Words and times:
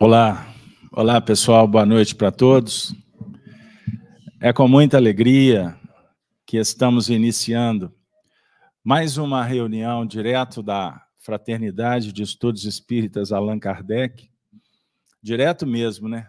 Olá, 0.00 0.52
olá 0.90 1.20
pessoal, 1.20 1.68
boa 1.68 1.86
noite 1.86 2.16
para 2.16 2.32
todos. 2.32 2.92
É 4.40 4.52
com 4.52 4.66
muita 4.66 4.96
alegria 4.96 5.78
que 6.44 6.56
estamos 6.56 7.08
iniciando 7.08 7.94
mais 8.82 9.16
uma 9.18 9.44
reunião 9.44 10.04
direto 10.04 10.64
da 10.64 11.00
Fraternidade 11.18 12.12
de 12.12 12.24
Estudos 12.24 12.64
Espíritas 12.64 13.30
Allan 13.30 13.60
Kardec, 13.60 14.28
direto 15.22 15.64
mesmo, 15.64 16.08
né? 16.08 16.28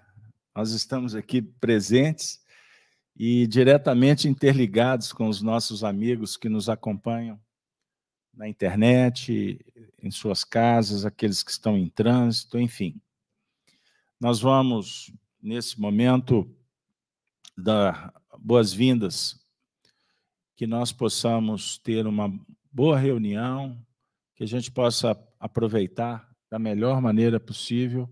Nós 0.56 0.70
estamos 0.70 1.16
aqui 1.16 1.42
presentes 1.42 2.40
e 3.18 3.48
diretamente 3.48 4.28
interligados 4.28 5.12
com 5.12 5.28
os 5.28 5.42
nossos 5.42 5.84
amigos 5.84 6.38
que 6.38 6.48
nos 6.48 6.70
acompanham 6.70 7.40
na 8.32 8.48
internet, 8.48 9.60
em 10.04 10.12
suas 10.12 10.44
casas, 10.44 11.04
aqueles 11.04 11.42
que 11.42 11.50
estão 11.50 11.76
em 11.76 11.90
trânsito, 11.90 12.60
enfim. 12.60 13.02
Nós 14.20 14.40
vamos, 14.40 15.12
nesse 15.42 15.80
momento, 15.80 16.50
dar 17.58 18.14
boas-vindas, 18.40 19.40
que 20.56 20.66
nós 20.66 20.92
possamos 20.92 21.78
ter 21.78 22.08
uma 22.08 22.30
boa 22.72 22.98
reunião, 22.98 23.78
que 24.36 24.44
a 24.44 24.48
gente 24.48 24.72
possa 24.72 25.18
aproveitar 25.40 26.30
da 26.50 26.58
melhor 26.58 27.02
maneira 27.02 27.40
possível 27.40 28.10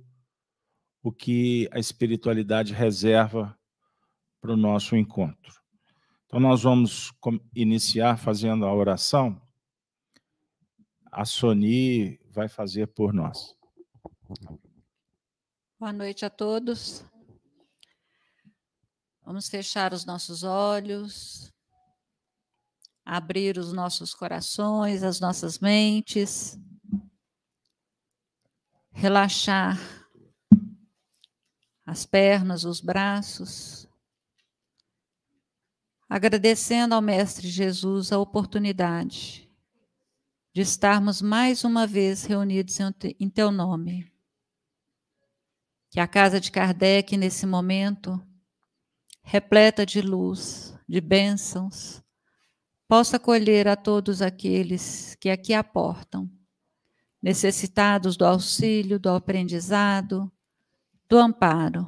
o 1.01 1.11
que 1.11 1.69
a 1.71 1.79
espiritualidade 1.79 2.73
reserva 2.73 3.57
para 4.41 4.53
o 4.53 4.57
nosso 4.57 4.95
encontro. 4.95 5.53
Então, 6.25 6.39
nós 6.39 6.63
vamos 6.63 7.13
iniciar 7.55 8.17
fazendo 8.17 8.65
a 8.65 8.73
oração. 8.73 9.41
A 11.11 11.25
Soni 11.25 12.19
vai 12.29 12.49
fazer 12.49 12.87
por 12.87 13.13
nós. 13.13 13.55
Boa 15.83 15.91
noite 15.91 16.23
a 16.23 16.29
todos. 16.29 17.03
Vamos 19.25 19.49
fechar 19.49 19.91
os 19.91 20.05
nossos 20.05 20.41
olhos, 20.41 21.51
abrir 23.03 23.57
os 23.57 23.73
nossos 23.73 24.13
corações, 24.13 25.03
as 25.03 25.19
nossas 25.19 25.59
mentes, 25.59 26.57
relaxar 28.93 29.77
as 31.85 32.05
pernas, 32.05 32.63
os 32.63 32.79
braços, 32.79 33.85
agradecendo 36.07 36.95
ao 36.95 37.01
Mestre 37.01 37.49
Jesus 37.49 38.13
a 38.13 38.19
oportunidade 38.19 39.51
de 40.53 40.61
estarmos 40.61 41.21
mais 41.21 41.65
uma 41.65 41.85
vez 41.85 42.23
reunidos 42.23 42.77
em 43.19 43.29
Teu 43.29 43.51
nome 43.51 44.12
que 45.93 45.99
a 45.99 46.07
casa 46.07 46.41
de 46.41 46.51
Kardec, 46.51 47.15
nesse 47.15 47.45
momento, 47.45 48.19
repleta 49.21 49.85
de 49.85 50.01
luz, 50.01 50.73
de 50.89 50.99
bênçãos, 50.99 52.01
possa 52.87 53.17
acolher 53.17 53.67
a 53.67 53.75
todos 53.75 54.19
aqueles 54.19 55.15
que 55.19 55.29
aqui 55.29 55.53
aportam, 55.53 56.27
necessitados 57.21 58.17
do 58.17 58.25
auxílio, 58.25 58.99
do 58.99 59.07
aprendizado, 59.07 60.31
do 61.07 61.15
amparo. 61.19 61.87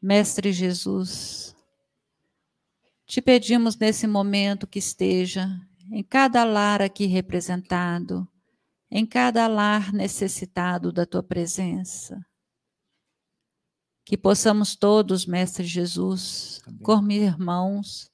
Mestre 0.00 0.52
Jesus, 0.52 1.56
te 3.04 3.20
pedimos 3.20 3.76
nesse 3.76 4.06
momento 4.06 4.64
que 4.64 4.78
esteja 4.78 5.60
em 5.90 6.04
cada 6.04 6.44
lar 6.44 6.82
aqui 6.82 7.06
representado, 7.06 8.28
em 8.88 9.04
cada 9.04 9.48
lar 9.48 9.92
necessitado 9.92 10.92
da 10.92 11.04
tua 11.04 11.22
presença. 11.22 12.27
Que 14.08 14.16
possamos 14.16 14.74
todos, 14.74 15.26
Mestre 15.26 15.66
Jesus, 15.66 16.62
como 16.82 17.12
irmãos, 17.12 18.10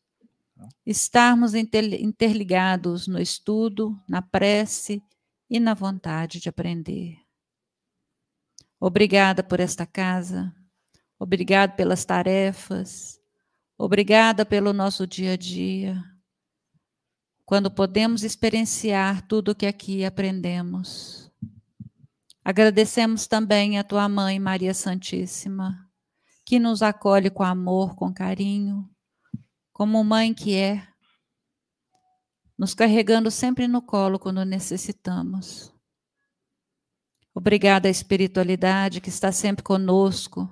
estarmos 0.84 1.54
interligados 1.54 3.06
no 3.06 3.20
estudo, 3.20 3.96
na 4.08 4.20
prece 4.20 5.00
e 5.48 5.60
na 5.60 5.72
vontade 5.72 6.40
de 6.40 6.48
aprender. 6.48 7.16
Obrigada 8.80 9.40
por 9.44 9.60
esta 9.60 9.86
casa, 9.86 10.52
obrigado 11.16 11.76
pelas 11.76 12.04
tarefas, 12.04 13.20
obrigada 13.78 14.44
pelo 14.44 14.72
nosso 14.72 15.06
dia 15.06 15.34
a 15.34 15.36
dia, 15.36 16.04
quando 17.46 17.70
podemos 17.70 18.24
experienciar 18.24 19.24
tudo 19.28 19.52
o 19.52 19.54
que 19.54 19.64
aqui 19.64 20.04
aprendemos. 20.04 21.30
Agradecemos 22.44 23.28
também 23.28 23.78
a 23.78 23.84
tua 23.84 24.08
mãe, 24.08 24.40
Maria 24.40 24.74
Santíssima, 24.74 25.83
que 26.44 26.58
nos 26.58 26.82
acolhe 26.82 27.30
com 27.30 27.42
amor, 27.42 27.94
com 27.96 28.12
carinho, 28.12 28.88
como 29.72 30.04
mãe 30.04 30.34
que 30.34 30.54
é, 30.54 30.86
nos 32.56 32.74
carregando 32.74 33.30
sempre 33.30 33.66
no 33.66 33.80
colo 33.80 34.18
quando 34.18 34.44
necessitamos. 34.44 35.72
Obrigada 37.34 37.88
à 37.88 37.90
espiritualidade 37.90 39.00
que 39.00 39.08
está 39.08 39.32
sempre 39.32 39.64
conosco, 39.64 40.48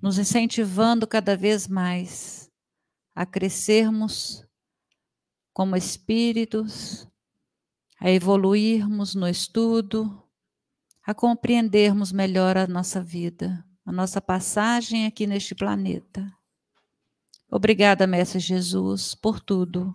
nos 0.00 0.18
incentivando 0.18 1.06
cada 1.06 1.36
vez 1.36 1.68
mais 1.68 2.50
a 3.14 3.24
crescermos 3.24 4.44
como 5.52 5.76
espíritos, 5.76 7.06
a 8.00 8.10
evoluirmos 8.10 9.14
no 9.14 9.28
estudo, 9.28 10.26
a 11.04 11.14
compreendermos 11.14 12.10
melhor 12.10 12.56
a 12.56 12.66
nossa 12.66 13.00
vida 13.00 13.64
a 13.84 13.92
nossa 13.92 14.20
passagem 14.20 15.06
aqui 15.06 15.26
neste 15.26 15.54
planeta. 15.54 16.32
Obrigada, 17.50 18.06
Mestre 18.06 18.38
Jesus, 18.38 19.14
por 19.14 19.40
tudo, 19.40 19.94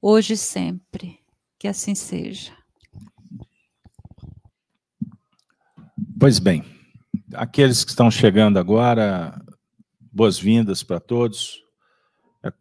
hoje 0.00 0.34
e 0.34 0.36
sempre. 0.36 1.20
Que 1.58 1.68
assim 1.68 1.94
seja. 1.94 2.52
Pois 6.18 6.38
bem, 6.38 6.64
aqueles 7.34 7.84
que 7.84 7.90
estão 7.90 8.10
chegando 8.10 8.58
agora, 8.58 9.40
boas-vindas 10.10 10.82
para 10.82 10.98
todos. 10.98 11.62
É, 12.42 12.52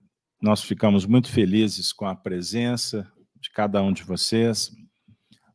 nós 0.41 0.61
ficamos 0.61 1.05
muito 1.05 1.29
felizes 1.29 1.91
com 1.91 2.05
a 2.05 2.15
presença 2.15 3.09
de 3.39 3.49
cada 3.49 3.81
um 3.81 3.91
de 3.91 4.03
vocês, 4.03 4.71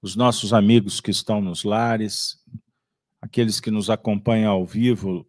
os 0.03 0.17
nossos 0.17 0.53
amigos 0.53 1.01
que 1.01 1.11
estão 1.11 1.41
nos 1.41 1.65
lares, 1.65 2.43
aqueles 3.25 3.59
que 3.59 3.71
nos 3.71 3.89
acompanham 3.89 4.53
ao 4.53 4.67
vivo 4.67 5.27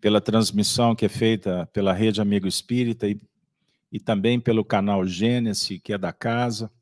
pela 0.00 0.22
transmissão 0.22 0.96
que 0.96 1.04
é 1.04 1.08
feita 1.08 1.68
pela 1.70 1.92
Rede 1.92 2.18
Amigo 2.18 2.48
Espírita 2.48 3.06
e, 3.06 3.20
e 3.92 4.00
também 4.00 4.40
pelo 4.40 4.64
canal 4.64 5.06
Gênesis, 5.06 5.78
que 5.84 5.92
é 5.92 5.98
da 5.98 6.14
casa, 6.14 6.72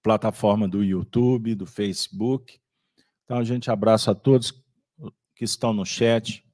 plataforma 0.00 0.68
do 0.68 0.84
YouTube, 0.84 1.56
do 1.56 1.66
Facebook. 1.66 2.60
Então, 3.24 3.38
a 3.38 3.42
gente 3.42 3.72
abraça 3.72 4.12
a 4.12 4.14
todos 4.14 4.52
que 5.34 5.44
estão 5.44 5.72
no 5.72 5.84
chat, 5.84 6.44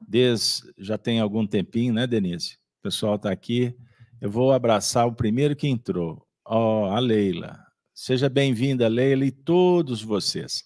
desde 0.00 0.72
já 0.78 0.96
tem 0.96 1.18
algum 1.18 1.44
tempinho, 1.44 1.92
né, 1.92 2.06
Denise? 2.06 2.54
O 2.78 2.82
pessoal 2.82 3.16
está 3.16 3.32
aqui. 3.32 3.76
Eu 4.20 4.30
vou 4.30 4.52
abraçar 4.52 5.08
o 5.08 5.14
primeiro 5.14 5.56
que 5.56 5.66
entrou, 5.66 6.24
ó, 6.44 6.82
oh, 6.82 6.92
a 6.92 7.00
Leila. 7.00 7.58
Seja 7.92 8.28
bem-vinda, 8.28 8.86
Leila, 8.86 9.24
e 9.24 9.32
todos 9.32 10.02
vocês. 10.02 10.62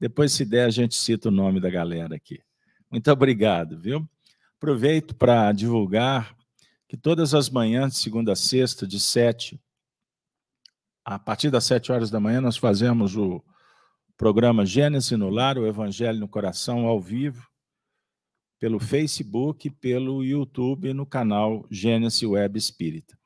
Depois, 0.00 0.32
se 0.32 0.44
der, 0.44 0.66
a 0.66 0.70
gente 0.70 0.94
cita 0.94 1.28
o 1.28 1.32
nome 1.32 1.60
da 1.60 1.68
galera 1.68 2.14
aqui. 2.14 2.40
Muito 2.90 3.10
obrigado, 3.10 3.78
viu? 3.78 4.08
Aproveito 4.56 5.14
para 5.14 5.52
divulgar 5.52 6.36
que 6.88 6.96
todas 6.96 7.34
as 7.34 7.50
manhãs, 7.50 7.92
de 7.92 7.98
segunda 7.98 8.32
a 8.32 8.36
sexta, 8.36 8.86
de 8.86 8.98
sete, 8.98 9.60
a 11.04 11.18
partir 11.18 11.50
das 11.50 11.64
sete 11.64 11.92
horas 11.92 12.10
da 12.10 12.20
manhã, 12.20 12.40
nós 12.40 12.56
fazemos 12.56 13.16
o 13.16 13.42
programa 14.16 14.64
Gênesis 14.64 15.18
no 15.18 15.28
Lar, 15.28 15.58
o 15.58 15.66
Evangelho 15.66 16.18
no 16.18 16.28
Coração, 16.28 16.86
ao 16.86 17.00
vivo, 17.00 17.46
pelo 18.58 18.80
Facebook, 18.80 19.70
pelo 19.70 20.24
YouTube, 20.24 20.92
no 20.92 21.06
canal 21.06 21.66
Gênesis 21.70 22.22
Web 22.22 22.58
Espírita. 22.58 23.18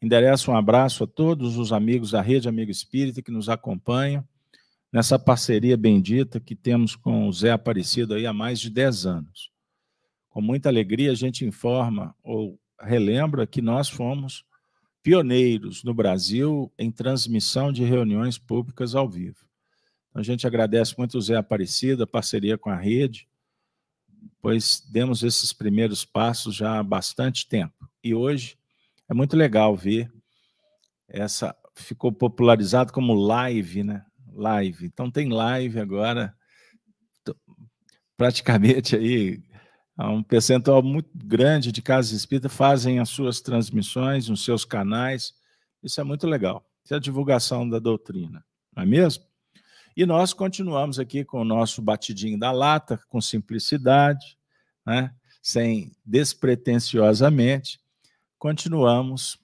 Endereço 0.00 0.50
um 0.50 0.56
abraço 0.56 1.04
a 1.04 1.06
todos 1.06 1.56
os 1.56 1.72
amigos 1.72 2.10
da 2.10 2.20
Rede 2.20 2.48
Amigo 2.48 2.70
Espírita 2.70 3.22
que 3.22 3.30
nos 3.30 3.48
acompanham 3.48 4.26
nessa 4.96 5.18
parceria 5.18 5.76
bendita 5.76 6.40
que 6.40 6.56
temos 6.56 6.96
com 6.96 7.28
o 7.28 7.32
Zé 7.32 7.50
Aparecido 7.50 8.14
aí 8.14 8.24
há 8.24 8.32
mais 8.32 8.58
de 8.58 8.70
10 8.70 9.04
anos. 9.04 9.50
Com 10.30 10.40
muita 10.40 10.70
alegria, 10.70 11.12
a 11.12 11.14
gente 11.14 11.44
informa 11.44 12.16
ou 12.22 12.58
relembra 12.80 13.46
que 13.46 13.60
nós 13.60 13.90
fomos 13.90 14.42
pioneiros 15.02 15.84
no 15.84 15.92
Brasil 15.92 16.72
em 16.78 16.90
transmissão 16.90 17.70
de 17.70 17.84
reuniões 17.84 18.38
públicas 18.38 18.94
ao 18.94 19.06
vivo. 19.06 19.44
Então, 20.08 20.20
a 20.20 20.24
gente 20.24 20.46
agradece 20.46 20.94
muito 20.96 21.18
o 21.18 21.20
Zé 21.20 21.36
Aparecido, 21.36 22.04
a 22.04 22.06
parceria 22.06 22.56
com 22.56 22.70
a 22.70 22.76
rede, 22.76 23.28
pois 24.40 24.82
demos 24.90 25.22
esses 25.22 25.52
primeiros 25.52 26.06
passos 26.06 26.54
já 26.54 26.78
há 26.78 26.82
bastante 26.82 27.46
tempo. 27.46 27.86
E 28.02 28.14
hoje 28.14 28.56
é 29.06 29.12
muito 29.12 29.36
legal 29.36 29.76
ver 29.76 30.10
essa 31.06 31.54
ficou 31.74 32.10
popularizado 32.10 32.94
como 32.94 33.12
live, 33.12 33.84
né? 33.84 34.02
Live. 34.36 34.86
Então 34.86 35.10
tem 35.10 35.28
live 35.28 35.80
agora. 35.80 36.34
praticamente 38.16 38.96
aí 38.96 39.42
um 39.98 40.22
percentual 40.22 40.82
muito 40.82 41.08
grande 41.14 41.72
de 41.72 41.80
casas 41.80 42.12
espíritas 42.12 42.52
fazem 42.52 42.98
as 42.98 43.08
suas 43.08 43.40
transmissões 43.40 44.28
nos 44.28 44.44
seus 44.44 44.64
canais. 44.64 45.34
Isso 45.82 46.00
é 46.00 46.04
muito 46.04 46.26
legal. 46.26 46.64
Isso 46.84 46.94
é 46.94 46.98
a 46.98 47.00
divulgação 47.00 47.68
da 47.68 47.78
doutrina, 47.78 48.44
não 48.74 48.82
é 48.82 48.86
mesmo? 48.86 49.24
E 49.96 50.04
nós 50.04 50.34
continuamos 50.34 50.98
aqui 50.98 51.24
com 51.24 51.40
o 51.40 51.44
nosso 51.44 51.80
batidinho 51.80 52.38
da 52.38 52.52
lata, 52.52 53.00
com 53.08 53.20
simplicidade, 53.20 54.36
né? 54.86 55.12
sem 55.42 55.92
despretensiosamente, 56.04 57.80
continuamos 58.38 59.38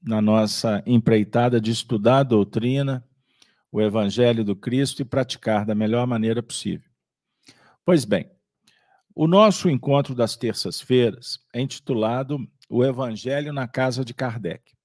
na 0.00 0.22
nossa 0.22 0.82
empreitada 0.86 1.60
de 1.60 1.70
estudar 1.70 2.18
a 2.18 2.22
doutrina, 2.22 3.04
o 3.70 3.80
Evangelho 3.80 4.44
do 4.44 4.56
Cristo 4.56 5.02
e 5.02 5.04
praticar 5.04 5.64
da 5.64 5.74
melhor 5.74 6.06
maneira 6.06 6.42
possível. 6.42 6.90
Pois 7.84 8.04
bem, 8.04 8.30
o 9.14 9.26
nosso 9.26 9.68
encontro 9.68 10.14
das 10.14 10.36
terças-feiras 10.36 11.44
é 11.52 11.60
intitulado 11.60 12.38
O 12.68 12.84
Evangelho 12.84 13.52
na 13.52 13.66
Casa 13.66 14.04
de 14.04 14.14
Kardec. 14.14 14.76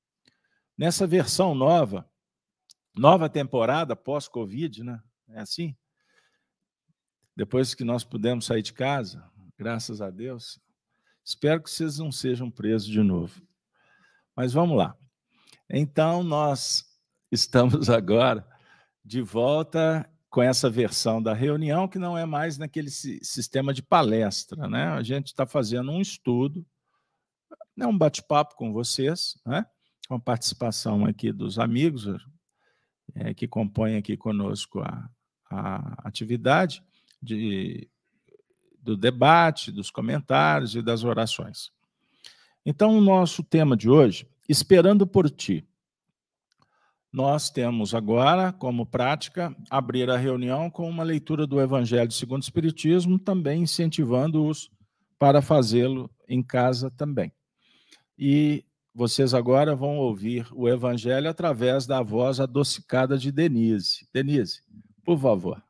Nessa 0.77 1.05
versão 1.05 1.53
nova, 1.53 2.09
nova 2.95 3.29
temporada 3.29 3.95
pós-Covid, 3.95 4.83
né? 4.83 5.01
É 5.29 5.39
assim? 5.39 5.75
Depois 7.35 7.73
que 7.73 7.83
nós 7.83 8.03
pudemos 8.03 8.45
sair 8.45 8.61
de 8.61 8.73
casa, 8.73 9.23
graças 9.57 10.01
a 10.01 10.09
Deus, 10.09 10.59
espero 11.23 11.61
que 11.61 11.69
vocês 11.69 11.97
não 11.97 12.11
sejam 12.11 12.49
presos 12.49 12.87
de 12.87 13.01
novo. 13.01 13.41
Mas 14.35 14.53
vamos 14.53 14.77
lá. 14.77 14.95
Então, 15.69 16.23
nós 16.23 16.85
estamos 17.31 17.89
agora 17.89 18.47
de 19.03 19.21
volta 19.21 20.09
com 20.29 20.41
essa 20.41 20.69
versão 20.69 21.21
da 21.21 21.33
reunião, 21.33 21.87
que 21.87 21.99
não 21.99 22.17
é 22.17 22.25
mais 22.25 22.57
naquele 22.57 22.89
sistema 22.89 23.73
de 23.73 23.83
palestra, 23.83 24.67
né? 24.67 24.87
A 24.87 25.03
gente 25.03 25.27
está 25.27 25.45
fazendo 25.45 25.91
um 25.91 26.01
estudo, 26.01 26.65
é 27.79 27.85
um 27.85 27.97
bate-papo 27.97 28.55
com 28.55 28.73
vocês, 28.73 29.37
né? 29.45 29.65
Com 30.07 30.15
a 30.15 30.19
participação 30.19 31.05
aqui 31.05 31.31
dos 31.31 31.59
amigos 31.59 32.07
é, 33.15 33.33
que 33.33 33.47
compõem 33.47 33.95
aqui 33.95 34.17
conosco 34.17 34.81
a, 34.81 35.09
a 35.49 36.07
atividade 36.07 36.83
de, 37.21 37.87
do 38.81 38.97
debate, 38.97 39.71
dos 39.71 39.91
comentários 39.91 40.75
e 40.75 40.81
das 40.81 41.03
orações. 41.03 41.71
Então, 42.65 42.97
o 42.97 43.01
nosso 43.01 43.43
tema 43.43 43.77
de 43.77 43.89
hoje, 43.89 44.27
esperando 44.47 45.05
por 45.05 45.29
ti. 45.29 45.67
Nós 47.13 47.51
temos 47.51 47.93
agora, 47.93 48.51
como 48.51 48.87
prática, 48.87 49.55
abrir 49.69 50.09
a 50.09 50.17
reunião 50.17 50.67
com 50.67 50.89
uma 50.89 51.03
leitura 51.03 51.45
do 51.45 51.61
Evangelho 51.61 52.11
segundo 52.11 52.41
o 52.41 52.43
Espiritismo, 52.43 53.19
também 53.19 53.61
incentivando-os 53.61 54.71
para 55.19 55.39
fazê-lo 55.39 56.09
em 56.27 56.41
casa 56.41 56.89
também. 56.89 57.31
E 58.17 58.65
vocês 58.95 59.35
agora 59.35 59.75
vão 59.75 59.99
ouvir 59.99 60.47
o 60.55 60.67
Evangelho 60.67 61.29
através 61.29 61.85
da 61.85 62.01
voz 62.01 62.39
adocicada 62.39 63.15
de 63.15 63.31
Denise. 63.31 64.07
Denise, 64.11 64.63
por 65.05 65.19
favor. 65.19 65.63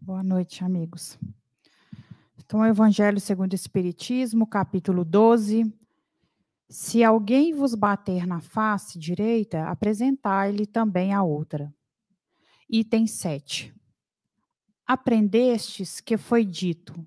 Boa 0.00 0.22
noite, 0.22 0.62
amigos. 0.62 1.18
Então, 2.38 2.60
o 2.60 2.66
Evangelho 2.66 3.18
segundo 3.18 3.50
o 3.50 3.56
Espiritismo, 3.56 4.46
capítulo 4.46 5.04
12, 5.04 5.81
se 6.72 7.04
alguém 7.04 7.52
vos 7.52 7.74
bater 7.74 8.26
na 8.26 8.40
face 8.40 8.98
direita, 8.98 9.64
apresentai-lhe 9.64 10.64
também 10.64 11.12
a 11.12 11.22
outra. 11.22 11.70
Item 12.66 13.06
7. 13.06 13.74
Aprendestes 14.86 16.00
que 16.00 16.16
foi 16.16 16.46
dito: 16.46 17.06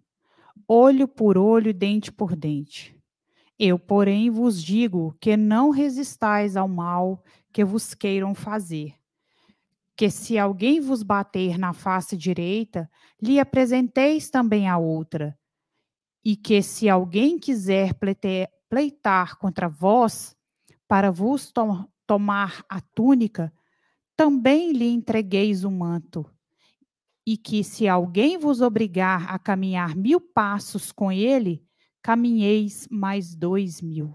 olho 0.67 1.07
por 1.07 1.35
olho, 1.35 1.73
dente 1.73 2.11
por 2.11 2.35
dente. 2.35 2.95
Eu, 3.57 3.79
porém, 3.79 4.29
vos 4.29 4.61
digo 4.61 5.17
que 5.19 5.35
não 5.35 5.71
resistais 5.71 6.55
ao 6.55 6.67
mal 6.67 7.23
que 7.51 7.65
vos 7.65 7.95
queiram 7.95 8.35
fazer. 8.35 8.93
Que 9.97 10.11
se 10.11 10.37
alguém 10.37 10.79
vos 10.79 11.01
bater 11.01 11.57
na 11.57 11.73
face 11.73 12.15
direita, 12.15 12.87
lhe 13.19 13.39
apresenteis 13.39 14.29
também 14.29 14.69
a 14.69 14.77
outra. 14.77 15.35
E 16.23 16.35
que 16.35 16.61
se 16.61 16.87
alguém 16.87 17.39
quiser 17.39 17.95
pleitar 18.75 19.37
contra 19.37 19.69
vós, 19.69 20.35
para 20.85 21.09
vos 21.09 21.49
to 21.49 21.89
tomar 22.05 22.61
a 22.67 22.81
túnica, 22.81 23.53
também 24.17 24.73
lhe 24.73 24.89
entregueis 24.89 25.63
o 25.63 25.71
manto. 25.71 26.29
E 27.25 27.37
que 27.37 27.63
se 27.63 27.87
alguém 27.87 28.37
vos 28.37 28.59
obrigar 28.59 29.33
a 29.33 29.39
caminhar 29.39 29.95
mil 29.95 30.19
passos 30.19 30.91
com 30.91 31.09
ele, 31.09 31.63
caminheis 32.01 32.85
mais 32.91 33.33
dois 33.33 33.81
mil. 33.81 34.13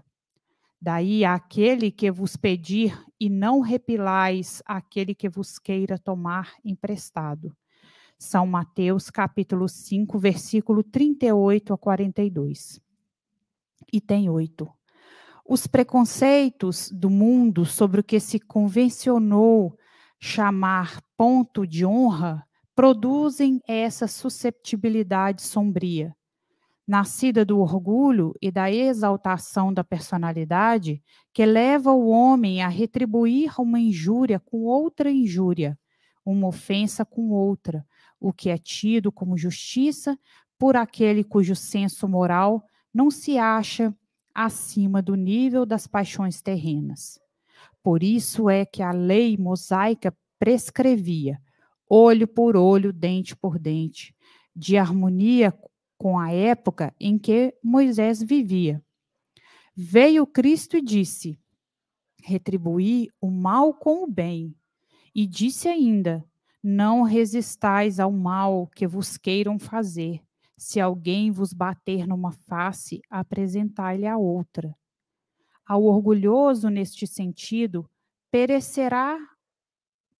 Daí 0.79 1.25
aquele 1.25 1.89
que 1.89 2.11
vos 2.11 2.37
pedir, 2.37 2.95
e 3.19 3.31
não 3.31 3.61
repilais 3.61 4.61
aquele 4.63 5.15
que 5.15 5.27
vos 5.27 5.57
queira 5.57 5.97
tomar 5.97 6.53
emprestado. 6.63 7.51
São 8.15 8.45
Mateus 8.45 9.09
capítulo 9.09 9.67
5, 9.67 10.19
versículo 10.19 10.83
38 10.83 11.73
a 11.73 11.77
42 11.79 12.79
item 13.91 14.29
8. 14.29 14.67
Os 15.47 15.67
preconceitos 15.67 16.89
do 16.91 17.09
mundo 17.09 17.65
sobre 17.65 17.99
o 17.99 18.03
que 18.03 18.19
se 18.19 18.39
convencionou 18.39 19.77
chamar 20.19 21.01
ponto 21.17 21.65
de 21.65 21.85
honra 21.85 22.45
produzem 22.75 23.59
essa 23.67 24.07
susceptibilidade 24.07 25.41
sombria. 25.41 26.15
Nascida 26.87 27.43
do 27.43 27.59
orgulho 27.59 28.33
e 28.41 28.51
da 28.51 28.71
exaltação 28.71 29.73
da 29.73 29.83
personalidade, 29.83 31.01
que 31.33 31.45
leva 31.45 31.91
o 31.91 32.07
homem 32.07 32.61
a 32.61 32.67
retribuir 32.67 33.59
uma 33.59 33.79
injúria 33.79 34.39
com 34.39 34.63
outra 34.63 35.11
injúria, 35.11 35.77
uma 36.25 36.47
ofensa 36.47 37.03
com 37.03 37.29
outra, 37.29 37.85
o 38.19 38.31
que 38.31 38.49
é 38.49 38.57
tido 38.57 39.11
como 39.11 39.37
justiça 39.37 40.17
por 40.57 40.75
aquele 40.75 41.23
cujo 41.23 41.55
senso 41.55 42.07
moral 42.07 42.63
não 42.93 43.09
se 43.09 43.37
acha 43.37 43.95
acima 44.33 45.01
do 45.01 45.15
nível 45.15 45.65
das 45.65 45.87
paixões 45.87 46.41
terrenas. 46.41 47.19
Por 47.83 48.03
isso 48.03 48.49
é 48.49 48.65
que 48.65 48.81
a 48.81 48.91
lei 48.91 49.37
mosaica 49.37 50.15
prescrevia, 50.37 51.39
olho 51.89 52.27
por 52.27 52.55
olho, 52.55 52.93
dente 52.93 53.35
por 53.35 53.59
dente, 53.59 54.15
de 54.55 54.77
harmonia 54.77 55.53
com 55.97 56.17
a 56.17 56.31
época 56.31 56.93
em 56.99 57.17
que 57.17 57.53
Moisés 57.63 58.21
vivia. 58.21 58.83
Veio 59.75 60.25
Cristo 60.25 60.77
e 60.77 60.81
disse: 60.81 61.39
retribuí 62.21 63.09
o 63.19 63.29
mal 63.29 63.73
com 63.73 64.03
o 64.03 64.07
bem. 64.07 64.55
E 65.13 65.27
disse 65.27 65.67
ainda: 65.67 66.23
Não 66.63 67.01
resistais 67.01 67.99
ao 67.99 68.11
mal 68.11 68.67
que 68.67 68.87
vos 68.87 69.17
queiram 69.17 69.59
fazer. 69.59 70.21
Se 70.61 70.79
alguém 70.79 71.31
vos 71.31 71.53
bater 71.53 72.05
numa 72.05 72.31
face, 72.31 73.01
apresentai-lhe 73.09 74.05
a 74.05 74.15
outra. 74.15 74.77
Ao 75.65 75.83
orgulhoso 75.83 76.69
neste 76.69 77.07
sentido, 77.07 77.89
perecerá 78.29 79.17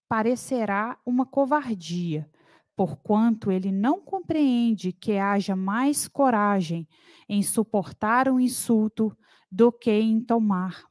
parecerá 0.09 0.97
uma 1.05 1.27
covardia, 1.27 2.27
porquanto 2.75 3.51
ele 3.51 3.71
não 3.71 4.01
compreende 4.01 4.91
que 4.91 5.15
haja 5.15 5.55
mais 5.55 6.07
coragem 6.07 6.87
em 7.29 7.43
suportar 7.43 8.27
um 8.27 8.39
insulto 8.39 9.15
do 9.49 9.71
que 9.71 9.91
em 9.91 10.19
tomar 10.19 10.85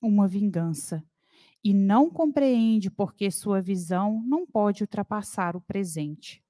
uma 0.00 0.26
vingança. 0.26 1.04
E 1.62 1.74
não 1.74 2.08
compreende 2.08 2.90
porque 2.90 3.30
sua 3.30 3.60
visão 3.60 4.24
não 4.26 4.46
pode 4.46 4.82
ultrapassar 4.82 5.54
o 5.54 5.60
presente. 5.60 6.45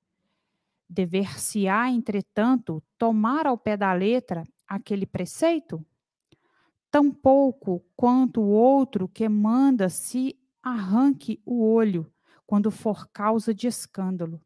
Dever-se-á, 0.89 1.91
entretanto, 1.91 2.83
tomar 2.97 3.47
ao 3.47 3.59
pé 3.59 3.77
da 3.77 3.93
letra 3.93 4.45
aquele 4.67 5.05
preceito? 5.05 5.85
Tampouco 6.91 7.85
quanto 7.97 8.41
o 8.41 8.49
outro 8.49 9.09
que 9.09 9.29
manda 9.29 9.89
se 9.89 10.39
arranque 10.63 11.41
o 11.45 11.63
olho 11.65 12.11
quando 12.47 12.71
for 12.71 13.09
causa 13.13 13.53
de 13.53 13.67
escândalo, 13.67 14.41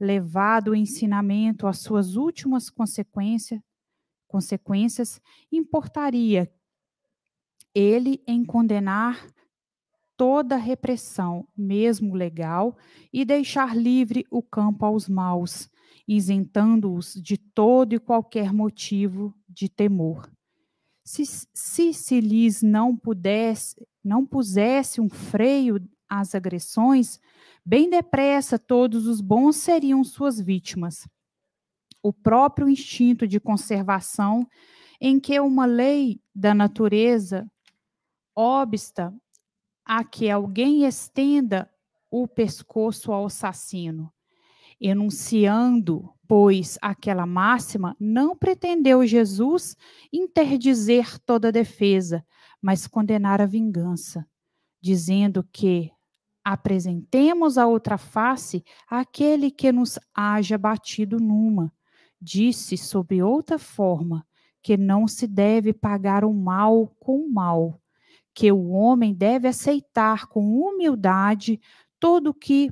levado 0.00 0.68
o 0.68 0.74
ensinamento 0.74 1.66
às 1.66 1.78
suas 1.78 2.16
últimas 2.16 2.70
consequências, 2.70 3.60
consequências 4.26 5.20
importaria 5.52 6.50
ele 7.74 8.22
em 8.26 8.44
condenar 8.44 9.26
toda 10.16 10.56
repressão, 10.56 11.46
mesmo 11.56 12.14
legal, 12.14 12.76
e 13.12 13.24
deixar 13.24 13.76
livre 13.76 14.24
o 14.30 14.42
campo 14.42 14.86
aos 14.86 15.08
maus, 15.08 15.68
isentando-os 16.06 17.14
de 17.14 17.36
todo 17.36 17.94
e 17.94 17.98
qualquer 17.98 18.52
motivo 18.52 19.34
de 19.48 19.68
temor. 19.68 20.30
Se, 21.04 21.24
se 21.26 21.92
se 21.92 22.20
lhes 22.20 22.62
não 22.62 22.96
pudesse, 22.96 23.86
não 24.02 24.24
pusesse 24.24 25.00
um 25.00 25.08
freio 25.08 25.78
as 26.08 26.34
agressões, 26.34 27.18
bem 27.64 27.90
depressa 27.90 28.58
todos 28.58 29.06
os 29.06 29.20
bons 29.20 29.56
seriam 29.56 30.04
suas 30.04 30.40
vítimas. 30.40 31.08
O 32.02 32.12
próprio 32.12 32.68
instinto 32.68 33.26
de 33.26 33.40
conservação, 33.40 34.46
em 35.00 35.18
que 35.18 35.38
uma 35.40 35.64
lei 35.64 36.20
da 36.34 36.54
natureza 36.54 37.50
obsta 38.34 39.14
a 39.84 40.04
que 40.04 40.30
alguém 40.30 40.84
estenda 40.84 41.70
o 42.10 42.28
pescoço 42.28 43.12
ao 43.12 43.26
assassino. 43.26 44.13
Enunciando, 44.80 46.12
pois, 46.26 46.78
aquela 46.80 47.26
máxima, 47.26 47.96
não 47.98 48.36
pretendeu 48.36 49.06
Jesus 49.06 49.76
interdizer 50.12 51.18
toda 51.20 51.52
defesa, 51.52 52.24
mas 52.60 52.86
condenar 52.86 53.40
a 53.40 53.46
vingança, 53.46 54.26
dizendo 54.80 55.44
que 55.52 55.92
apresentemos 56.44 57.56
a 57.56 57.66
outra 57.66 57.96
face 57.96 58.62
àquele 58.88 59.50
que 59.50 59.72
nos 59.72 59.98
haja 60.14 60.58
batido 60.58 61.18
numa. 61.18 61.72
Disse 62.20 62.76
sob 62.76 63.22
outra 63.22 63.58
forma 63.58 64.26
que 64.62 64.76
não 64.76 65.06
se 65.06 65.26
deve 65.26 65.72
pagar 65.72 66.24
o 66.24 66.32
mal 66.32 66.86
com 66.98 67.18
o 67.18 67.30
mal, 67.30 67.80
que 68.34 68.50
o 68.50 68.70
homem 68.70 69.14
deve 69.14 69.46
aceitar 69.46 70.26
com 70.26 70.58
humildade 70.58 71.60
tudo 72.00 72.34
que 72.34 72.70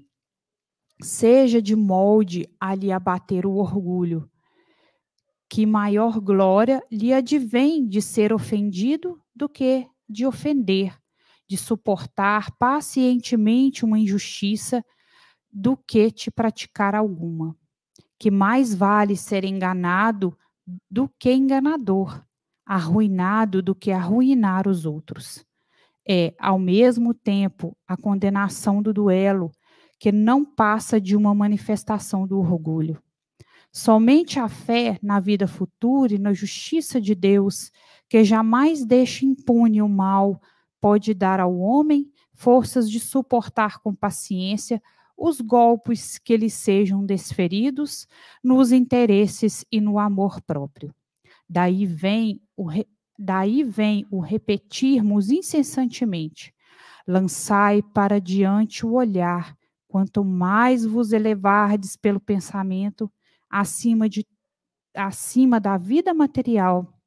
seja 1.03 1.61
de 1.61 1.75
molde 1.75 2.49
a 2.61 2.75
lhe 2.75 2.93
abater 2.93 3.47
o 3.47 3.57
orgulho. 3.57 4.29
Que 5.49 5.67
maior 5.67 6.21
glória 6.21 6.83
lhe 6.91 7.13
advém 7.13 7.87
de 7.87 8.01
ser 8.01 8.33
ofendido 8.33 9.21
do 9.35 9.49
que 9.49 9.87
de 10.09 10.27
ofender, 10.27 10.99
de 11.49 11.57
suportar 11.57 12.51
pacientemente 12.59 13.85
uma 13.85 13.99
injustiça 13.99 14.85
do 15.53 15.77
que 15.77 16.11
te 16.11 16.31
praticar 16.31 16.95
alguma. 16.95 17.57
Que 18.19 18.31
mais 18.31 18.75
vale 18.75 19.17
ser 19.17 19.45
enganado 19.45 20.37
do 20.91 21.09
que 21.19 21.33
enganador, 21.33 22.25
arruinado 22.65 23.61
do 23.61 23.75
que 23.75 23.91
arruinar 23.91 24.69
os 24.69 24.87
outros 24.87 25.45
é, 26.09 26.35
ao 26.39 26.59
mesmo 26.59 27.15
tempo, 27.15 27.77
a 27.87 27.97
condenação 27.97 28.83
do 28.83 28.93
duelo, 28.93 29.51
que 30.03 30.11
não 30.11 30.45
passa 30.45 31.01
de 31.01 31.17
uma 31.17 31.33
manifestação 31.33 32.27
do 32.27 32.37
orgulho. 32.37 33.01
Somente 33.71 34.41
a 34.41 34.49
fé 34.49 34.99
na 35.01 35.21
vida 35.21 35.47
futura 35.47 36.13
e 36.13 36.19
na 36.19 36.33
justiça 36.33 37.01
de 37.01 37.15
Deus, 37.15 37.71
que 38.09 38.25
jamais 38.25 38.85
deixa 38.85 39.25
impune 39.25 39.81
o 39.81 39.89
mal, 39.89 40.43
pode 40.81 41.15
dar 41.15 41.39
ao 41.39 41.57
homem 41.57 42.11
forças 42.35 42.91
de 42.91 42.99
suportar 42.99 43.79
com 43.79 43.95
paciência 43.95 44.83
os 45.17 45.41
golpes 45.41 46.19
que 46.19 46.37
lhe 46.37 46.51
sejam 46.51 47.07
desferidos 47.07 48.09
nos 48.43 48.73
interesses 48.73 49.65
e 49.71 49.81
no 49.81 50.01
amor 50.01 50.41
próprio. 50.43 50.93
Daí 51.49 51.87
vem 51.87 52.43
o, 52.57 52.69
Daí 53.17 53.63
vem 53.63 54.05
o 54.11 54.19
repetirmos 54.19 55.31
incessantemente: 55.31 56.53
lançai 57.07 57.83
para 57.95 58.21
diante 58.21 58.85
o 58.85 58.95
olhar, 58.95 59.57
quanto 59.93 60.25
mais 60.25 60.87
vos 60.87 61.13
elevardes 61.13 61.97
pelo 61.97 62.19
pensamento 62.19 63.13
acima, 63.51 64.09
de, 64.09 64.27
acima 64.95 65.61
da 65.61 65.77
vida 65.77 66.15
material, 66.15 66.99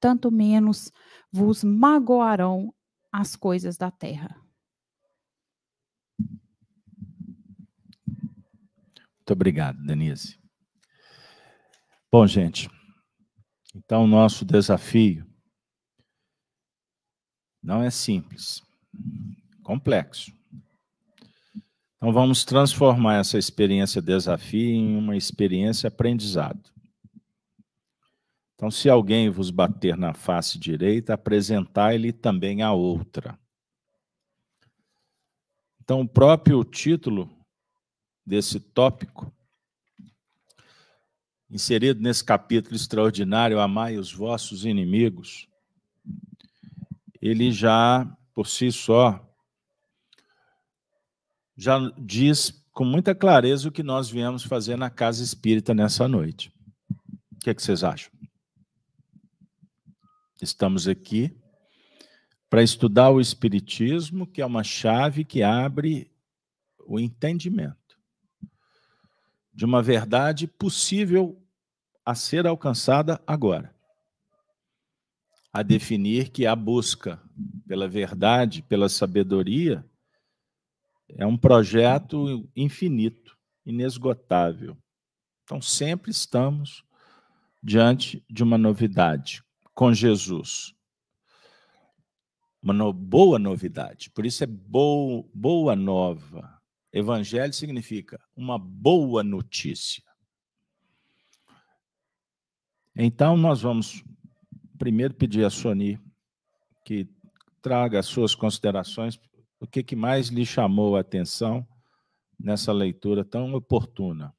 tanto 0.00 0.28
menos 0.28 0.90
vos 1.30 1.62
magoarão 1.62 2.74
as 3.12 3.36
coisas 3.36 3.76
da 3.76 3.88
terra. 3.88 4.36
Muito 9.14 9.30
obrigado, 9.30 9.80
Denise. 9.86 10.40
Bom, 12.10 12.26
gente, 12.26 12.68
então 13.76 14.08
nosso 14.08 14.44
desafio 14.44 15.24
não 17.62 17.80
é 17.80 17.90
simples, 17.90 18.60
complexo. 19.62 20.36
Então 21.98 22.12
vamos 22.12 22.44
transformar 22.44 23.16
essa 23.16 23.36
experiência 23.36 24.00
desafio 24.00 24.70
em 24.70 24.96
uma 24.96 25.16
experiência 25.16 25.88
aprendizado. 25.88 26.70
Então, 28.54 28.70
se 28.70 28.88
alguém 28.88 29.30
vos 29.30 29.50
bater 29.50 29.96
na 29.96 30.14
face 30.14 30.58
direita, 30.58 31.14
apresentai-lhe 31.14 32.12
também 32.12 32.62
a 32.62 32.72
outra. 32.72 33.38
Então, 35.80 36.00
o 36.00 36.08
próprio 36.08 36.62
título 36.64 37.28
desse 38.24 38.60
tópico, 38.60 39.32
inserido 41.50 42.00
nesse 42.00 42.24
capítulo 42.24 42.76
extraordinário, 42.76 43.60
Amai 43.60 43.96
os 43.96 44.12
vossos 44.12 44.64
inimigos, 44.64 45.48
ele 47.20 47.50
já, 47.50 48.06
por 48.34 48.46
si 48.46 48.70
só, 48.70 49.27
já 51.58 51.76
diz 51.98 52.64
com 52.72 52.84
muita 52.84 53.16
clareza 53.16 53.68
o 53.68 53.72
que 53.72 53.82
nós 53.82 54.08
viemos 54.08 54.44
fazer 54.44 54.76
na 54.76 54.88
casa 54.88 55.24
espírita 55.24 55.74
nessa 55.74 56.06
noite. 56.06 56.52
O 57.32 57.40
que, 57.40 57.50
é 57.50 57.54
que 57.54 57.60
vocês 57.60 57.82
acham? 57.82 58.12
Estamos 60.40 60.86
aqui 60.86 61.36
para 62.48 62.62
estudar 62.62 63.10
o 63.10 63.20
Espiritismo, 63.20 64.24
que 64.24 64.40
é 64.40 64.46
uma 64.46 64.62
chave 64.62 65.24
que 65.24 65.42
abre 65.42 66.08
o 66.86 67.00
entendimento 67.00 67.98
de 69.52 69.64
uma 69.64 69.82
verdade 69.82 70.46
possível 70.46 71.36
a 72.06 72.14
ser 72.14 72.46
alcançada 72.46 73.20
agora 73.26 73.74
a 75.52 75.62
definir 75.62 76.28
que 76.28 76.46
a 76.46 76.54
busca 76.54 77.20
pela 77.66 77.88
verdade, 77.88 78.62
pela 78.62 78.88
sabedoria, 78.88 79.84
é 81.16 81.26
um 81.26 81.36
projeto 81.36 82.48
infinito, 82.54 83.36
inesgotável. 83.64 84.76
Então, 85.44 85.60
sempre 85.62 86.10
estamos 86.10 86.84
diante 87.62 88.24
de 88.28 88.42
uma 88.42 88.58
novidade 88.58 89.42
com 89.74 89.92
Jesus. 89.92 90.74
Uma 92.62 92.72
no, 92.72 92.92
boa 92.92 93.38
novidade, 93.38 94.10
por 94.10 94.26
isso 94.26 94.42
é 94.42 94.46
boa, 94.46 95.24
boa 95.32 95.76
nova. 95.76 96.60
Evangelho 96.92 97.52
significa 97.52 98.20
uma 98.36 98.58
boa 98.58 99.22
notícia. 99.22 100.02
Então, 102.96 103.36
nós 103.36 103.62
vamos 103.62 104.02
primeiro 104.76 105.14
pedir 105.14 105.44
a 105.44 105.50
Sony 105.50 106.00
que 106.84 107.08
traga 107.62 107.98
as 107.98 108.06
suas 108.06 108.34
considerações, 108.34 109.20
o 109.60 109.66
que, 109.66 109.82
que 109.82 109.96
mais 109.96 110.28
lhe 110.28 110.46
chamou 110.46 110.96
a 110.96 111.00
atenção 111.00 111.66
nessa 112.38 112.72
leitura 112.72 113.24
tão 113.24 113.54
oportuna. 113.54 114.34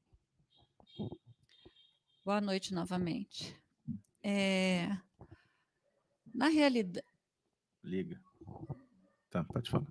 Boa 2.23 2.39
noite 2.39 2.73
novamente. 2.73 3.55
É... 4.23 4.87
Na 6.33 6.47
realidade. 6.47 7.05
Liga. 7.83 8.21
Tá, 9.29 9.43
pode 9.43 9.69
falar. 9.69 9.87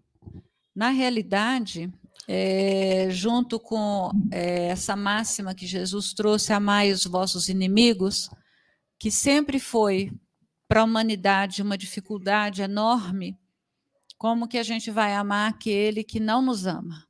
Na 0.74 0.90
realidade, 0.90 1.92
é, 2.28 3.08
junto 3.10 3.58
com 3.58 4.10
é, 4.30 4.68
essa 4.68 4.94
máxima 4.94 5.54
que 5.54 5.66
Jesus 5.66 6.12
trouxe, 6.12 6.52
amai 6.52 6.92
os 6.92 7.04
vossos 7.04 7.48
inimigos, 7.48 8.30
que 8.98 9.10
sempre 9.10 9.58
foi 9.58 10.12
para 10.68 10.82
a 10.82 10.84
humanidade 10.84 11.62
uma 11.62 11.76
dificuldade 11.76 12.62
enorme, 12.62 13.36
como 14.18 14.48
que 14.48 14.58
a 14.58 14.64
gente 14.64 14.90
vai 14.90 15.14
amar 15.14 15.48
aquele 15.48 16.02
que 16.02 16.18
não 16.18 16.42
nos 16.42 16.66
ama? 16.66 17.06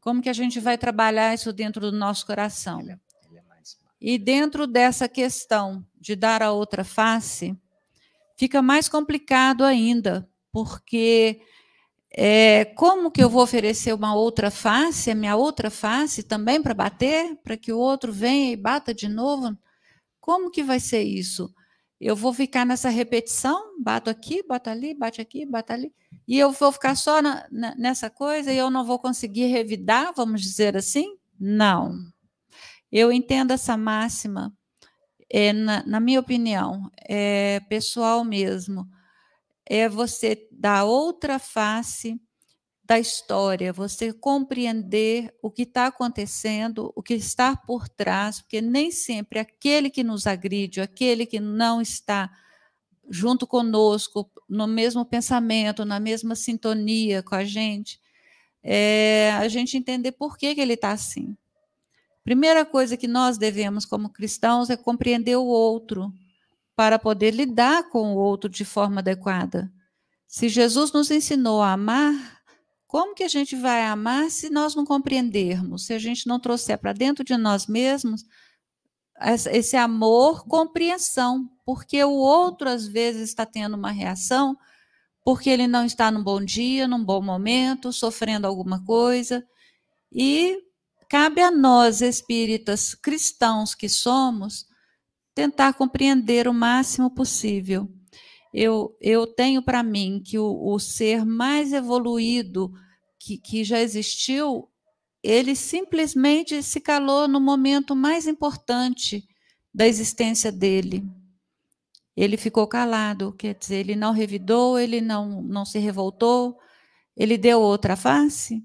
Como 0.00 0.22
que 0.22 0.28
a 0.28 0.32
gente 0.32 0.60
vai 0.60 0.78
trabalhar 0.78 1.34
isso 1.34 1.52
dentro 1.52 1.90
do 1.90 1.92
nosso 1.92 2.24
coração? 2.24 2.80
É, 2.80 2.92
é 2.92 3.42
e 4.00 4.16
dentro 4.16 4.66
dessa 4.66 5.08
questão 5.08 5.84
de 6.00 6.14
dar 6.14 6.40
a 6.40 6.52
outra 6.52 6.84
face, 6.84 7.58
fica 8.36 8.62
mais 8.62 8.88
complicado 8.88 9.64
ainda, 9.64 10.30
porque 10.52 11.40
é, 12.12 12.64
como 12.64 13.10
que 13.10 13.22
eu 13.22 13.28
vou 13.28 13.42
oferecer 13.42 13.92
uma 13.92 14.14
outra 14.14 14.48
face, 14.48 15.10
a 15.10 15.16
minha 15.16 15.34
outra 15.34 15.70
face 15.70 16.22
também 16.22 16.62
para 16.62 16.72
bater, 16.72 17.36
para 17.42 17.56
que 17.56 17.72
o 17.72 17.78
outro 17.78 18.12
venha 18.12 18.52
e 18.52 18.56
bata 18.56 18.94
de 18.94 19.08
novo? 19.08 19.58
Como 20.20 20.52
que 20.52 20.62
vai 20.62 20.78
ser 20.78 21.02
isso? 21.02 21.52
Eu 22.00 22.14
vou 22.14 22.32
ficar 22.32 22.64
nessa 22.64 22.88
repetição, 22.88 23.74
bato 23.80 24.08
aqui, 24.08 24.42
bato 24.46 24.70
ali, 24.70 24.94
bate 24.94 25.20
aqui, 25.20 25.44
bato 25.44 25.72
ali, 25.72 25.92
e 26.26 26.38
eu 26.38 26.52
vou 26.52 26.70
ficar 26.70 26.94
só 26.94 27.20
na, 27.20 27.46
na, 27.50 27.74
nessa 27.74 28.08
coisa 28.08 28.52
e 28.52 28.58
eu 28.58 28.70
não 28.70 28.84
vou 28.84 28.98
conseguir 28.98 29.46
revidar, 29.46 30.12
vamos 30.14 30.42
dizer 30.42 30.76
assim? 30.76 31.16
Não. 31.38 31.94
Eu 32.90 33.10
entendo 33.12 33.50
essa 33.50 33.76
máxima, 33.76 34.52
é, 35.28 35.52
na, 35.52 35.84
na 35.84 36.00
minha 36.00 36.20
opinião, 36.20 36.90
é 36.96 37.60
pessoal 37.68 38.24
mesmo, 38.24 38.88
é 39.66 39.88
você 39.88 40.46
dar 40.52 40.84
outra 40.84 41.38
face 41.38 42.20
da 42.88 42.98
história, 42.98 43.70
você 43.70 44.14
compreender 44.14 45.34
o 45.42 45.50
que 45.50 45.64
está 45.64 45.88
acontecendo, 45.88 46.90
o 46.96 47.02
que 47.02 47.12
está 47.12 47.54
por 47.54 47.86
trás, 47.86 48.40
porque 48.40 48.62
nem 48.62 48.90
sempre 48.90 49.38
aquele 49.38 49.90
que 49.90 50.02
nos 50.02 50.26
agride, 50.26 50.80
aquele 50.80 51.26
que 51.26 51.38
não 51.38 51.82
está 51.82 52.30
junto 53.10 53.46
conosco, 53.46 54.30
no 54.48 54.66
mesmo 54.66 55.04
pensamento, 55.04 55.84
na 55.84 56.00
mesma 56.00 56.34
sintonia 56.34 57.22
com 57.22 57.34
a 57.34 57.44
gente, 57.44 58.00
é 58.62 59.32
a 59.32 59.46
gente 59.48 59.76
entender 59.76 60.12
por 60.12 60.38
que, 60.38 60.54
que 60.54 60.60
ele 60.62 60.72
está 60.72 60.90
assim. 60.90 61.36
Primeira 62.24 62.64
coisa 62.64 62.96
que 62.96 63.06
nós 63.06 63.36
devemos, 63.36 63.84
como 63.84 64.08
cristãos, 64.08 64.70
é 64.70 64.78
compreender 64.78 65.36
o 65.36 65.44
outro, 65.44 66.10
para 66.74 66.98
poder 66.98 67.34
lidar 67.34 67.90
com 67.90 68.14
o 68.14 68.16
outro 68.16 68.48
de 68.48 68.64
forma 68.64 69.00
adequada. 69.00 69.70
Se 70.26 70.48
Jesus 70.48 70.90
nos 70.90 71.10
ensinou 71.10 71.60
a 71.60 71.72
amar, 71.72 72.37
como 72.88 73.14
que 73.14 73.22
a 73.22 73.28
gente 73.28 73.54
vai 73.54 73.84
amar 73.84 74.30
se 74.30 74.48
nós 74.48 74.74
não 74.74 74.84
compreendermos, 74.84 75.84
se 75.84 75.92
a 75.92 75.98
gente 75.98 76.26
não 76.26 76.40
trouxer 76.40 76.78
para 76.78 76.94
dentro 76.94 77.22
de 77.22 77.36
nós 77.36 77.66
mesmos 77.66 78.24
esse 79.52 79.76
amor, 79.76 80.46
compreensão, 80.46 81.50
porque 81.66 82.02
o 82.02 82.12
outro 82.12 82.68
às 82.68 82.86
vezes 82.86 83.28
está 83.28 83.44
tendo 83.44 83.76
uma 83.76 83.90
reação 83.90 84.56
porque 85.22 85.50
ele 85.50 85.66
não 85.66 85.84
está 85.84 86.10
num 86.10 86.22
bom 86.22 86.42
dia, 86.42 86.88
num 86.88 87.04
bom 87.04 87.20
momento, 87.20 87.92
sofrendo 87.92 88.46
alguma 88.46 88.82
coisa. 88.82 89.46
E 90.10 90.58
cabe 91.10 91.42
a 91.42 91.50
nós, 91.50 92.00
espíritas 92.00 92.94
cristãos 92.94 93.74
que 93.74 93.90
somos, 93.90 94.64
tentar 95.34 95.74
compreender 95.74 96.48
o 96.48 96.54
máximo 96.54 97.10
possível 97.10 97.92
eu, 98.52 98.96
eu 99.00 99.26
tenho 99.26 99.62
para 99.62 99.82
mim 99.82 100.22
que 100.24 100.38
o, 100.38 100.72
o, 100.72 100.78
ser 100.78 101.24
mais 101.24 101.72
evoluído 101.72 102.72
que, 103.18 103.36
que 103.36 103.64
já 103.64 103.80
existiu, 103.80 104.68
ele 105.22 105.54
simplesmente 105.54 106.62
se 106.62 106.80
calou 106.80 107.28
no 107.28 107.40
momento 107.40 107.94
mais 107.94 108.26
importante 108.26 109.26
da 109.74 109.86
existência 109.86 110.50
dele. 110.50 111.04
Ele 112.16 112.36
ficou 112.36 112.66
calado, 112.66 113.32
quer 113.32 113.54
dizer, 113.54 113.76
ele 113.76 113.94
não 113.94 114.12
revidou, 114.12 114.78
ele 114.78 115.00
não, 115.00 115.42
não 115.42 115.64
se 115.64 115.78
revoltou, 115.78 116.58
ele 117.16 117.36
deu 117.36 117.60
outra 117.60 117.96
face, 117.96 118.64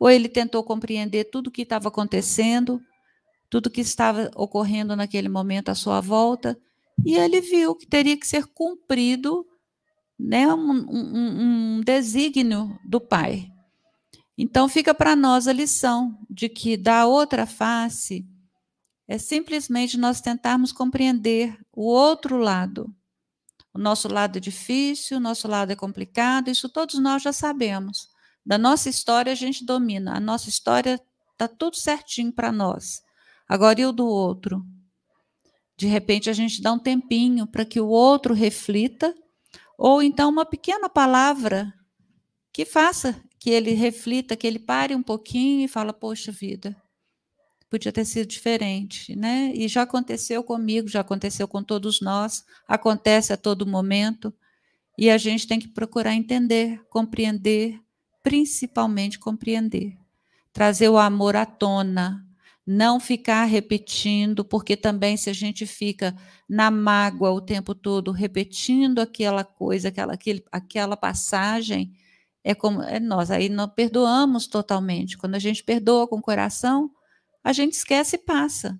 ou 0.00 0.10
ele 0.10 0.28
tentou 0.28 0.64
compreender 0.64 1.24
tudo 1.24 1.48
o 1.48 1.50
que 1.50 1.62
estava 1.62 1.88
acontecendo, 1.88 2.80
tudo 3.50 3.70
que 3.70 3.80
estava 3.80 4.30
ocorrendo 4.34 4.96
naquele 4.96 5.28
momento 5.28 5.68
à 5.68 5.74
sua 5.74 6.00
volta, 6.00 6.58
e 7.04 7.14
ele 7.14 7.40
viu 7.40 7.74
que 7.74 7.86
teria 7.86 8.16
que 8.16 8.26
ser 8.26 8.46
cumprido 8.46 9.46
né, 10.18 10.52
um, 10.52 10.72
um, 10.72 11.76
um 11.76 11.80
desígnio 11.80 12.78
do 12.84 13.00
Pai. 13.00 13.50
Então 14.36 14.68
fica 14.68 14.94
para 14.94 15.16
nós 15.16 15.48
a 15.48 15.52
lição 15.52 16.18
de 16.28 16.48
que 16.48 16.76
da 16.76 17.06
outra 17.06 17.46
face 17.46 18.26
é 19.06 19.18
simplesmente 19.18 19.96
nós 19.96 20.20
tentarmos 20.20 20.70
compreender 20.70 21.58
o 21.72 21.86
outro 21.86 22.36
lado. 22.36 22.94
O 23.72 23.78
nosso 23.78 24.08
lado 24.08 24.36
é 24.36 24.40
difícil, 24.40 25.16
o 25.16 25.20
nosso 25.20 25.48
lado 25.48 25.72
é 25.72 25.76
complicado, 25.76 26.50
isso 26.50 26.68
todos 26.68 26.98
nós 26.98 27.22
já 27.22 27.32
sabemos. 27.32 28.08
Da 28.44 28.58
nossa 28.58 28.88
história 28.88 29.32
a 29.32 29.36
gente 29.36 29.64
domina, 29.64 30.16
a 30.16 30.20
nossa 30.20 30.48
história 30.48 31.00
está 31.32 31.48
tudo 31.48 31.76
certinho 31.76 32.32
para 32.32 32.52
nós. 32.52 33.02
Agora 33.48 33.80
e 33.80 33.86
o 33.86 33.92
do 33.92 34.06
outro? 34.06 34.64
De 35.78 35.86
repente, 35.86 36.28
a 36.28 36.32
gente 36.32 36.60
dá 36.60 36.72
um 36.72 36.78
tempinho 36.78 37.46
para 37.46 37.64
que 37.64 37.80
o 37.80 37.86
outro 37.86 38.34
reflita, 38.34 39.14
ou 39.78 40.02
então 40.02 40.28
uma 40.28 40.44
pequena 40.44 40.88
palavra 40.88 41.72
que 42.52 42.64
faça 42.64 43.22
que 43.38 43.50
ele 43.50 43.74
reflita, 43.74 44.36
que 44.36 44.44
ele 44.44 44.58
pare 44.58 44.92
um 44.96 45.02
pouquinho 45.04 45.64
e 45.64 45.68
fala: 45.68 45.92
Poxa 45.92 46.32
vida, 46.32 46.76
podia 47.70 47.92
ter 47.92 48.04
sido 48.04 48.26
diferente, 48.26 49.14
né? 49.14 49.52
E 49.54 49.68
já 49.68 49.82
aconteceu 49.82 50.42
comigo, 50.42 50.88
já 50.88 50.98
aconteceu 50.98 51.46
com 51.46 51.62
todos 51.62 52.00
nós, 52.00 52.44
acontece 52.66 53.32
a 53.32 53.36
todo 53.36 53.64
momento, 53.64 54.34
e 54.98 55.08
a 55.08 55.16
gente 55.16 55.46
tem 55.46 55.60
que 55.60 55.68
procurar 55.68 56.12
entender, 56.12 56.84
compreender, 56.90 57.80
principalmente 58.20 59.16
compreender, 59.16 59.96
trazer 60.52 60.88
o 60.88 60.98
amor 60.98 61.36
à 61.36 61.46
tona, 61.46 62.27
não 62.70 63.00
ficar 63.00 63.46
repetindo, 63.46 64.44
porque 64.44 64.76
também 64.76 65.16
se 65.16 65.30
a 65.30 65.32
gente 65.32 65.64
fica 65.64 66.14
na 66.46 66.70
mágoa 66.70 67.30
o 67.30 67.40
tempo 67.40 67.74
todo, 67.74 68.12
repetindo 68.12 68.98
aquela 68.98 69.42
coisa, 69.42 69.88
aquela, 69.88 70.12
aquele, 70.12 70.44
aquela 70.52 70.94
passagem, 70.94 71.94
é 72.44 72.54
como 72.54 72.82
é 72.82 73.00
nós 73.00 73.30
aí 73.30 73.48
não 73.48 73.66
perdoamos 73.70 74.46
totalmente. 74.46 75.16
Quando 75.16 75.34
a 75.36 75.38
gente 75.38 75.64
perdoa 75.64 76.06
com 76.06 76.16
o 76.16 76.22
coração, 76.22 76.90
a 77.42 77.54
gente 77.54 77.72
esquece 77.72 78.16
e 78.16 78.18
passa. 78.18 78.78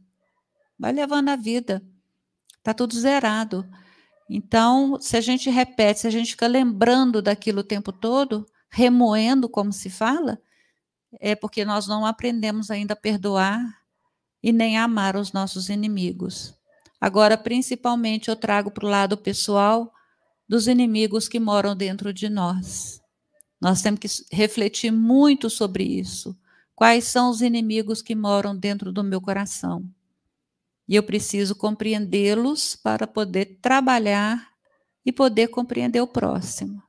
Vai 0.79 0.93
levando 0.93 1.31
a 1.31 1.37
vida. 1.37 1.83
Tá 2.63 2.75
tudo 2.75 2.95
zerado. 2.95 3.67
Então, 4.29 5.01
se 5.01 5.17
a 5.17 5.23
gente 5.23 5.49
repete, 5.49 6.01
se 6.01 6.07
a 6.07 6.11
gente 6.11 6.33
fica 6.33 6.47
lembrando 6.47 7.23
daquilo 7.23 7.61
o 7.61 7.65
tempo 7.65 7.91
todo, 7.91 8.45
remoendo 8.69 9.49
como 9.49 9.73
se 9.73 9.89
fala, 9.89 10.39
é 11.19 11.35
porque 11.35 11.65
nós 11.65 11.87
não 11.87 12.05
aprendemos 12.05 12.71
ainda 12.71 12.93
a 12.93 12.97
perdoar 12.97 13.78
e 14.43 14.53
nem 14.53 14.79
amar 14.79 15.17
os 15.17 15.33
nossos 15.33 15.69
inimigos. 15.69 16.55
Agora, 17.01 17.37
principalmente, 17.37 18.29
eu 18.29 18.37
trago 18.37 18.71
para 18.71 18.87
o 18.87 18.89
lado 18.89 19.17
pessoal 19.17 19.93
dos 20.49 20.67
inimigos 20.67 21.29
que 21.29 21.39
moram 21.39 21.77
dentro 21.77 22.13
de 22.13 22.29
nós. 22.29 23.01
Nós 23.61 23.83
temos 23.83 24.01
que 24.01 24.09
refletir 24.35 24.91
muito 24.91 25.51
sobre 25.51 25.85
isso. 25.85 26.37
Quais 26.75 27.05
são 27.05 27.31
os 27.31 27.43
inimigos 27.43 28.01
que 28.01 28.15
moram 28.15 28.57
dentro 28.57 28.93
do 28.93 29.03
meu 29.03 29.21
coração? 29.21 29.85
E 30.89 30.95
eu 30.95 31.03
preciso 31.03 31.55
compreendê-los 31.55 32.77
para 32.77 33.07
poder 33.07 33.59
trabalhar 33.61 34.49
e 35.05 35.13
poder 35.13 35.49
compreender 35.49 36.01
o 36.01 36.07
próximo. 36.07 36.83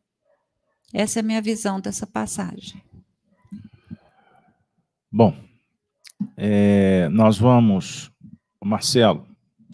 Essa 0.93 1.19
é 1.19 1.21
a 1.21 1.23
minha 1.23 1.41
visão 1.41 1.79
dessa 1.79 2.07
passagem. 2.07 2.81
Bom, 5.11 5.35
é, 6.35 7.07
nós 7.09 7.37
vamos. 7.37 8.11
Marcelo, 8.63 9.27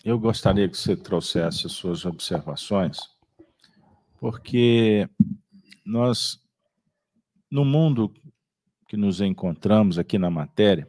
eu 0.03 0.19
gostaria 0.19 0.69
que 0.69 0.77
você 0.77 0.95
trouxesse 0.95 1.67
suas 1.69 2.05
observações, 2.05 2.97
porque 4.19 5.09
nós, 5.83 6.39
no 7.49 7.65
mundo 7.65 8.13
que 8.87 8.95
nos 8.95 9.21
encontramos 9.21 9.97
aqui 9.97 10.19
na 10.19 10.29
matéria, 10.29 10.87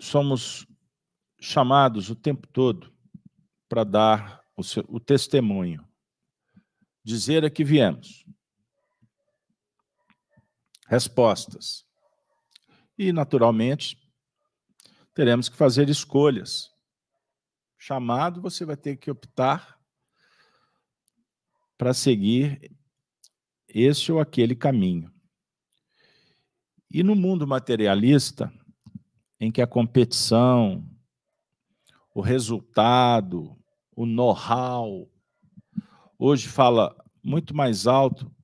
somos 0.00 0.66
chamados 1.40 2.10
o 2.10 2.16
tempo 2.16 2.46
todo 2.48 2.92
para 3.68 3.84
dar 3.84 4.44
o, 4.56 4.64
seu, 4.64 4.84
o 4.88 4.98
testemunho, 4.98 5.86
dizer 7.04 7.44
a 7.44 7.50
que 7.50 7.62
viemos. 7.62 8.24
Respostas 10.88 11.87
e, 12.98 13.12
naturalmente, 13.12 13.96
teremos 15.14 15.48
que 15.48 15.56
fazer 15.56 15.88
escolhas. 15.88 16.70
Chamado, 17.78 18.42
você 18.42 18.64
vai 18.64 18.76
ter 18.76 18.96
que 18.96 19.10
optar 19.10 19.78
para 21.78 21.94
seguir 21.94 22.76
esse 23.68 24.10
ou 24.10 24.18
aquele 24.18 24.56
caminho. 24.56 25.12
E 26.90 27.02
no 27.04 27.14
mundo 27.14 27.46
materialista, 27.46 28.52
em 29.38 29.52
que 29.52 29.62
a 29.62 29.66
competição, 29.66 30.84
o 32.12 32.20
resultado, 32.20 33.56
o 33.94 34.04
know-how, 34.04 35.08
hoje 36.18 36.48
fala 36.48 36.96
muito 37.22 37.54
mais 37.54 37.86
alto 37.86 38.34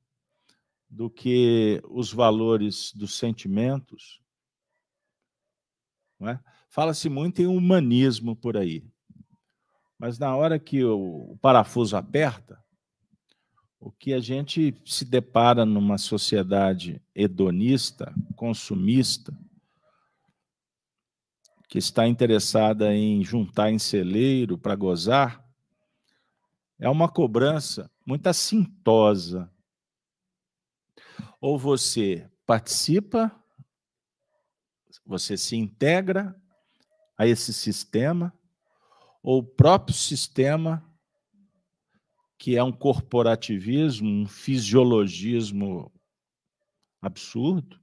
do 0.88 1.10
que 1.10 1.82
os 1.88 2.12
valores 2.12 2.92
dos 2.94 3.18
sentimentos, 3.18 4.23
é? 6.22 6.38
Fala-se 6.68 7.08
muito 7.08 7.40
em 7.40 7.46
humanismo 7.46 8.34
por 8.34 8.56
aí. 8.56 8.84
Mas 9.98 10.18
na 10.18 10.34
hora 10.36 10.58
que 10.58 10.84
o 10.84 11.36
parafuso 11.40 11.96
aperta, 11.96 12.62
o 13.78 13.92
que 13.92 14.12
a 14.12 14.20
gente 14.20 14.74
se 14.84 15.04
depara 15.04 15.64
numa 15.64 15.98
sociedade 15.98 17.02
hedonista, 17.14 18.14
consumista, 18.34 19.36
que 21.68 21.78
está 21.78 22.06
interessada 22.06 22.94
em 22.94 23.22
juntar 23.22 23.70
em 23.70 23.78
celeiro 23.78 24.56
para 24.56 24.74
gozar, 24.74 25.44
é 26.78 26.88
uma 26.88 27.08
cobrança 27.08 27.90
muito 28.06 28.26
assintosa. 28.26 29.50
Ou 31.40 31.58
você 31.58 32.28
participa 32.46 33.30
você 35.04 35.36
se 35.36 35.56
integra 35.56 36.34
a 37.16 37.26
esse 37.26 37.52
sistema, 37.52 38.32
ou 39.22 39.38
o 39.38 39.44
próprio 39.44 39.96
sistema, 39.96 40.84
que 42.38 42.56
é 42.56 42.62
um 42.62 42.72
corporativismo, 42.72 44.08
um 44.08 44.26
fisiologismo 44.26 45.92
absurdo, 47.00 47.80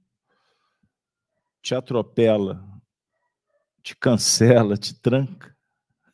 te 1.62 1.74
atropela, 1.74 2.62
te 3.82 3.96
cancela, 3.96 4.76
te 4.76 4.94
tranca, 4.94 5.56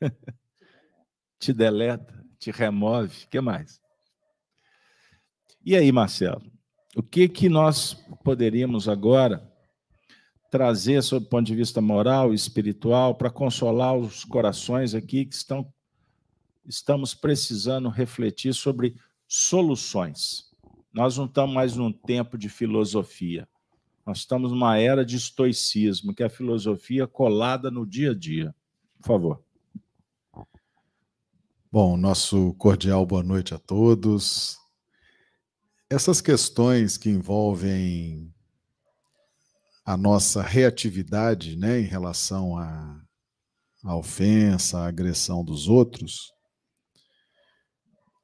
te 1.38 1.52
deleta, 1.52 2.24
te 2.38 2.50
remove, 2.50 3.26
que 3.26 3.40
mais? 3.40 3.80
E 5.64 5.76
aí, 5.76 5.90
Marcelo, 5.90 6.50
o 6.96 7.02
que 7.02 7.28
que 7.28 7.48
nós 7.48 7.94
poderíamos 8.22 8.88
agora 8.88 9.47
trazer 10.50 11.02
sob 11.02 11.26
o 11.26 11.28
ponto 11.28 11.46
de 11.46 11.54
vista 11.54 11.80
moral 11.80 12.32
e 12.32 12.36
espiritual 12.36 13.14
para 13.14 13.30
consolar 13.30 13.96
os 13.96 14.24
corações 14.24 14.94
aqui 14.94 15.24
que 15.24 15.34
estão 15.34 15.72
estamos 16.66 17.14
precisando 17.14 17.88
refletir 17.88 18.52
sobre 18.52 18.94
soluções. 19.26 20.50
Nós 20.92 21.16
não 21.16 21.24
estamos 21.24 21.54
mais 21.54 21.74
num 21.74 21.90
tempo 21.90 22.36
de 22.36 22.48
filosofia. 22.48 23.48
Nós 24.04 24.18
estamos 24.18 24.50
numa 24.50 24.76
era 24.78 25.04
de 25.04 25.16
estoicismo, 25.16 26.14
que 26.14 26.22
é 26.22 26.26
a 26.26 26.30
filosofia 26.30 27.06
colada 27.06 27.70
no 27.70 27.86
dia 27.86 28.10
a 28.10 28.14
dia. 28.14 28.54
Por 29.00 29.06
favor. 29.06 29.42
Bom, 31.70 31.96
nosso 31.96 32.54
cordial 32.54 33.04
boa 33.06 33.22
noite 33.22 33.54
a 33.54 33.58
todos. 33.58 34.58
Essas 35.90 36.20
questões 36.20 36.96
que 36.96 37.08
envolvem 37.08 38.32
a 39.88 39.96
nossa 39.96 40.42
reatividade 40.42 41.56
né, 41.56 41.80
em 41.80 41.84
relação 41.84 42.58
à, 42.58 43.02
à 43.82 43.96
ofensa, 43.96 44.80
à 44.80 44.86
agressão 44.86 45.42
dos 45.42 45.66
outros, 45.66 46.30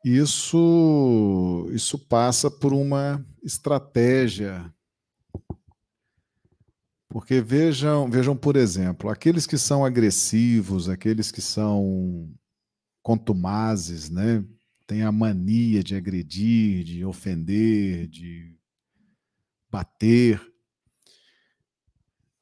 isso, 0.04 1.66
isso 1.72 1.98
passa 1.98 2.50
por 2.50 2.74
uma 2.74 3.26
estratégia. 3.42 4.70
Porque 7.08 7.40
vejam, 7.40 8.10
vejam, 8.10 8.36
por 8.36 8.56
exemplo, 8.56 9.08
aqueles 9.08 9.46
que 9.46 9.56
são 9.56 9.86
agressivos, 9.86 10.90
aqueles 10.90 11.32
que 11.32 11.40
são 11.40 12.30
contumazes, 13.02 14.10
né? 14.10 14.44
Tem 14.86 15.02
a 15.02 15.10
mania 15.10 15.82
de 15.82 15.96
agredir, 15.96 16.84
de 16.84 17.06
ofender, 17.06 18.06
de 18.06 18.54
bater 19.70 20.53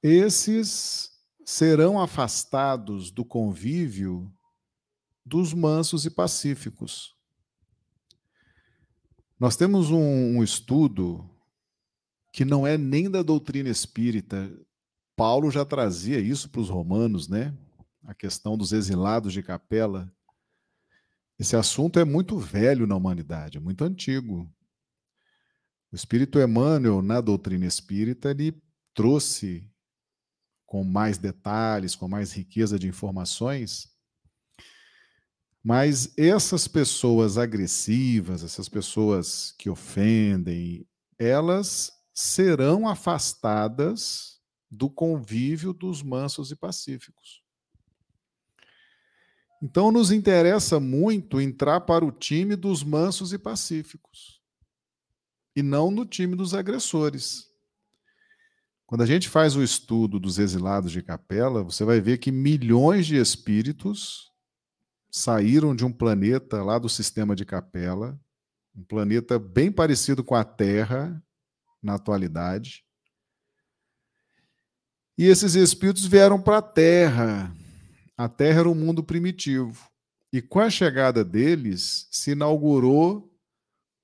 esses 0.03 1.11
serão 1.45 2.01
afastados 2.01 3.11
do 3.11 3.25
convívio 3.25 4.33
dos 5.25 5.55
mansos 5.55 6.05
e 6.05 6.11
pacíficos. 6.11 7.15
Nós 9.39 9.57
temos 9.57 9.91
um, 9.91 10.37
um, 10.39 10.43
estudo 10.43 11.29
que 12.33 12.45
não 12.45 12.67
é 12.67 12.77
nem 12.77 13.11
da 13.11 13.23
doutrina 13.23 13.69
espírita. 13.69 14.53
Paulo 15.17 15.51
já 15.51 15.65
trazia 15.65 16.21
isso 16.21 16.49
para 16.49 16.61
os 16.61 16.69
romanos, 16.69 17.29
né? 17.29 17.57
A 18.05 18.15
questão 18.15 18.57
dos 18.57 18.73
exilados 18.73 19.33
de 19.33 19.43
capela. 19.43 20.13
Esse 21.39 21.57
assunto 21.57 21.99
é 21.99 22.05
muito 22.05 22.39
velho 22.39 22.87
na 22.87 22.97
humanidade, 22.97 23.59
é 23.59 23.61
muito 23.61 23.85
antigo. 23.85 24.49
O 25.91 25.97
espírito 25.97 26.41
Emmanuel, 26.41 27.03
na 27.03 27.21
doutrina 27.21 27.67
espírita, 27.67 28.31
ele 28.31 28.61
trouxe 28.95 29.72
com 30.73 30.83
mais 30.83 31.19
detalhes, 31.19 31.95
com 31.95 32.09
mais 32.09 32.33
riqueza 32.33 32.79
de 32.79 32.89
informações. 32.89 33.93
Mas 35.63 36.15
essas 36.17 36.67
pessoas 36.67 37.37
agressivas, 37.37 38.43
essas 38.43 38.71
pessoas 38.71 39.55
que 39.59 39.69
ofendem, 39.69 40.89
elas 41.19 41.93
serão 42.15 42.89
afastadas 42.89 44.41
do 44.71 44.89
convívio 44.89 45.75
dos 45.75 46.03
mansos 46.03 46.51
e 46.51 46.57
pacíficos. 46.57 47.43
Então, 49.63 49.93
nos 49.93 50.11
interessa 50.11 50.81
muito 50.81 51.39
entrar 51.39 51.83
para 51.83 52.03
o 52.03 52.11
time 52.11 52.57
dos 52.57 52.83
mansos 52.83 53.35
e 53.35 53.39
pacíficos, 53.39 54.41
e 55.55 55.63
não 55.63 55.91
no 55.91 56.07
time 56.07 56.35
dos 56.35 56.55
agressores. 56.55 57.52
Quando 58.93 59.01
a 59.01 59.07
gente 59.07 59.27
faz 59.27 59.57
o 59.57 59.63
estudo 59.63 60.21
dos 60.21 60.39
exilados 60.39 60.93
de 60.93 61.03
Capela, 61.03 61.63
você 61.63 61.83
vai 61.83 61.99
ver 61.99 62.19
que 62.19 62.31
milhões 62.31 63.07
de 63.07 63.17
espíritos 63.17 64.31
saíram 65.11 65.75
de 65.75 65.83
um 65.83 65.91
planeta 65.91 66.63
lá 66.63 66.79
do 66.79 66.91
sistema 66.91 67.35
de 67.35 67.47
Capela, 67.47 68.21
um 68.77 68.85
planeta 68.85 69.39
bem 69.39 69.73
parecido 69.73 70.23
com 70.23 70.35
a 70.35 70.45
Terra 70.45 71.25
na 71.83 71.95
atualidade. 71.95 72.85
E 75.17 75.25
esses 75.25 75.55
espíritos 75.55 76.05
vieram 76.05 76.39
para 76.39 76.59
a 76.59 76.63
Terra. 76.63 77.51
A 78.15 78.29
Terra 78.29 78.61
era 78.61 78.69
um 78.69 78.75
mundo 78.75 79.03
primitivo. 79.03 79.89
E 80.31 80.43
com 80.43 80.61
a 80.61 80.69
chegada 80.69 81.25
deles, 81.25 82.09
se 82.11 82.33
inaugurou 82.33 83.32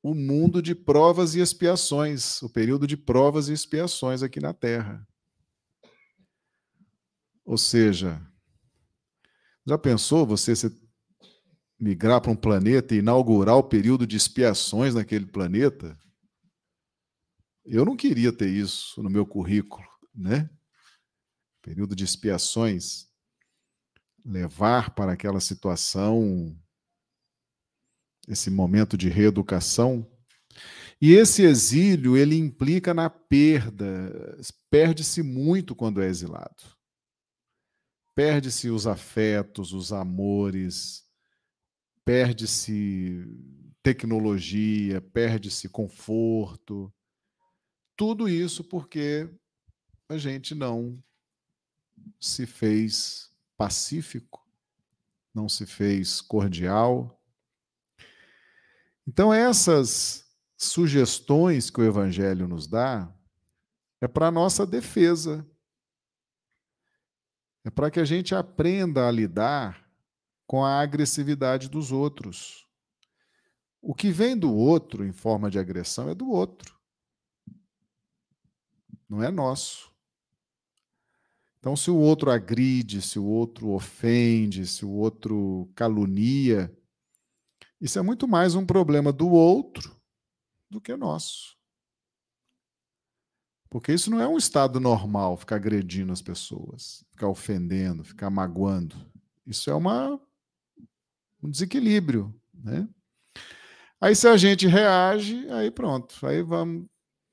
o 0.03 0.15
mundo 0.15 0.63
de 0.63 0.75
provas 0.75 1.35
e 1.35 1.41
expiações, 1.41 2.41
o 2.43 2.49
período 2.49 2.87
de 2.87 2.97
provas 2.97 3.49
e 3.49 3.53
expiações 3.53 4.23
aqui 4.23 4.41
na 4.41 4.55
Terra. 4.55 5.07
Ou 7.45 7.59
seja, 7.59 8.21
já 9.67 9.77
pensou 9.77 10.27
você 10.27 10.55
se 10.55 10.71
migrar 11.79 12.21
para 12.21 12.31
um 12.31 12.37
planeta 12.37 12.95
e 12.95 12.99
inaugurar 12.99 13.57
o 13.57 13.63
período 13.63 14.07
de 14.07 14.17
expiações 14.17 14.95
naquele 14.95 15.27
planeta? 15.27 15.99
Eu 17.65 17.85
não 17.85 17.97
queria 17.97 18.33
ter 18.33 18.49
isso 18.49 19.03
no 19.03 19.11
meu 19.11 19.27
currículo, 19.27 19.87
né? 20.15 20.49
Período 21.61 21.95
de 21.95 22.05
expiações, 22.05 23.09
levar 24.25 24.95
para 24.95 25.13
aquela 25.13 25.41
situação 25.41 26.59
esse 28.29 28.51
momento 28.51 28.97
de 28.97 29.09
reeducação. 29.09 30.07
E 31.01 31.13
esse 31.13 31.43
exílio, 31.43 32.17
ele 32.17 32.37
implica 32.37 32.93
na 32.93 33.09
perda. 33.09 34.37
Perde-se 34.71 35.23
muito 35.23 35.75
quando 35.75 36.03
é 36.03 36.07
exilado. 36.07 36.77
Perde-se 38.15 38.69
os 38.69 38.87
afetos, 38.87 39.73
os 39.73 39.93
amores, 39.93 41.05
perde-se 42.05 43.25
tecnologia, 43.83 45.01
perde-se 45.01 45.69
conforto. 45.69 46.93
Tudo 47.97 48.29
isso 48.29 48.65
porque 48.65 49.29
a 50.09 50.19
gente 50.19 50.55
não 50.55 51.03
se 52.21 52.45
fez 52.45 53.31
pacífico, 53.57 54.45
não 55.35 55.49
se 55.49 55.65
fez 55.65 56.21
cordial, 56.21 57.18
então, 59.09 59.33
essas 59.33 60.27
sugestões 60.55 61.71
que 61.71 61.81
o 61.81 61.85
Evangelho 61.85 62.47
nos 62.47 62.67
dá 62.67 63.11
é 64.03 64.07
para 64.07 64.31
nossa 64.31 64.67
defesa. 64.67 65.49
É 67.65 67.71
para 67.71 67.91
que 67.91 67.99
a 67.99 68.05
gente 68.05 68.35
aprenda 68.35 69.09
a 69.09 69.11
lidar 69.11 69.83
com 70.47 70.63
a 70.63 70.79
agressividade 70.79 71.71
dos 71.71 71.91
outros. 71.91 72.67
O 73.81 73.95
que 73.95 74.11
vem 74.11 74.37
do 74.37 74.55
outro 74.55 75.03
em 75.07 75.13
forma 75.13 75.51
de 75.51 75.59
agressão 75.59 76.11
é 76.11 76.15
do 76.15 76.29
outro. 76.31 76.79
Não 79.09 79.23
é 79.23 79.31
nosso. 79.31 79.91
Então, 81.59 81.75
se 81.75 81.91
o 81.91 81.97
outro 81.97 82.31
agride, 82.31 83.01
se 83.01 83.19
o 83.19 83.25
outro 83.25 83.71
ofende, 83.71 84.67
se 84.67 84.85
o 84.85 84.91
outro 84.91 85.71
calunia, 85.75 86.78
isso 87.81 87.99
é 87.99 88.03
muito 88.03 88.27
mais 88.27 88.55
um 88.55 88.67
problema 88.67 89.13
do 89.13 89.29
outro 89.29 89.97
do 90.71 90.81
que 90.81 90.97
nosso. 90.97 91.57
Porque 93.71 93.93
isso 93.93 94.11
não 94.11 94.21
é 94.21 94.27
um 94.27 94.39
estado 94.39 94.81
normal, 94.81 95.37
ficar 95.37 95.57
agredindo 95.57 96.13
as 96.13 96.23
pessoas, 96.23 97.05
ficar 97.11 97.29
ofendendo, 97.29 98.03
ficar 98.03 98.31
magoando. 98.31 98.97
Isso 99.47 99.71
é 99.71 99.75
uma, 99.75 100.19
um 101.43 101.51
desequilíbrio. 101.51 102.35
Né? 102.55 102.89
Aí, 104.01 104.15
se 104.17 104.27
a 104.27 104.37
gente 104.37 104.67
reage, 104.67 105.49
aí 105.51 105.71
pronto, 105.71 106.27
aí 106.27 106.43
vamos 106.43 106.87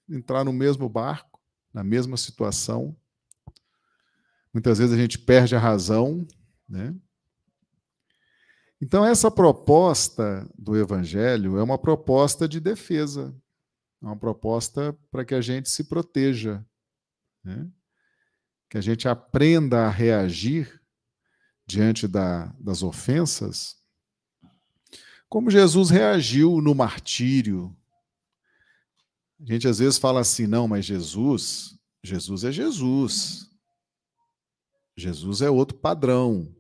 entrar 0.10 0.44
no 0.44 0.52
mesmo 0.52 0.90
barco, 0.90 1.42
na 1.74 1.84
mesma 1.84 2.18
situação. 2.18 2.96
Muitas 4.54 4.78
vezes 4.78 4.94
a 4.94 5.00
gente 5.00 5.18
perde 5.18 5.56
a 5.56 5.60
razão, 5.60 6.28
né? 6.68 6.96
Então, 8.86 9.04
essa 9.04 9.32
proposta 9.32 10.48
do 10.56 10.78
Evangelho 10.78 11.58
é 11.58 11.64
uma 11.64 11.76
proposta 11.76 12.48
de 12.48 12.60
defesa, 12.60 13.36
é 14.00 14.06
uma 14.06 14.16
proposta 14.16 14.96
para 15.10 15.26
que 15.26 15.34
a 15.34 15.42
gente 15.42 15.72
se 15.72 15.86
proteja, 15.86 16.64
né? 17.44 17.68
que 18.70 18.78
a 18.78 18.82
gente 18.82 19.08
aprenda 19.08 19.88
a 19.88 19.90
reagir 19.90 20.80
diante 21.66 22.08
da, 22.08 22.46
das 22.60 22.84
ofensas, 22.84 23.76
como 25.28 25.50
Jesus 25.50 25.90
reagiu 25.90 26.62
no 26.62 26.76
martírio. 26.76 27.76
A 29.42 29.52
gente 29.52 29.68
às 29.68 29.80
vezes 29.80 29.98
fala 29.98 30.20
assim, 30.20 30.46
não, 30.46 30.68
mas 30.68 30.86
Jesus, 30.86 31.76
Jesus 32.04 32.44
é 32.44 32.52
Jesus. 32.52 33.50
Jesus 34.96 35.42
é 35.42 35.50
outro 35.50 35.76
padrão. 35.76 36.55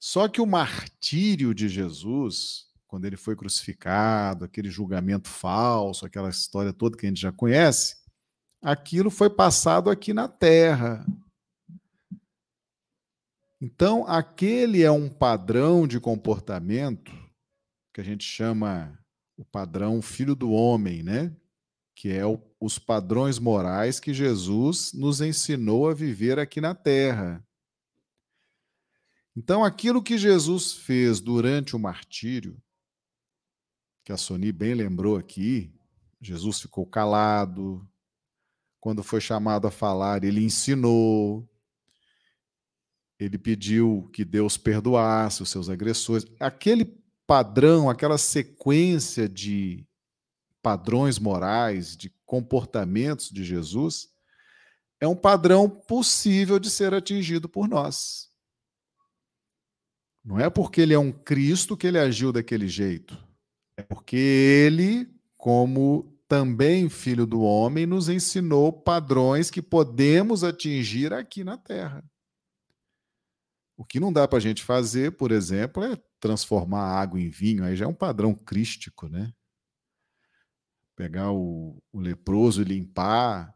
Só 0.00 0.28
que 0.28 0.40
o 0.40 0.46
martírio 0.46 1.54
de 1.54 1.68
Jesus, 1.68 2.66
quando 2.86 3.04
ele 3.04 3.16
foi 3.16 3.34
crucificado, 3.34 4.44
aquele 4.44 4.70
julgamento 4.70 5.28
falso, 5.28 6.06
aquela 6.06 6.30
história 6.30 6.72
toda 6.72 6.96
que 6.96 7.06
a 7.06 7.08
gente 7.08 7.20
já 7.20 7.32
conhece, 7.32 7.96
aquilo 8.62 9.10
foi 9.10 9.28
passado 9.28 9.90
aqui 9.90 10.12
na 10.14 10.28
terra. 10.28 11.04
Então, 13.60 14.06
aquele 14.06 14.82
é 14.82 14.90
um 14.90 15.08
padrão 15.08 15.86
de 15.86 15.98
comportamento 15.98 17.12
que 17.92 18.00
a 18.00 18.04
gente 18.04 18.24
chama 18.24 18.96
o 19.36 19.44
padrão 19.44 20.00
filho 20.00 20.36
do 20.36 20.52
homem, 20.52 21.02
né? 21.02 21.34
Que 21.96 22.12
é 22.12 22.24
o, 22.24 22.40
os 22.60 22.78
padrões 22.78 23.40
morais 23.40 23.98
que 23.98 24.14
Jesus 24.14 24.92
nos 24.92 25.20
ensinou 25.20 25.88
a 25.88 25.94
viver 25.94 26.38
aqui 26.38 26.60
na 26.60 26.72
terra. 26.72 27.44
Então, 29.38 29.64
aquilo 29.64 30.02
que 30.02 30.18
Jesus 30.18 30.72
fez 30.72 31.20
durante 31.20 31.76
o 31.76 31.78
martírio, 31.78 32.60
que 34.04 34.10
a 34.10 34.16
Sony 34.16 34.50
bem 34.50 34.74
lembrou 34.74 35.16
aqui, 35.16 35.72
Jesus 36.20 36.60
ficou 36.60 36.84
calado. 36.84 37.88
Quando 38.80 39.00
foi 39.04 39.20
chamado 39.20 39.68
a 39.68 39.70
falar, 39.70 40.24
ele 40.24 40.44
ensinou. 40.44 41.48
Ele 43.16 43.38
pediu 43.38 44.10
que 44.12 44.24
Deus 44.24 44.56
perdoasse 44.56 45.40
os 45.40 45.50
seus 45.50 45.68
agressores. 45.68 46.26
Aquele 46.40 47.00
padrão, 47.24 47.88
aquela 47.88 48.18
sequência 48.18 49.28
de 49.28 49.86
padrões 50.60 51.16
morais, 51.16 51.96
de 51.96 52.12
comportamentos 52.26 53.30
de 53.30 53.44
Jesus, 53.44 54.08
é 55.00 55.06
um 55.06 55.14
padrão 55.14 55.70
possível 55.70 56.58
de 56.58 56.68
ser 56.68 56.92
atingido 56.92 57.48
por 57.48 57.68
nós. 57.68 58.27
Não 60.28 60.38
é 60.38 60.50
porque 60.50 60.82
ele 60.82 60.92
é 60.92 60.98
um 60.98 61.10
Cristo 61.10 61.74
que 61.74 61.86
ele 61.86 61.98
agiu 61.98 62.30
daquele 62.30 62.68
jeito. 62.68 63.16
É 63.78 63.82
porque 63.82 64.14
ele, 64.14 65.08
como 65.38 66.20
também 66.28 66.90
filho 66.90 67.24
do 67.24 67.40
homem, 67.40 67.86
nos 67.86 68.10
ensinou 68.10 68.70
padrões 68.70 69.50
que 69.50 69.62
podemos 69.62 70.44
atingir 70.44 71.14
aqui 71.14 71.42
na 71.42 71.56
Terra. 71.56 72.04
O 73.74 73.86
que 73.86 73.98
não 73.98 74.12
dá 74.12 74.28
para 74.28 74.36
a 74.36 74.40
gente 74.40 74.62
fazer, 74.62 75.12
por 75.12 75.32
exemplo, 75.32 75.82
é 75.82 75.96
transformar 76.20 77.00
água 77.00 77.18
em 77.18 77.30
vinho. 77.30 77.64
Aí 77.64 77.74
já 77.74 77.86
é 77.86 77.88
um 77.88 77.94
padrão 77.94 78.34
crístico, 78.34 79.08
né? 79.08 79.32
Pegar 80.94 81.32
o, 81.32 81.82
o 81.90 81.98
leproso 81.98 82.60
e 82.60 82.66
limpar, 82.66 83.54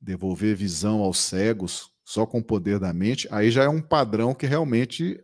devolver 0.00 0.54
visão 0.54 1.00
aos 1.00 1.18
cegos 1.18 1.90
só 2.04 2.24
com 2.24 2.38
o 2.38 2.44
poder 2.44 2.78
da 2.78 2.92
mente, 2.92 3.26
aí 3.32 3.50
já 3.50 3.64
é 3.64 3.68
um 3.68 3.82
padrão 3.82 4.32
que 4.32 4.46
realmente 4.46 5.20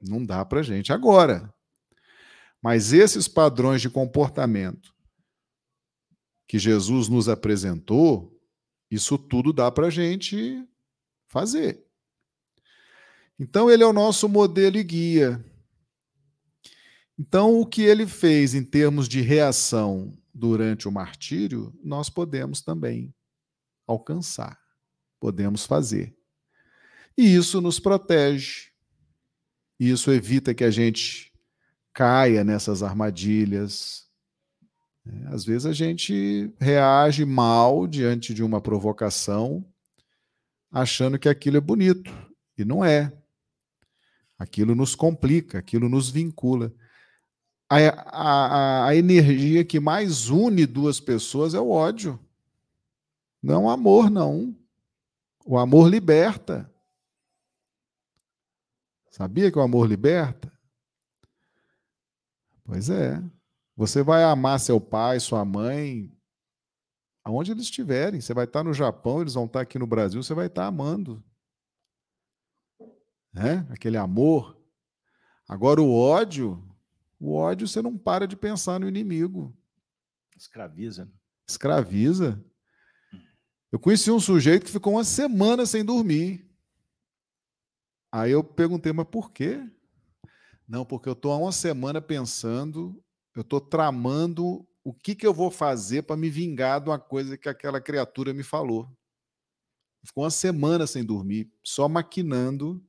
não 0.00 0.24
dá 0.24 0.44
para 0.44 0.62
gente 0.62 0.92
agora. 0.92 1.52
Mas 2.62 2.92
esses 2.92 3.26
padrões 3.26 3.80
de 3.80 3.88
comportamento 3.88 4.94
que 6.46 6.58
Jesus 6.58 7.08
nos 7.08 7.28
apresentou, 7.28 8.36
isso 8.90 9.16
tudo 9.16 9.52
dá 9.52 9.70
para 9.70 9.88
gente 9.88 10.66
fazer. 11.28 11.86
Então, 13.38 13.70
ele 13.70 13.82
é 13.82 13.86
o 13.86 13.92
nosso 13.92 14.28
modelo 14.28 14.76
e 14.76 14.82
guia. 14.82 15.44
Então, 17.18 17.58
o 17.60 17.64
que 17.64 17.82
ele 17.82 18.06
fez 18.06 18.54
em 18.54 18.64
termos 18.64 19.08
de 19.08 19.20
reação 19.20 20.18
durante 20.34 20.88
o 20.88 20.92
martírio, 20.92 21.72
nós 21.82 22.10
podemos 22.10 22.60
também 22.60 23.14
alcançar, 23.86 24.58
podemos 25.18 25.64
fazer. 25.64 26.16
E 27.16 27.34
isso 27.34 27.60
nos 27.60 27.78
protege 27.78 28.69
e 29.80 29.90
isso 29.90 30.12
evita 30.12 30.52
que 30.52 30.62
a 30.62 30.70
gente 30.70 31.32
caia 31.94 32.44
nessas 32.44 32.82
armadilhas. 32.82 34.06
É, 35.06 35.28
às 35.28 35.42
vezes 35.42 35.64
a 35.64 35.72
gente 35.72 36.52
reage 36.60 37.24
mal 37.24 37.86
diante 37.86 38.34
de 38.34 38.44
uma 38.44 38.60
provocação, 38.60 39.64
achando 40.70 41.18
que 41.18 41.30
aquilo 41.30 41.56
é 41.56 41.60
bonito, 41.60 42.12
e 42.58 42.64
não 42.64 42.84
é. 42.84 43.10
Aquilo 44.38 44.74
nos 44.74 44.94
complica, 44.94 45.58
aquilo 45.58 45.88
nos 45.88 46.10
vincula. 46.10 46.70
A, 47.66 47.78
a, 47.78 48.86
a 48.88 48.96
energia 48.96 49.64
que 49.64 49.80
mais 49.80 50.28
une 50.28 50.66
duas 50.66 51.00
pessoas 51.00 51.54
é 51.54 51.60
o 51.60 51.70
ódio. 51.70 52.20
Não 53.42 53.64
o 53.64 53.70
amor, 53.70 54.10
não. 54.10 54.54
O 55.46 55.58
amor 55.58 55.88
liberta. 55.88 56.70
Sabia 59.10 59.50
que 59.50 59.58
o 59.58 59.62
amor 59.62 59.86
liberta? 59.86 60.50
Pois 62.64 62.88
é. 62.88 63.20
Você 63.76 64.02
vai 64.02 64.22
amar 64.22 64.60
seu 64.60 64.80
pai, 64.80 65.18
sua 65.18 65.44
mãe, 65.44 66.10
aonde 67.24 67.50
eles 67.50 67.64
estiverem. 67.64 68.20
Você 68.20 68.32
vai 68.32 68.44
estar 68.44 68.62
no 68.62 68.72
Japão, 68.72 69.20
eles 69.20 69.34
vão 69.34 69.46
estar 69.46 69.60
aqui 69.60 69.78
no 69.78 69.86
Brasil, 69.86 70.22
você 70.22 70.34
vai 70.34 70.46
estar 70.46 70.66
amando. 70.66 71.22
É? 73.34 73.72
Aquele 73.72 73.96
amor. 73.96 74.56
Agora 75.48 75.80
o 75.80 75.92
ódio, 75.92 76.62
o 77.18 77.34
ódio 77.34 77.66
você 77.66 77.82
não 77.82 77.98
para 77.98 78.26
de 78.26 78.36
pensar 78.36 78.78
no 78.78 78.88
inimigo. 78.88 79.56
Escraviza. 80.36 81.04
Né? 81.06 81.12
Escraviza. 81.48 82.44
Eu 83.72 83.78
conheci 83.78 84.10
um 84.10 84.20
sujeito 84.20 84.66
que 84.66 84.72
ficou 84.72 84.94
uma 84.94 85.04
semana 85.04 85.66
sem 85.66 85.84
dormir. 85.84 86.49
Aí 88.12 88.32
eu 88.32 88.42
perguntei, 88.42 88.92
mas 88.92 89.06
por 89.06 89.30
quê? 89.30 89.64
Não, 90.66 90.84
porque 90.84 91.08
eu 91.08 91.12
estou 91.12 91.32
há 91.32 91.36
uma 91.36 91.52
semana 91.52 92.00
pensando, 92.00 93.02
eu 93.34 93.42
estou 93.42 93.60
tramando 93.60 94.66
o 94.82 94.92
que, 94.92 95.14
que 95.14 95.26
eu 95.26 95.34
vou 95.34 95.50
fazer 95.50 96.02
para 96.02 96.16
me 96.16 96.30
vingar 96.30 96.80
de 96.80 96.88
uma 96.88 96.98
coisa 96.98 97.36
que 97.36 97.48
aquela 97.48 97.80
criatura 97.80 98.32
me 98.32 98.42
falou. 98.42 98.88
Ficou 100.04 100.24
uma 100.24 100.30
semana 100.30 100.86
sem 100.86 101.04
dormir, 101.04 101.52
só 101.62 101.88
maquinando 101.88 102.84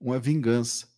uma 0.00 0.18
vingança. 0.18 0.88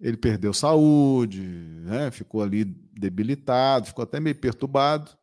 Ele 0.00 0.16
perdeu 0.16 0.52
saúde, 0.52 1.40
né? 1.40 2.10
ficou 2.10 2.42
ali 2.42 2.64
debilitado, 2.64 3.86
ficou 3.86 4.02
até 4.02 4.18
meio 4.18 4.38
perturbado. 4.38 5.16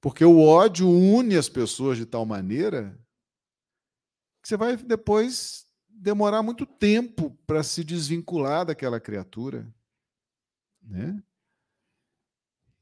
Porque 0.00 0.24
o 0.24 0.40
ódio 0.40 0.88
une 0.88 1.36
as 1.36 1.48
pessoas 1.48 1.98
de 1.98 2.06
tal 2.06 2.24
maneira 2.24 2.98
você 4.48 4.56
vai 4.56 4.78
depois 4.78 5.66
demorar 5.86 6.42
muito 6.42 6.64
tempo 6.64 7.36
para 7.46 7.62
se 7.62 7.84
desvincular 7.84 8.64
daquela 8.64 8.98
criatura. 8.98 9.70
Né? 10.80 11.22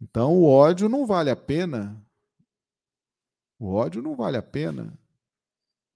Então, 0.00 0.37
o 0.37 0.44
ódio 0.44 0.88
não 0.88 1.05
vale 1.05 1.29
a 1.29 1.35
pena. 1.35 2.00
O 3.59 3.72
ódio 3.72 4.00
não 4.00 4.14
vale 4.14 4.37
a 4.37 4.42
pena. 4.42 4.96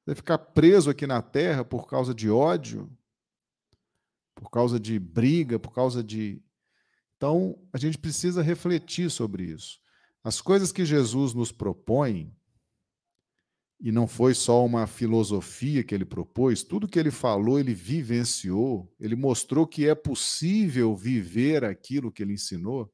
Você 0.04 0.16
ficar 0.16 0.38
preso 0.38 0.90
aqui 0.90 1.06
na 1.06 1.22
terra 1.22 1.64
por 1.64 1.86
causa 1.86 2.12
de 2.12 2.28
ódio, 2.28 2.90
por 4.34 4.50
causa 4.50 4.80
de 4.80 4.98
briga, 4.98 5.56
por 5.56 5.72
causa 5.72 6.02
de. 6.02 6.42
Então, 7.16 7.56
a 7.72 7.78
gente 7.78 7.96
precisa 7.96 8.42
refletir 8.42 9.08
sobre 9.08 9.44
isso. 9.44 9.78
As 10.24 10.40
coisas 10.40 10.72
que 10.72 10.84
Jesus 10.84 11.32
nos 11.32 11.52
propõe, 11.52 12.34
e 13.80 13.90
não 13.90 14.06
foi 14.06 14.34
só 14.34 14.64
uma 14.64 14.86
filosofia 14.86 15.82
que 15.82 15.94
ele 15.94 16.04
propôs, 16.04 16.62
tudo 16.62 16.86
que 16.86 16.98
ele 16.98 17.10
falou, 17.10 17.58
ele 17.58 17.72
vivenciou, 17.72 18.94
ele 19.00 19.16
mostrou 19.16 19.66
que 19.66 19.88
é 19.88 19.94
possível 19.94 20.94
viver 20.94 21.64
aquilo 21.64 22.12
que 22.12 22.22
ele 22.22 22.34
ensinou. 22.34 22.92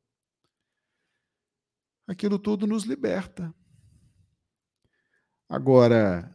Aquilo 2.07 2.38
tudo 2.38 2.68
nos 2.68 2.85
liberta. 2.85 3.53
Agora, 5.49 6.33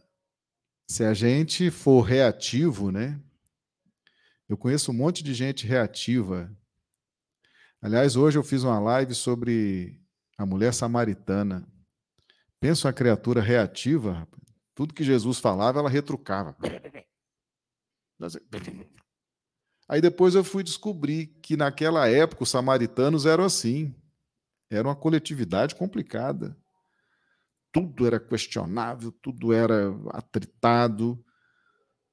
se 0.85 1.05
a 1.05 1.13
gente 1.13 1.71
for 1.71 2.01
reativo, 2.01 2.91
né? 2.91 3.21
Eu 4.49 4.57
conheço 4.57 4.91
um 4.91 4.93
monte 4.93 5.23
de 5.23 5.33
gente 5.33 5.65
reativa. 5.65 6.53
Aliás, 7.81 8.17
hoje 8.17 8.37
eu 8.37 8.43
fiz 8.43 8.63
uma 8.63 8.79
live 8.79 9.15
sobre 9.15 10.01
a 10.37 10.45
mulher 10.45 10.73
samaritana. 10.73 11.65
Pensa 12.59 12.87
uma 12.87 12.93
criatura 12.93 13.41
reativa, 13.41 14.27
tudo 14.81 14.95
que 14.95 15.03
Jesus 15.03 15.37
falava, 15.37 15.77
ela 15.77 15.89
retrucava. 15.91 16.57
Aí 19.87 20.01
depois 20.01 20.33
eu 20.33 20.43
fui 20.43 20.63
descobrir 20.63 21.27
que 21.39 21.55
naquela 21.55 22.09
época 22.09 22.41
os 22.41 22.49
samaritanos 22.49 23.27
eram 23.27 23.43
assim. 23.43 23.93
Era 24.71 24.87
uma 24.87 24.95
coletividade 24.95 25.75
complicada. 25.75 26.57
Tudo 27.71 28.07
era 28.07 28.19
questionável, 28.19 29.11
tudo 29.11 29.53
era 29.53 29.93
atritado. 30.09 31.23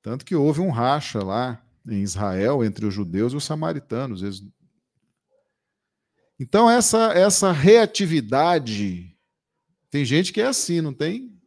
Tanto 0.03 0.23
que 0.23 0.35
houve 0.35 0.61
um 0.61 0.71
racha 0.71 1.25
lá 1.25 1.65
em 1.87 2.03
Israel 2.03 2.63
entre 2.63 2.85
os 2.85 2.93
judeus 2.93 3.33
e 3.33 3.37
os 3.37 3.45
samaritanos. 3.45 4.23
Eles... 4.23 4.47
Então, 6.39 6.69
essa, 6.69 7.15
essa 7.15 7.51
reatividade, 7.51 9.17
tem 9.89 10.05
gente 10.05 10.35
que 10.35 10.43
é 10.43 10.49
assim, 10.49 10.83
não 10.83 10.93
tem? 10.93 11.38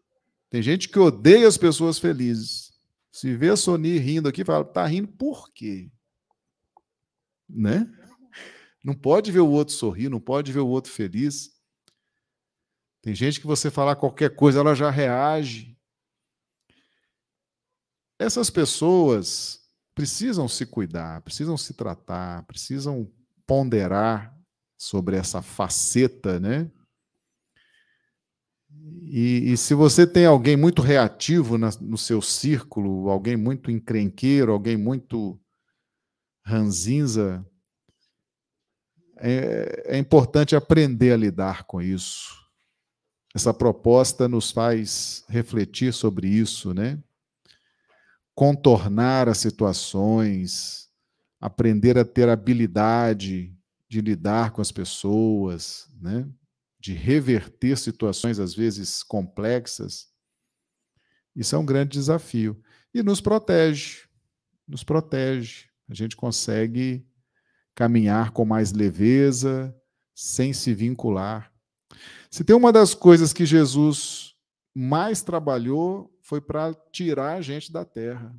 Tem 0.51 0.61
gente 0.61 0.89
que 0.89 0.99
odeia 0.99 1.47
as 1.47 1.57
pessoas 1.57 1.97
felizes. 1.97 2.73
Se 3.09 3.33
vê 3.35 3.49
a 3.49 3.55
Sony 3.55 3.97
rindo 3.97 4.27
aqui, 4.27 4.43
fala, 4.43 4.65
tá 4.65 4.85
rindo 4.85 5.07
por 5.07 5.49
quê? 5.53 5.89
Né? 7.49 7.89
Não 8.83 8.93
pode 8.93 9.31
ver 9.31 9.39
o 9.39 9.49
outro 9.49 9.73
sorrir, 9.73 10.09
não 10.09 10.19
pode 10.19 10.51
ver 10.51 10.59
o 10.59 10.67
outro 10.67 10.91
feliz. 10.91 11.51
Tem 13.01 13.15
gente 13.15 13.39
que 13.39 13.47
você 13.47 13.71
falar 13.71 13.95
qualquer 13.95 14.35
coisa, 14.35 14.59
ela 14.59 14.75
já 14.75 14.89
reage. 14.89 15.77
Essas 18.19 18.49
pessoas 18.49 19.61
precisam 19.95 20.49
se 20.49 20.65
cuidar, 20.65 21.21
precisam 21.21 21.57
se 21.57 21.73
tratar, 21.73 22.45
precisam 22.45 23.09
ponderar 23.47 24.37
sobre 24.77 25.15
essa 25.15 25.41
faceta, 25.41 26.41
né? 26.41 26.69
E, 29.13 29.52
e 29.52 29.58
se 29.58 29.74
você 29.74 30.08
tem 30.08 30.26
alguém 30.26 30.56
muito 30.56 30.82
reativo 30.82 31.58
na, 31.58 31.69
no 31.82 31.97
seu 31.97 32.21
círculo, 32.21 33.10
alguém 33.10 33.36
muito 33.36 33.69
encrenqueiro, 33.69 34.54
alguém 34.54 34.78
muito 34.78 35.38
ranzinza, 36.45 37.45
é, 39.17 39.95
é 39.95 39.97
importante 39.97 40.56
aprender 40.56 41.12
a 41.12 41.17
lidar 41.17 41.65
com 41.65 41.82
isso. 41.82 42.41
Essa 43.36 43.54
proposta 43.54 44.30
nos 44.30 44.50
faz 44.50 45.26
refletir 45.28 45.91
sobre 45.91 46.30
isso, 46.30 46.74
né? 46.74 46.97
Contornar 48.34 49.28
as 49.28 49.39
situações, 49.39 50.89
aprender 51.38 51.97
a 51.97 52.06
ter 52.06 52.30
habilidade 52.30 53.54
de 53.89 54.00
lidar 54.00 54.52
com 54.52 54.62
as 54.62 54.71
pessoas, 54.71 55.89
né? 56.00 56.26
De 56.81 56.93
reverter 56.93 57.77
situações 57.77 58.39
às 58.39 58.55
vezes 58.55 59.03
complexas, 59.03 60.11
isso 61.35 61.55
é 61.55 61.59
um 61.59 61.65
grande 61.65 61.91
desafio. 61.91 62.59
E 62.91 63.03
nos 63.03 63.21
protege, 63.21 64.07
nos 64.67 64.83
protege. 64.83 65.69
A 65.87 65.93
gente 65.93 66.15
consegue 66.15 67.07
caminhar 67.75 68.31
com 68.31 68.43
mais 68.43 68.73
leveza, 68.73 69.73
sem 70.15 70.53
se 70.53 70.73
vincular. 70.73 71.53
Se 72.31 72.43
tem 72.43 72.55
uma 72.55 72.73
das 72.73 72.95
coisas 72.95 73.31
que 73.31 73.45
Jesus 73.45 74.35
mais 74.73 75.21
trabalhou, 75.21 76.11
foi 76.21 76.41
para 76.41 76.73
tirar 76.91 77.37
a 77.37 77.41
gente 77.41 77.71
da 77.71 77.85
terra, 77.85 78.35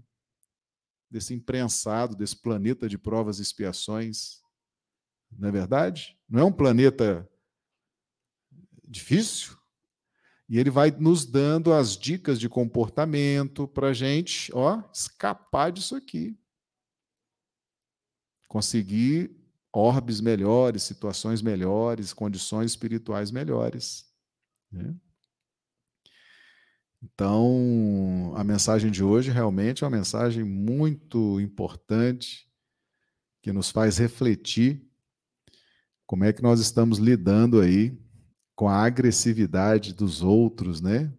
desse 1.09 1.33
imprensado, 1.33 2.17
desse 2.17 2.37
planeta 2.37 2.89
de 2.89 2.99
provas 2.99 3.39
e 3.39 3.43
expiações. 3.43 4.41
Não 5.31 5.49
é 5.49 5.53
verdade? 5.53 6.19
Não 6.29 6.41
é 6.41 6.45
um 6.45 6.53
planeta 6.53 7.29
difícil. 8.93 9.57
E 10.49 10.59
ele 10.59 10.71
vai 10.71 10.91
nos 10.91 11.25
dando 11.25 11.73
as 11.73 11.97
dicas 11.97 12.39
de 12.39 12.49
comportamento 12.49 13.67
para 13.67 13.89
a 13.89 13.93
gente 13.93 14.53
ó, 14.55 14.83
escapar 14.93 15.73
disso 15.73 15.97
aqui. 15.97 16.39
Conseguir 18.49 19.35
orbes 19.73 20.21
melhores, 20.21 20.83
situações 20.83 21.41
melhores, 21.41 22.13
condições 22.13 22.73
espirituais 22.73 23.31
melhores. 23.31 24.07
Né? 24.71 24.95
Então, 27.03 28.33
a 28.37 28.45
mensagem 28.45 28.91
de 28.91 29.03
hoje 29.03 29.31
realmente 29.31 29.83
é 29.83 29.87
uma 29.87 29.97
mensagem 29.97 30.45
muito 30.45 31.41
importante 31.41 32.47
que 33.41 33.53
nos 33.53 33.71
faz 33.71 33.99
refletir 33.99 34.87
como 36.07 36.25
é 36.25 36.33
que 36.33 36.43
nós 36.43 36.61
estamos 36.61 36.99
lidando 36.99 37.61
aí 37.61 37.99
com 38.55 38.69
a 38.69 38.85
agressividade 38.85 39.93
dos 39.93 40.23
outros, 40.23 40.81
né? 40.81 41.13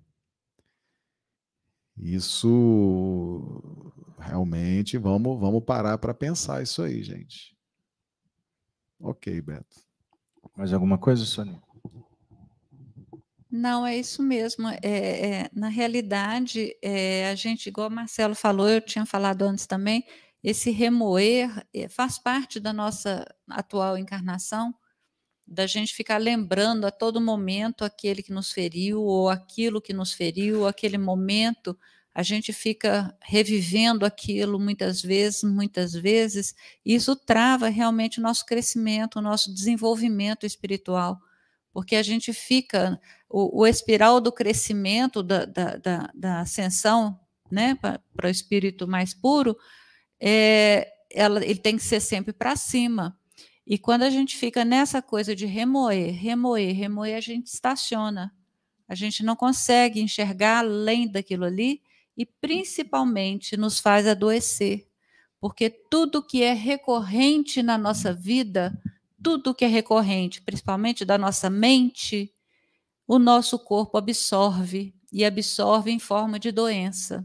Isso 1.97 3.61
realmente 4.19 4.97
vamos 4.97 5.39
vamos 5.39 5.63
parar 5.63 5.97
para 5.97 6.13
pensar 6.13 6.63
isso 6.63 6.81
aí, 6.81 7.03
gente. 7.03 7.55
Ok, 8.99 9.41
Beto. 9.41 9.81
Mais 10.55 10.71
alguma 10.73 10.97
coisa, 10.97 11.25
Sônia? 11.25 11.61
Não, 13.51 13.85
é 13.85 13.97
isso 13.97 14.23
mesmo. 14.23 14.67
É, 14.67 14.79
é 15.41 15.49
na 15.53 15.67
realidade, 15.67 16.75
é, 16.81 17.29
a 17.29 17.35
gente, 17.35 17.67
igual 17.67 17.87
o 17.87 17.91
Marcelo 17.91 18.33
falou, 18.33 18.67
eu 18.67 18.81
tinha 18.81 19.05
falado 19.05 19.43
antes 19.43 19.67
também, 19.67 20.03
esse 20.43 20.71
remoer 20.71 21.65
é, 21.73 21.87
faz 21.87 22.17
parte 22.17 22.59
da 22.59 22.73
nossa 22.73 23.25
atual 23.47 23.97
encarnação 23.97 24.73
da 25.45 25.67
gente 25.67 25.93
ficar 25.93 26.17
lembrando 26.17 26.85
a 26.85 26.91
todo 26.91 27.21
momento 27.21 27.83
aquele 27.83 28.23
que 28.23 28.31
nos 28.31 28.51
feriu, 28.51 29.01
ou 29.01 29.29
aquilo 29.29 29.81
que 29.81 29.93
nos 29.93 30.13
feriu, 30.13 30.65
aquele 30.65 30.97
momento, 30.97 31.77
a 32.13 32.23
gente 32.23 32.53
fica 32.53 33.15
revivendo 33.21 34.05
aquilo 34.05 34.59
muitas 34.59 35.01
vezes, 35.01 35.43
muitas 35.43 35.93
vezes, 35.93 36.53
e 36.85 36.93
isso 36.93 37.15
trava 37.15 37.69
realmente 37.69 38.19
o 38.19 38.23
nosso 38.23 38.45
crescimento, 38.45 39.17
o 39.17 39.21
nosso 39.21 39.53
desenvolvimento 39.53 40.45
espiritual, 40.45 41.19
porque 41.73 41.95
a 41.95 42.03
gente 42.03 42.31
fica, 42.31 42.99
o, 43.27 43.61
o 43.61 43.67
espiral 43.67 44.21
do 44.21 44.31
crescimento, 44.31 45.23
da, 45.23 45.45
da, 45.45 45.77
da, 45.77 46.11
da 46.13 46.39
ascensão 46.41 47.19
né, 47.51 47.75
para 47.81 48.27
o 48.27 48.29
espírito 48.29 48.87
mais 48.87 49.13
puro, 49.13 49.57
é, 50.19 50.87
ela, 51.11 51.43
ele 51.43 51.59
tem 51.59 51.75
que 51.75 51.83
ser 51.83 51.99
sempre 51.99 52.31
para 52.31 52.55
cima. 52.55 53.17
E 53.65 53.77
quando 53.77 54.03
a 54.03 54.09
gente 54.09 54.35
fica 54.35 54.65
nessa 54.65 55.01
coisa 55.01 55.35
de 55.35 55.45
remoer, 55.45 56.13
remoer, 56.13 56.75
remoer, 56.75 57.15
a 57.15 57.21
gente 57.21 57.47
estaciona. 57.47 58.33
A 58.87 58.95
gente 58.95 59.23
não 59.23 59.35
consegue 59.35 60.01
enxergar 60.01 60.59
além 60.59 61.07
daquilo 61.07 61.45
ali 61.45 61.81
e 62.17 62.25
principalmente 62.25 63.55
nos 63.55 63.79
faz 63.79 64.05
adoecer. 64.05 64.85
Porque 65.39 65.69
tudo 65.69 66.21
que 66.23 66.43
é 66.43 66.53
recorrente 66.53 67.63
na 67.63 67.77
nossa 67.77 68.13
vida, 68.13 68.77
tudo 69.21 69.55
que 69.55 69.65
é 69.65 69.67
recorrente, 69.67 70.41
principalmente 70.41 71.05
da 71.05 71.17
nossa 71.17 71.49
mente, 71.49 72.33
o 73.07 73.17
nosso 73.17 73.57
corpo 73.59 73.97
absorve 73.97 74.93
e 75.11 75.23
absorve 75.23 75.91
em 75.91 75.99
forma 75.99 76.39
de 76.39 76.51
doença. 76.51 77.23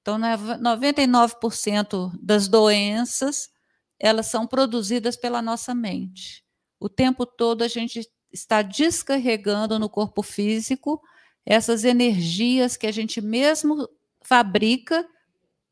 Então, 0.00 0.18
99% 0.18 2.12
das 2.20 2.48
doenças 2.48 3.50
elas 3.98 4.26
são 4.26 4.46
produzidas 4.46 5.16
pela 5.16 5.42
nossa 5.42 5.74
mente. 5.74 6.44
O 6.78 6.88
tempo 6.88 7.26
todo 7.26 7.62
a 7.62 7.68
gente 7.68 8.08
está 8.32 8.62
descarregando 8.62 9.78
no 9.78 9.88
corpo 9.88 10.22
físico 10.22 11.00
essas 11.44 11.84
energias 11.84 12.76
que 12.76 12.86
a 12.86 12.92
gente 12.92 13.20
mesmo 13.20 13.88
fabrica, 14.22 15.08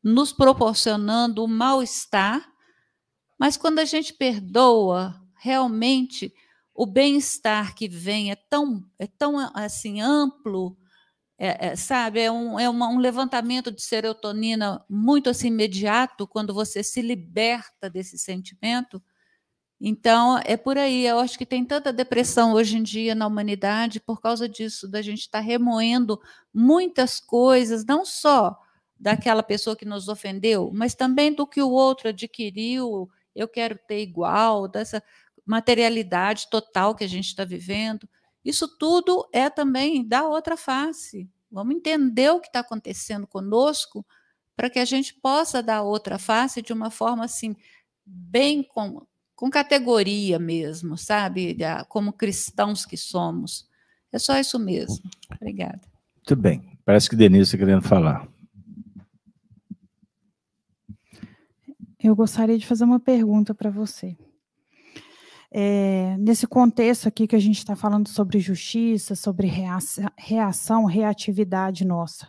nos 0.03 0.33
proporcionando 0.33 1.45
o 1.45 1.49
mal-estar. 1.49 2.49
Mas 3.39 3.57
quando 3.57 3.81
a 3.81 3.85
gente 3.85 4.15
perdoa, 4.15 5.21
realmente 5.35 6.33
o 6.75 6.87
bem-estar 6.87 7.75
que 7.75 7.89
vem 7.89 8.31
é 8.31 8.37
tão, 8.37 8.85
é 8.99 9.07
tão 9.07 9.39
assim 9.55 10.01
amplo, 10.01 10.77
é, 11.39 11.69
é, 11.69 11.77
sabe, 11.77 12.21
é, 12.21 12.31
um, 12.31 12.59
é 12.59 12.69
uma, 12.69 12.89
um 12.89 12.99
levantamento 12.99 13.71
de 13.71 13.83
serotonina 13.83 14.83
muito 14.89 15.29
assim 15.29 15.49
imediato 15.49 16.27
quando 16.27 16.55
você 16.55 16.83
se 16.83 17.03
liberta 17.03 17.91
desse 17.91 18.19
sentimento. 18.19 19.03
Então, 19.79 20.41
é 20.45 20.57
por 20.57 20.79
aí. 20.79 21.05
Eu 21.07 21.19
acho 21.19 21.37
que 21.37 21.45
tem 21.45 21.65
tanta 21.65 21.93
depressão 21.93 22.55
hoje 22.55 22.79
em 22.79 22.83
dia 22.83 23.15
na 23.15 23.27
humanidade 23.27 24.01
por 24.01 24.21
causa 24.21 24.49
disso, 24.49 24.89
da 24.89 25.03
gente 25.03 25.21
estar 25.21 25.41
tá 25.41 25.45
remoendo 25.45 26.19
muitas 26.53 27.21
coisas, 27.21 27.85
não 27.85 28.05
só 28.05 28.59
daquela 28.99 29.43
pessoa 29.43 29.77
que 29.77 29.85
nos 29.85 30.09
ofendeu, 30.09 30.71
mas 30.73 30.95
também 30.95 31.35
do 31.35 31.47
que 31.47 31.61
o 31.61 31.71
outro 31.71 32.09
adquiriu. 32.09 33.11
Eu 33.35 33.47
quero 33.47 33.79
ter 33.87 34.01
igual, 34.01 34.67
dessa 34.67 35.03
materialidade 35.45 36.49
total 36.51 36.95
que 36.95 37.05
a 37.05 37.09
gente 37.09 37.27
está 37.27 37.45
vivendo. 37.45 38.09
Isso 38.43 38.69
tudo 38.79 39.29
é 39.33 39.51
também 39.51 40.07
da 40.07 40.27
outra 40.27 40.57
face. 40.57 41.29
Vamos 41.51 41.77
entender 41.77 42.31
o 42.31 42.41
que 42.41 42.49
está 42.49 42.61
acontecendo 42.61 43.27
conosco 43.27 44.05
para 44.57 44.71
que 44.71 44.79
a 44.79 44.85
gente 44.85 45.15
possa 45.15 45.63
dar 45.63 45.83
outra 45.83 46.19
face 46.19 46.63
de 46.63 46.73
uma 46.73 46.91
forma 46.91 47.25
assim, 47.25 47.55
bem 48.05 48.63
com, 48.63 49.07
com 49.35 49.51
categoria 49.51 50.39
mesmo, 50.39 50.97
sabe? 50.97 51.57
Como 51.89 52.13
cristãos 52.13 52.87
que 52.87 52.97
somos. 52.97 53.69
É 54.11 54.19
só 54.19 54.39
isso 54.39 54.59
mesmo. 54.59 55.11
Obrigada. 55.35 55.81
Muito 56.17 56.37
bem. 56.37 56.79
Parece 56.85 57.09
que 57.11 57.17
Denise 57.17 57.43
está 57.43 57.59
querendo 57.59 57.83
falar. 57.83 58.27
Eu 62.03 62.15
gostaria 62.15 62.57
de 62.57 62.67
fazer 62.67 62.85
uma 62.85 63.01
pergunta 63.01 63.55
para 63.55 63.69
você. 63.69 64.17
É, 65.51 66.17
nesse 66.19 66.47
contexto 66.47 67.07
aqui 67.07 67.27
que 67.27 67.37
a 67.37 67.41
gente 67.41 67.59
está 67.59 67.77
falando 67.77 68.09
sobre 68.09 68.41
justiça, 68.41 69.15
sobre 69.15 69.47
reação, 69.47 70.11
reação, 70.17 70.85
reatividade 70.85 71.85
nossa. 71.85 72.29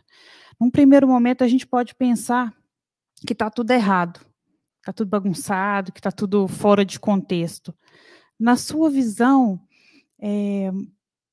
Num 0.59 0.69
primeiro 0.69 1.07
momento, 1.07 1.43
a 1.43 1.47
gente 1.47 1.65
pode 1.65 1.95
pensar 1.95 2.53
que 3.25 3.33
está 3.33 3.49
tudo 3.49 3.71
errado, 3.71 4.19
está 4.79 4.93
tudo 4.93 5.09
bagunçado, 5.09 5.91
que 5.91 5.99
está 5.99 6.11
tudo 6.11 6.47
fora 6.47 6.85
de 6.85 6.99
contexto. 6.99 7.73
na 8.39 8.55
sua 8.55 8.89
visão, 8.89 9.59
é, 10.19 10.71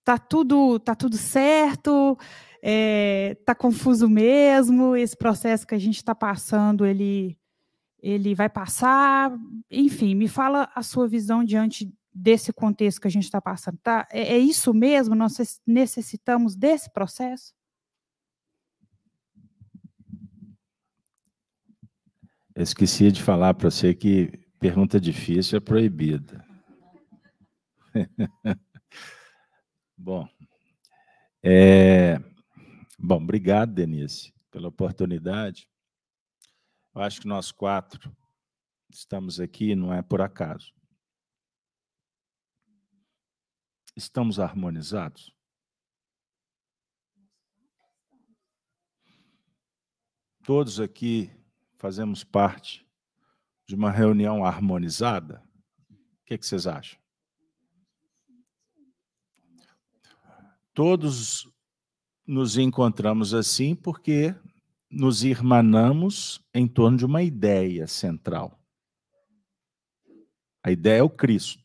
tá 0.04 0.18
tudo 0.18 0.78
tá 0.78 0.94
tudo 0.94 1.16
certo? 1.16 2.18
É, 2.62 3.36
tá 3.44 3.54
confuso 3.54 4.08
mesmo? 4.08 4.96
Esse 4.96 5.16
processo 5.16 5.66
que 5.66 5.74
a 5.74 5.78
gente 5.78 5.96
está 5.96 6.14
passando, 6.14 6.86
ele 6.86 7.38
ele 8.04 8.34
vai 8.34 8.50
passar? 8.50 9.34
Enfim, 9.70 10.14
me 10.14 10.28
fala 10.28 10.70
a 10.74 10.82
sua 10.82 11.08
visão 11.08 11.42
diante 11.42 11.90
desse 12.12 12.52
contexto 12.52 13.00
que 13.00 13.08
a 13.08 13.10
gente 13.10 13.24
está 13.24 13.40
passando. 13.40 13.78
Tá? 13.78 14.06
É, 14.12 14.34
é 14.34 14.38
isso 14.38 14.74
mesmo? 14.74 15.14
Nós 15.14 15.58
necessitamos 15.66 16.54
desse 16.54 16.90
processo? 16.90 17.54
Eu 22.54 22.62
esqueci 22.62 23.10
de 23.10 23.22
falar 23.22 23.54
para 23.54 23.70
você 23.70 23.94
que 23.94 24.30
pergunta 24.60 25.00
difícil 25.00 25.56
é 25.56 25.60
proibida. 25.60 26.44
bom, 29.96 30.28
é... 31.42 32.20
bom, 32.98 33.16
obrigado, 33.16 33.72
Denise, 33.72 34.32
pela 34.50 34.68
oportunidade. 34.68 35.66
Eu 36.94 37.02
acho 37.02 37.20
que 37.20 37.26
nós 37.26 37.50
quatro 37.50 38.16
estamos 38.88 39.40
aqui 39.40 39.74
não 39.74 39.92
é 39.92 40.00
por 40.00 40.20
acaso. 40.20 40.72
Estamos 43.96 44.38
harmonizados? 44.38 45.34
Todos 50.44 50.78
aqui 50.78 51.30
fazemos 51.78 52.22
parte 52.22 52.86
de 53.66 53.74
uma 53.74 53.90
reunião 53.90 54.44
harmonizada? 54.44 55.42
O 55.90 56.24
que, 56.26 56.34
é 56.34 56.38
que 56.38 56.46
vocês 56.46 56.66
acham? 56.66 57.00
Todos 60.72 61.48
nos 62.26 62.56
encontramos 62.56 63.34
assim 63.34 63.74
porque 63.74 64.34
nos 64.94 65.24
irmanamos 65.24 66.40
em 66.54 66.66
torno 66.66 66.96
de 66.96 67.04
uma 67.04 67.22
ideia 67.22 67.86
central. 67.86 68.58
A 70.62 70.70
ideia 70.70 71.00
é 71.00 71.02
o 71.02 71.10
Cristo 71.10 71.64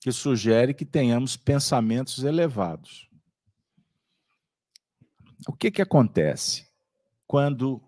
que 0.00 0.10
sugere 0.10 0.72
que 0.72 0.84
tenhamos 0.84 1.36
pensamentos 1.36 2.24
elevados. 2.24 3.08
O 5.46 5.52
que, 5.52 5.70
que 5.70 5.82
acontece 5.82 6.66
quando 7.26 7.82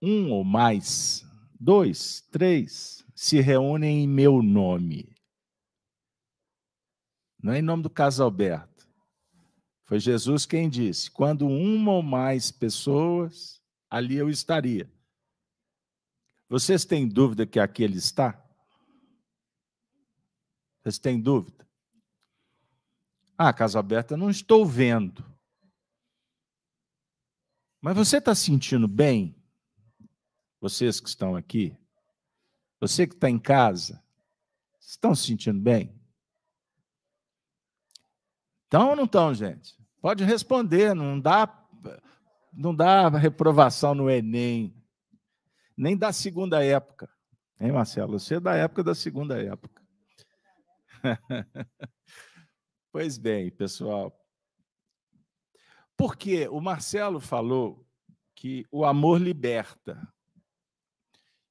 um 0.00 0.30
ou 0.30 0.44
mais, 0.44 1.24
dois, 1.58 2.20
três, 2.30 3.04
se 3.14 3.40
reúnem 3.40 4.04
em 4.04 4.08
meu 4.08 4.42
nome? 4.42 5.14
Não 7.42 7.52
é 7.52 7.58
em 7.58 7.62
nome 7.62 7.82
do 7.82 7.90
Casalberto. 7.90 8.73
Foi 9.84 10.00
Jesus 10.00 10.46
quem 10.46 10.68
disse: 10.68 11.10
quando 11.10 11.46
uma 11.46 11.92
ou 11.92 12.02
mais 12.02 12.50
pessoas, 12.50 13.62
ali 13.90 14.16
eu 14.16 14.30
estaria. 14.30 14.90
Vocês 16.48 16.84
têm 16.84 17.08
dúvida 17.08 17.46
que 17.46 17.58
aqui 17.58 17.82
ele 17.82 17.98
está? 17.98 18.40
Vocês 20.82 20.98
têm 20.98 21.20
dúvida? 21.20 21.66
Ah, 23.36 23.52
casa 23.52 23.78
aberta, 23.78 24.16
não 24.16 24.30
estou 24.30 24.64
vendo. 24.64 25.24
Mas 27.80 27.96
você 27.96 28.18
está 28.18 28.34
sentindo 28.34 28.86
bem? 28.86 29.34
Vocês 30.60 31.00
que 31.00 31.08
estão 31.08 31.36
aqui? 31.36 31.76
Você 32.80 33.06
que 33.06 33.14
está 33.14 33.28
em 33.28 33.38
casa? 33.38 34.02
Estão 34.80 35.14
se 35.14 35.26
sentindo 35.26 35.60
bem? 35.60 35.94
Estão 38.74 38.90
ou 38.90 38.96
não 38.96 39.04
estão, 39.04 39.32
gente? 39.32 39.72
Pode 40.00 40.24
responder, 40.24 40.96
não 40.96 41.20
dá, 41.20 41.64
não 42.52 42.74
dá 42.74 43.08
reprovação 43.08 43.94
no 43.94 44.10
Enem, 44.10 44.74
nem 45.76 45.96
da 45.96 46.12
segunda 46.12 46.60
época. 46.64 47.08
Hein, 47.60 47.70
Marcelo? 47.70 48.18
Você 48.18 48.34
é 48.34 48.40
da 48.40 48.56
época 48.56 48.82
da 48.82 48.92
segunda 48.92 49.40
época. 49.40 49.80
pois 52.90 53.16
bem, 53.16 53.48
pessoal. 53.48 54.12
Porque 55.96 56.48
o 56.48 56.60
Marcelo 56.60 57.20
falou 57.20 57.86
que 58.34 58.66
o 58.72 58.84
amor 58.84 59.20
liberta 59.20 60.02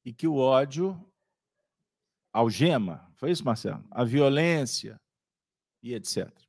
e 0.04 0.14
que 0.14 0.28
o 0.28 0.36
ódio 0.36 1.10
algema. 2.34 3.10
Foi 3.16 3.32
isso, 3.32 3.46
Marcelo? 3.46 3.82
A 3.90 4.04
violência 4.04 5.00
e 5.82 5.94
etc. 5.94 6.43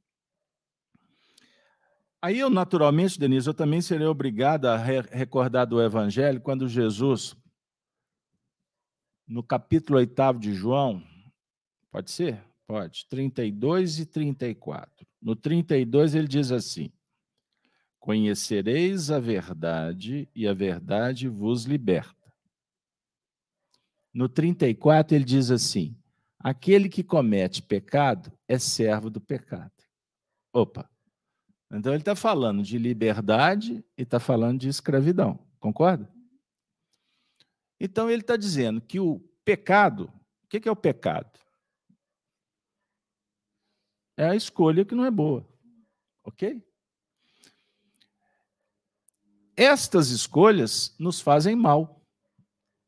Aí 2.25 2.39
eu, 2.39 2.49
naturalmente, 2.49 3.21
Denise, 3.21 3.47
eu 3.47 3.53
também 3.53 3.83
serei 3.83 4.07
obrigado 4.07 4.65
a 4.65 4.79
recordar 4.79 5.67
do 5.67 5.79
Evangelho 5.79 6.41
quando 6.41 6.67
Jesus, 6.67 7.37
no 9.29 9.43
capítulo 9.43 9.99
8 9.99 10.39
de 10.41 10.55
João, 10.55 11.05
pode 11.91 12.11
ser? 12.11 12.43
Pode. 12.67 13.07
32 13.11 13.99
e 13.99 14.07
34. 14.07 15.07
No 15.21 15.37
32 15.37 16.15
ele 16.15 16.27
diz 16.27 16.51
assim: 16.51 16.91
Conhecereis 18.01 19.11
a 19.11 19.21
verdade 19.21 20.27
e 20.35 20.49
a 20.49 20.55
verdade 20.55 21.29
vos 21.29 21.65
liberta. 21.65 22.33
No 24.15 24.31
34 24.31 25.15
ele 25.15 25.27
diz 25.27 25.51
assim: 25.51 25.95
Aquele 26.39 26.89
que 26.89 27.05
comete 27.05 27.61
pecado 27.61 28.33
é 28.49 28.59
servo 28.59 29.11
do 29.11 29.21
pecado. 29.21 29.71
Opa! 30.55 30.94
Então 31.71 31.93
ele 31.93 32.03
está 32.03 32.15
falando 32.15 32.63
de 32.63 32.79
liberdade 32.79 33.85
e 33.97 34.03
está 34.03 34.21
falando 34.21 34.61
de 34.61 34.69
escravidão. 34.69 35.39
Concorda? 35.59 36.13
Então 37.81 38.09
ele 38.09 38.23
está 38.23 38.37
dizendo 38.37 38.81
que 38.81 39.01
o 39.01 39.19
pecado, 39.45 40.13
o 40.45 40.49
que 40.49 40.69
é 40.69 40.71
o 40.71 40.77
pecado? 40.77 41.45
é 44.17 44.29
a 44.29 44.37
escolha 44.37 44.85
que 44.85 44.95
não 44.95 45.05
é 45.05 45.11
boa. 45.11 45.47
Ok? 46.23 46.63
Estas 49.57 50.11
escolhas 50.11 50.95
nos 50.99 51.21
fazem 51.21 51.55
mal. 51.55 52.03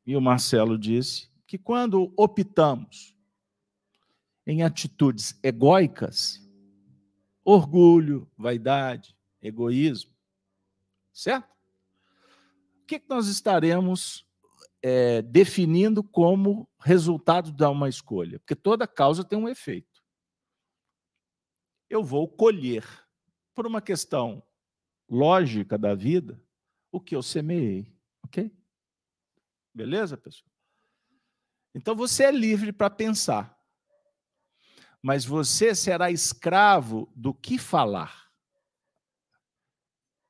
E 0.05 0.17
o 0.17 0.21
Marcelo 0.21 0.79
disse 0.79 1.29
que 1.47 1.59
quando 1.59 2.13
optamos 2.17 3.15
em 4.47 4.63
atitudes 4.63 5.39
egóicas, 5.43 6.41
orgulho, 7.47 8.31
vaidade, 8.37 9.17
egoísmo, 9.41 10.15
certo? 11.13 11.51
O 12.83 12.87
que, 12.87 13.03
nós 13.09 13.29
estaremos 13.29 14.27
é, 14.83 15.23
definindo 15.23 16.03
como 16.03 16.69
resultado 16.79 17.51
de 17.51 17.65
uma 17.65 17.89
escolha? 17.89 18.39
Porque 18.39 18.55
toda 18.55 18.87
causa 18.87 19.25
tem 19.25 19.39
um 19.39 19.49
efeito 19.49 19.97
eu 21.89 22.03
vou 22.03 22.29
colher, 22.29 22.85
por 23.55 23.67
uma 23.67 23.81
questão 23.81 24.43
lógica 25.09 25.79
da 25.79 25.95
vida, 25.95 26.43
o 26.91 27.01
que 27.01 27.15
eu 27.15 27.23
semeei. 27.23 27.95
Ok? 28.25 28.51
Beleza, 29.73 30.17
pessoal? 30.17 30.51
Então 31.75 31.95
você 31.95 32.25
é 32.25 32.31
livre 32.31 32.73
para 32.73 32.91
pensar, 32.91 33.56
mas 35.07 35.25
você 35.25 35.73
será 35.73 36.11
escravo 36.11 37.09
do 37.15 37.33
que 37.33 37.59
falar. 37.59 38.29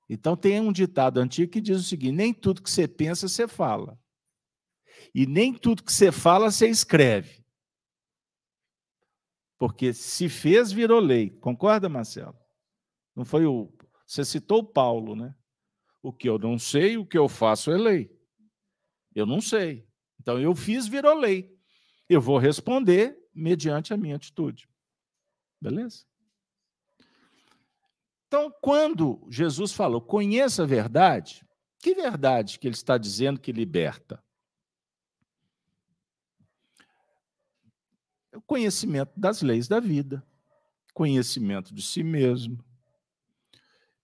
Então 0.07 0.37
tem 0.37 0.61
um 0.61 0.71
ditado 0.71 1.17
antigo 1.19 1.51
que 1.51 1.63
diz 1.63 1.79
o 1.79 1.83
seguinte: 1.83 2.13
nem 2.13 2.35
tudo 2.35 2.61
que 2.61 2.71
você 2.71 2.87
pensa 2.87 3.27
você 3.27 3.49
fala, 3.49 3.99
e 5.15 5.25
nem 5.25 5.55
tudo 5.55 5.83
que 5.83 5.91
você 5.91 6.13
fala 6.13 6.51
você 6.51 6.69
escreve. 6.69 7.43
Porque 9.57 9.95
se 9.95 10.29
fez, 10.29 10.71
virou 10.73 11.01
lei. 11.01 11.31
Concorda, 11.31 11.89
Marcelo? 11.89 12.37
Não 13.15 13.25
foi 13.25 13.47
o. 13.47 13.73
Você 14.07 14.27
citou 14.27 14.63
Paulo, 14.63 15.17
né? 15.17 15.35
O 16.03 16.13
que 16.13 16.29
eu 16.29 16.39
não 16.39 16.59
sei, 16.59 16.99
o 16.99 17.07
que 17.07 17.17
eu 17.17 17.31
faço 17.31 17.71
é 17.71 17.79
lei. 17.79 18.15
Eu 19.15 19.25
não 19.25 19.41
sei. 19.41 19.89
Então 20.21 20.39
eu 20.39 20.55
fiz, 20.55 20.87
virou 20.87 21.19
lei. 21.19 21.51
Eu 22.11 22.21
vou 22.21 22.37
responder 22.37 23.26
mediante 23.37 23.93
a 23.93 23.97
minha 23.97 24.17
atitude. 24.17 24.69
Beleza? 25.61 26.05
Então, 28.27 28.53
quando 28.61 29.25
Jesus 29.31 29.73
falou, 29.73 30.01
conheça 30.01 30.65
a 30.65 30.67
verdade, 30.67 31.47
que 31.79 31.95
verdade 31.95 32.59
que 32.59 32.67
ele 32.67 32.75
está 32.75 32.99
dizendo 32.99 33.39
que 33.39 33.53
liberta? 33.53 34.23
o 38.37 38.43
conhecimento 38.43 39.13
das 39.17 39.43
leis 39.43 39.67
da 39.67 39.81
vida, 39.81 40.25
conhecimento 40.93 41.75
de 41.75 41.83
si 41.83 42.03
mesmo, 42.03 42.63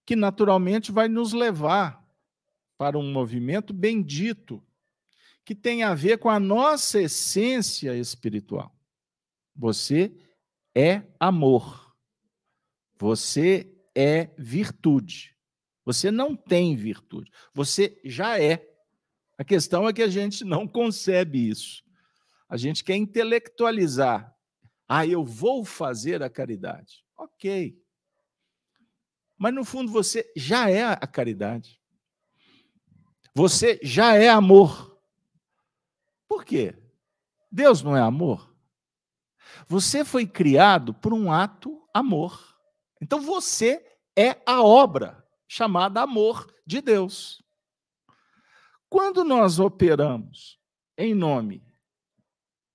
que 0.05 0.17
naturalmente 0.17 0.91
vai 0.91 1.09
nos 1.09 1.33
levar 1.33 2.03
para 2.77 2.99
um 2.99 3.13
movimento 3.13 3.73
bendito 3.73 4.63
que 5.45 5.55
tem 5.55 5.83
a 5.83 5.95
ver 5.95 6.19
com 6.19 6.31
a 6.31 6.41
nossa 6.41 7.01
essência 7.01 7.97
espiritual. 7.97 8.75
Você 9.55 10.15
é 10.75 11.03
amor. 11.19 11.95
Você 12.99 13.73
é 13.95 14.31
virtude. 14.39 15.37
Você 15.85 16.11
não 16.11 16.37
tem 16.37 16.77
virtude. 16.77 17.31
Você 17.53 18.01
já 18.05 18.41
é. 18.41 18.67
A 19.37 19.45
questão 19.45 19.89
é 19.89 19.93
que 19.93 20.03
a 20.03 20.09
gente 20.09 20.45
não 20.47 20.67
concebe 20.67 21.49
isso. 21.49 21.83
A 22.49 22.57
gente 22.57 22.85
quer 22.85 22.97
intelectualizar. 22.97 24.35
Ah, 24.89 25.07
eu 25.07 25.25
vou 25.25 25.65
fazer 25.65 26.23
a 26.23 26.31
caridade. 26.31 27.05
Ok. 27.17 27.79
Mas 29.39 29.55
no 29.55 29.65
fundo 29.65 29.91
você 29.91 30.31
já 30.37 30.71
é 30.71 30.85
a 30.85 31.07
caridade. 31.07 31.81
Você 33.35 33.81
já 33.83 34.15
é 34.15 34.29
amor. 34.29 35.01
Por 36.29 36.45
quê? 36.45 36.77
Deus 37.51 37.83
não 37.83 37.97
é 37.97 38.01
amor? 38.01 38.52
Você 39.67 40.05
foi 40.05 40.27
criado 40.27 40.95
por 40.95 41.13
um 41.13 41.31
ato 41.31 41.83
amor. 41.95 42.57
Então 43.01 43.21
você 43.21 43.85
é 44.17 44.41
a 44.47 44.63
obra 44.63 45.27
chamada 45.49 46.03
amor 46.03 46.47
de 46.67 46.81
Deus. 46.81 47.43
Quando 48.89 49.25
nós 49.25 49.59
operamos 49.59 50.59
em 50.97 51.15
nome 51.15 51.65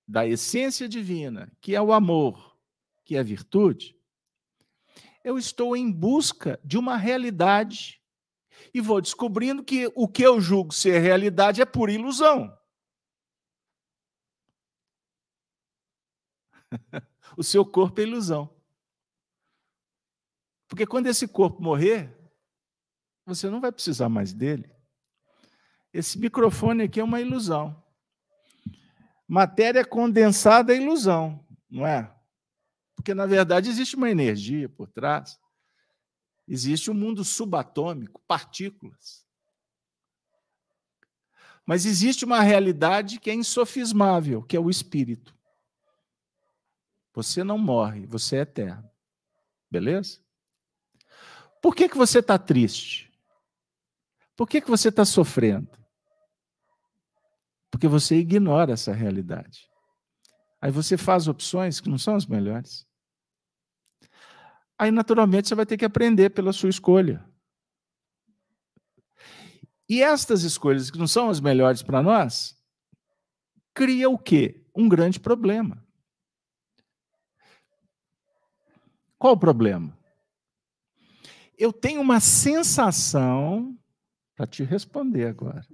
da 0.06 0.26
essência 0.26 0.88
divina, 0.88 1.52
que 1.60 1.74
é 1.74 1.82
o 1.82 1.92
amor, 1.92 2.56
que 3.04 3.16
é 3.16 3.20
a 3.20 3.22
virtude, 3.22 3.96
eu 5.24 5.38
estou 5.38 5.76
em 5.76 5.90
busca 5.90 6.58
de 6.64 6.78
uma 6.78 6.96
realidade 6.96 8.00
e 8.72 8.80
vou 8.80 9.00
descobrindo 9.00 9.62
que 9.62 9.90
o 9.94 10.08
que 10.08 10.22
eu 10.22 10.40
julgo 10.40 10.72
ser 10.72 10.98
realidade 11.00 11.60
é 11.60 11.64
pura 11.64 11.92
ilusão. 11.92 12.52
o 17.36 17.42
seu 17.42 17.64
corpo 17.64 18.00
é 18.00 18.04
ilusão. 18.04 18.54
Porque 20.68 20.86
quando 20.86 21.06
esse 21.06 21.26
corpo 21.26 21.62
morrer, 21.62 22.14
você 23.24 23.48
não 23.48 23.60
vai 23.60 23.72
precisar 23.72 24.08
mais 24.08 24.32
dele. 24.32 24.70
Esse 25.92 26.18
microfone 26.18 26.84
aqui 26.84 27.00
é 27.00 27.04
uma 27.04 27.20
ilusão. 27.20 27.82
Matéria 29.26 29.84
condensada 29.84 30.72
é 30.72 30.76
ilusão, 30.76 31.44
não 31.70 31.86
é? 31.86 32.14
Porque, 32.94 33.14
na 33.14 33.26
verdade, 33.26 33.68
existe 33.68 33.96
uma 33.96 34.10
energia 34.10 34.68
por 34.68 34.88
trás. 34.88 35.38
Existe 36.46 36.90
um 36.90 36.94
mundo 36.94 37.22
subatômico, 37.24 38.20
partículas. 38.26 39.24
Mas 41.64 41.84
existe 41.84 42.24
uma 42.24 42.40
realidade 42.40 43.20
que 43.20 43.30
é 43.30 43.34
insofismável, 43.34 44.42
que 44.42 44.56
é 44.56 44.60
o 44.60 44.70
espírito. 44.70 45.37
Você 47.18 47.42
não 47.42 47.58
morre, 47.58 48.06
você 48.06 48.36
é 48.36 48.40
eterno. 48.42 48.88
Beleza? 49.68 50.20
Por 51.60 51.74
que, 51.74 51.88
que 51.88 51.96
você 51.96 52.20
está 52.20 52.38
triste? 52.38 53.12
Por 54.36 54.48
que, 54.48 54.60
que 54.60 54.70
você 54.70 54.88
está 54.88 55.04
sofrendo? 55.04 55.68
Porque 57.72 57.88
você 57.88 58.14
ignora 58.14 58.74
essa 58.74 58.92
realidade. 58.92 59.68
Aí 60.60 60.70
você 60.70 60.96
faz 60.96 61.26
opções 61.26 61.80
que 61.80 61.88
não 61.88 61.98
são 61.98 62.14
as 62.14 62.24
melhores. 62.24 62.86
Aí, 64.78 64.92
naturalmente, 64.92 65.48
você 65.48 65.56
vai 65.56 65.66
ter 65.66 65.76
que 65.76 65.84
aprender 65.84 66.30
pela 66.30 66.52
sua 66.52 66.70
escolha. 66.70 67.28
E 69.88 70.04
estas 70.04 70.44
escolhas 70.44 70.88
que 70.88 70.98
não 70.98 71.08
são 71.08 71.28
as 71.28 71.40
melhores 71.40 71.82
para 71.82 72.00
nós, 72.00 72.56
cria 73.74 74.08
o 74.08 74.16
quê? 74.16 74.64
Um 74.72 74.88
grande 74.88 75.18
problema. 75.18 75.84
Qual 79.18 79.34
o 79.34 79.38
problema? 79.38 79.98
Eu 81.58 81.72
tenho 81.72 82.00
uma 82.00 82.20
sensação, 82.20 83.76
para 84.36 84.46
te 84.46 84.62
responder 84.62 85.26
agora. 85.26 85.66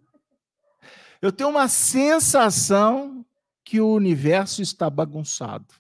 Eu 1.21 1.31
tenho 1.31 1.51
uma 1.51 1.69
sensação 1.69 3.25
que 3.63 3.81
o 3.81 3.93
universo 3.93 4.63
está 4.63 4.89
bagunçado. 4.89 5.75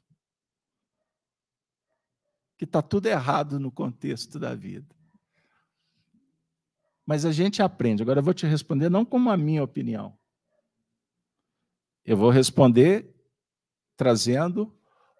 Que 2.58 2.64
está 2.64 2.82
tudo 2.82 3.06
errado 3.06 3.58
no 3.58 3.72
contexto 3.72 4.38
da 4.38 4.54
vida. 4.54 4.94
Mas 7.06 7.24
a 7.24 7.32
gente 7.32 7.62
aprende. 7.62 8.02
Agora 8.02 8.20
eu 8.20 8.24
vou 8.24 8.34
te 8.34 8.46
responder 8.46 8.90
não 8.90 9.04
como 9.04 9.30
a 9.30 9.36
minha 9.36 9.62
opinião. 9.62 10.18
Eu 12.04 12.16
vou 12.16 12.30
responder 12.30 13.14
trazendo 13.96 14.74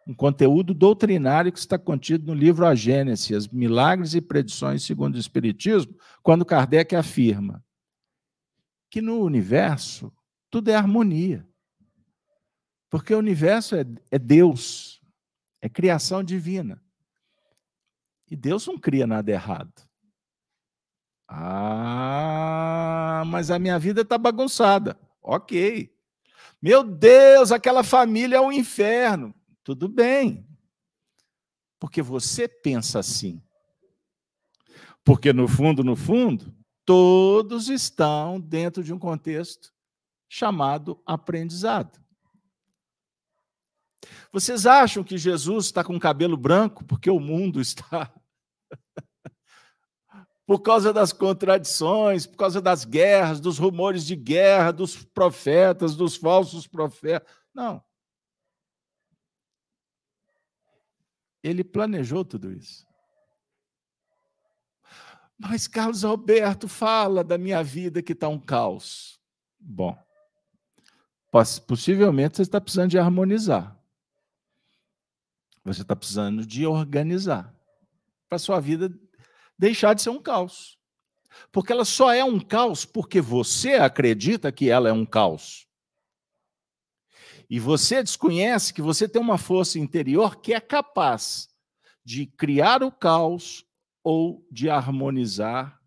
um 0.06 0.14
conteúdo 0.14 0.74
doutrinário 0.74 1.52
que 1.52 1.58
está 1.58 1.78
contido 1.78 2.26
no 2.26 2.34
livro 2.38 2.66
A 2.66 2.74
Gênese, 2.74 3.34
as 3.34 3.48
milagres 3.48 4.14
e 4.14 4.20
predições 4.20 4.82
segundo 4.82 5.14
o 5.14 5.18
Espiritismo, 5.18 5.96
quando 6.22 6.44
Kardec 6.44 6.94
afirma 6.94 7.64
que 8.90 9.00
no 9.00 9.20
universo 9.22 10.12
tudo 10.50 10.70
é 10.70 10.74
harmonia. 10.76 11.44
Porque 12.88 13.12
o 13.12 13.18
universo 13.18 13.74
é, 13.74 13.84
é 14.10 14.18
Deus, 14.20 15.02
é 15.60 15.68
criação 15.68 16.22
divina. 16.22 16.80
E 18.30 18.36
Deus 18.36 18.66
não 18.66 18.78
cria 18.78 19.06
nada 19.06 19.32
errado. 19.32 19.72
Ah, 21.26 23.24
mas 23.26 23.50
a 23.50 23.58
minha 23.58 23.78
vida 23.78 24.02
está 24.02 24.16
bagunçada. 24.16 24.96
Ok. 25.20 25.92
Meu 26.62 26.84
Deus, 26.84 27.50
aquela 27.50 27.82
família 27.82 28.36
é 28.36 28.40
um 28.40 28.52
inferno. 28.52 29.34
Tudo 29.64 29.88
bem. 29.88 30.46
Porque 31.80 32.02
você 32.02 32.46
pensa 32.46 32.98
assim. 33.00 33.42
Porque 35.02 35.32
no 35.32 35.48
fundo, 35.48 35.82
no 35.82 35.96
fundo, 35.96 36.54
todos 36.84 37.68
estão 37.68 38.38
dentro 38.38 38.84
de 38.84 38.92
um 38.92 38.98
contexto 38.98 39.72
chamado 40.28 41.02
aprendizado. 41.06 41.98
Vocês 44.30 44.66
acham 44.66 45.02
que 45.02 45.16
Jesus 45.16 45.66
está 45.66 45.82
com 45.82 45.98
cabelo 45.98 46.36
branco 46.36 46.84
porque 46.84 47.10
o 47.10 47.20
mundo 47.20 47.60
está. 47.60 48.12
por 50.46 50.60
causa 50.60 50.92
das 50.92 51.12
contradições, 51.12 52.26
por 52.26 52.36
causa 52.36 52.60
das 52.60 52.84
guerras, 52.84 53.40
dos 53.40 53.58
rumores 53.58 54.04
de 54.04 54.14
guerra, 54.14 54.72
dos 54.72 55.02
profetas, 55.04 55.96
dos 55.96 56.16
falsos 56.16 56.66
profetas. 56.66 57.32
Não. 57.54 57.82
Ele 61.44 61.62
planejou 61.62 62.24
tudo 62.24 62.50
isso. 62.50 62.86
Mas 65.38 65.68
Carlos 65.68 66.02
Alberto 66.02 66.66
fala 66.66 67.22
da 67.22 67.36
minha 67.36 67.62
vida 67.62 68.02
que 68.02 68.12
está 68.12 68.28
um 68.28 68.40
caos. 68.40 69.20
Bom, 69.60 69.94
possivelmente 71.66 72.36
você 72.36 72.42
está 72.42 72.58
precisando 72.58 72.90
de 72.90 72.98
harmonizar. 72.98 73.78
Você 75.62 75.82
está 75.82 75.94
precisando 75.94 76.46
de 76.46 76.66
organizar 76.66 77.54
para 78.26 78.38
sua 78.38 78.58
vida 78.58 78.90
deixar 79.58 79.92
de 79.92 80.00
ser 80.00 80.10
um 80.10 80.22
caos. 80.22 80.78
Porque 81.52 81.72
ela 81.72 81.84
só 81.84 82.10
é 82.10 82.24
um 82.24 82.40
caos 82.40 82.86
porque 82.86 83.20
você 83.20 83.74
acredita 83.74 84.50
que 84.50 84.70
ela 84.70 84.88
é 84.88 84.92
um 84.92 85.04
caos 85.04 85.66
e 87.48 87.58
você 87.58 88.02
desconhece 88.02 88.72
que 88.72 88.82
você 88.82 89.08
tem 89.08 89.20
uma 89.20 89.38
força 89.38 89.78
interior 89.78 90.40
que 90.40 90.54
é 90.54 90.60
capaz 90.60 91.48
de 92.04 92.26
criar 92.26 92.82
o 92.82 92.90
caos 92.90 93.64
ou 94.02 94.46
de 94.50 94.68
harmonizar, 94.68 95.80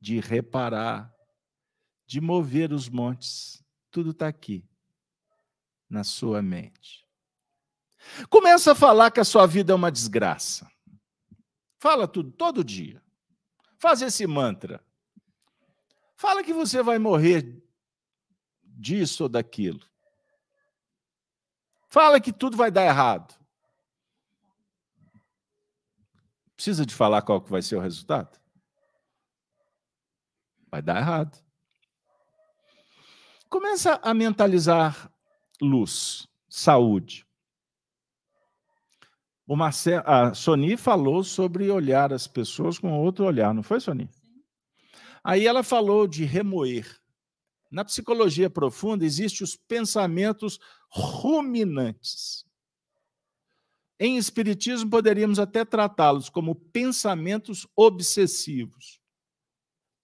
de 0.00 0.20
reparar, 0.20 1.12
de 2.06 2.20
mover 2.20 2.72
os 2.72 2.88
montes. 2.88 3.64
Tudo 3.90 4.10
está 4.10 4.28
aqui, 4.28 4.64
na 5.88 6.04
sua 6.04 6.40
mente. 6.40 7.06
Começa 8.28 8.72
a 8.72 8.74
falar 8.74 9.10
que 9.10 9.20
a 9.20 9.24
sua 9.24 9.46
vida 9.46 9.72
é 9.72 9.76
uma 9.76 9.90
desgraça. 9.90 10.70
Fala 11.78 12.06
tudo, 12.06 12.30
todo 12.30 12.64
dia. 12.64 13.02
Faz 13.78 14.02
esse 14.02 14.26
mantra. 14.26 14.84
Fala 16.16 16.44
que 16.44 16.52
você 16.52 16.82
vai 16.82 16.98
morrer 16.98 17.62
disso 18.80 19.24
ou 19.24 19.28
daquilo. 19.28 19.80
Fala 21.88 22.20
que 22.20 22.32
tudo 22.32 22.56
vai 22.56 22.70
dar 22.70 22.84
errado. 22.84 23.34
Precisa 26.54 26.86
de 26.86 26.94
falar 26.94 27.22
qual 27.22 27.40
que 27.40 27.50
vai 27.50 27.62
ser 27.62 27.76
o 27.76 27.80
resultado? 27.80 28.38
Vai 30.70 30.80
dar 30.80 30.98
errado. 30.98 31.42
Começa 33.48 33.98
a 34.02 34.14
mentalizar 34.14 35.10
luz, 35.60 36.28
saúde. 36.48 37.26
O 39.46 39.56
Marcel, 39.56 40.02
a 40.06 40.32
Sony 40.32 40.76
falou 40.76 41.24
sobre 41.24 41.68
olhar 41.70 42.12
as 42.12 42.28
pessoas 42.28 42.78
com 42.78 42.92
outro 43.00 43.24
olhar, 43.24 43.52
não 43.52 43.64
foi, 43.64 43.80
Sony? 43.80 44.08
Aí 45.24 45.44
ela 45.44 45.64
falou 45.64 46.06
de 46.06 46.24
remoer 46.24 46.99
Na 47.70 47.84
psicologia 47.84 48.50
profunda 48.50 49.04
existem 49.04 49.44
os 49.44 49.54
pensamentos 49.54 50.58
ruminantes. 50.88 52.44
Em 53.98 54.16
espiritismo 54.16 54.90
poderíamos 54.90 55.38
até 55.38 55.64
tratá-los 55.64 56.28
como 56.28 56.54
pensamentos 56.54 57.68
obsessivos. 57.76 59.00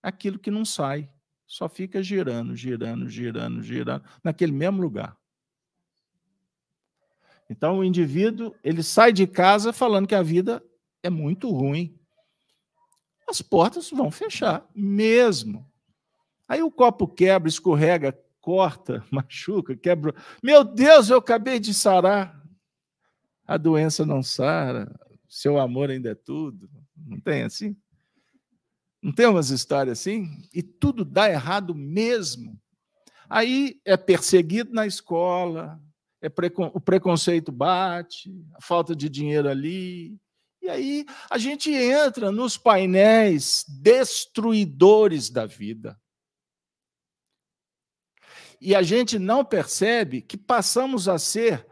Aquilo 0.03 0.39
que 0.39 0.51
não 0.51 0.65
sai, 0.65 1.11
só 1.47 1.69
fica 1.69 2.03
girando, 2.03 2.55
girando, 2.55 3.09
girando, 3.09 3.63
girando 3.63 4.05
naquele 4.23 4.53
mesmo 4.53 4.81
lugar. 4.81 5.17
Então 7.49 7.79
o 7.79 7.85
indivíduo, 7.85 8.55
ele 8.63 8.83
sai 8.83 9.13
de 9.13 9.27
casa 9.27 9.73
falando 9.73 10.07
que 10.07 10.15
a 10.15 10.23
vida 10.23 10.63
é 11.03 11.11
muito 11.11 11.51
ruim. 11.51 11.99
As 13.29 13.41
portas 13.41 13.91
vão 13.91 14.11
fechar 14.11 14.69
mesmo. 14.75 15.69
Aí 16.49 16.63
o 16.63 16.71
copo 16.71 17.09
quebra, 17.09 17.49
escorrega, 17.49 18.17
corta, 18.41 19.05
machuca, 19.11 19.77
quebra. 19.77 20.15
Meu 20.43 20.63
Deus, 20.63 21.11
eu 21.11 21.19
acabei 21.19 21.59
de 21.59 21.75
sarar. 21.75 22.41
A 23.45 23.57
doença 23.57 24.05
não 24.05 24.23
sara, 24.23 24.93
seu 25.29 25.59
amor 25.59 25.91
ainda 25.91 26.11
é 26.11 26.15
tudo. 26.15 26.69
Não 26.97 27.21
tem 27.21 27.43
assim? 27.43 27.77
Não 29.03 29.13
tem 29.13 29.27
umas 29.27 29.51
histórias 29.51 30.01
assim? 30.01 30.29
E 30.53 30.63
tudo 30.63 31.05
dá 31.05 31.31
errado 31.31 31.75
mesmo. 31.75 32.59
Aí 33.29 33.81
é 33.85 33.97
perseguido 33.97 34.73
na 34.73 34.87
escola, 34.87 35.81
é 36.21 36.29
precon... 36.29 36.71
o 36.75 36.81
preconceito 36.81 37.53
bate, 37.53 38.33
a 38.55 38.61
falta 38.61 38.95
de 38.97 39.09
dinheiro 39.09 39.49
ali. 39.49 40.17
E 40.63 40.69
aí 40.69 41.05
a 41.31 41.39
gente 41.39 41.71
entra 41.71 42.33
nos 42.33 42.57
painéis 42.57 43.65
destruidores 43.69 45.31
da 45.31 45.47
vida 45.47 45.97
e 48.61 48.75
a 48.75 48.83
gente 48.83 49.19
não 49.19 49.45
percebe 49.45 50.21
que 50.23 50.37
passamos 50.37 51.09
a 51.09 51.19
ser 51.19 51.67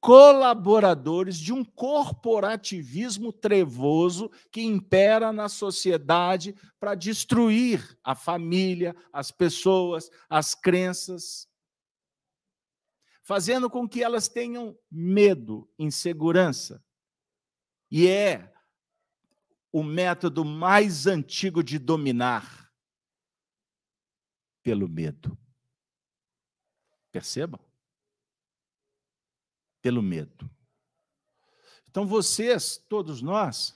colaboradores 0.00 1.36
de 1.36 1.52
um 1.52 1.62
corporativismo 1.62 3.32
trevoso 3.32 4.30
que 4.50 4.62
impera 4.62 5.30
na 5.30 5.48
sociedade 5.48 6.54
para 6.78 6.94
destruir 6.94 7.98
a 8.02 8.14
família, 8.14 8.96
as 9.12 9.30
pessoas, 9.30 10.10
as 10.28 10.54
crenças, 10.54 11.46
fazendo 13.22 13.68
com 13.68 13.86
que 13.86 14.02
elas 14.02 14.26
tenham 14.26 14.76
medo, 14.90 15.70
insegurança. 15.78 16.82
E 17.90 18.08
é 18.08 18.50
o 19.70 19.82
método 19.82 20.44
mais 20.44 21.06
antigo 21.06 21.62
de 21.62 21.78
dominar 21.78 22.72
pelo 24.62 24.88
medo. 24.88 25.38
Percebam? 27.10 27.60
Pelo 29.82 30.02
medo. 30.02 30.50
Então, 31.88 32.06
vocês, 32.06 32.76
todos 32.88 33.20
nós, 33.20 33.74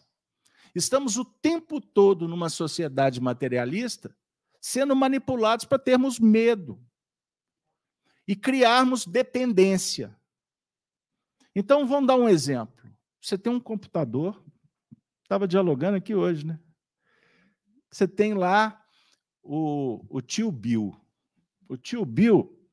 estamos 0.74 1.16
o 1.16 1.24
tempo 1.24 1.80
todo 1.80 2.28
numa 2.28 2.49
sociedade 2.49 3.20
materialista 3.20 4.16
sendo 4.61 4.95
manipulados 4.95 5.64
para 5.64 5.78
termos 5.78 6.18
medo 6.18 6.80
e 8.26 8.35
criarmos 8.35 9.05
dependência. 9.05 10.16
Então, 11.55 11.87
vamos 11.87 12.07
dar 12.07 12.16
um 12.16 12.28
exemplo. 12.28 12.85
Você 13.20 13.37
tem 13.37 13.53
um 13.53 13.61
computador, 13.61 14.43
estava 15.22 15.49
dialogando 15.49 15.97
aqui 15.97 16.14
hoje, 16.14 16.47
né? 16.47 16.61
Você 17.91 18.09
tem 18.09 18.35
lá 18.35 18.85
o, 19.43 20.05
o 20.09 20.20
tio 20.20 20.51
Bill. 20.51 20.99
O 21.68 21.76
tio 21.76 22.05
Bill, 22.05 22.63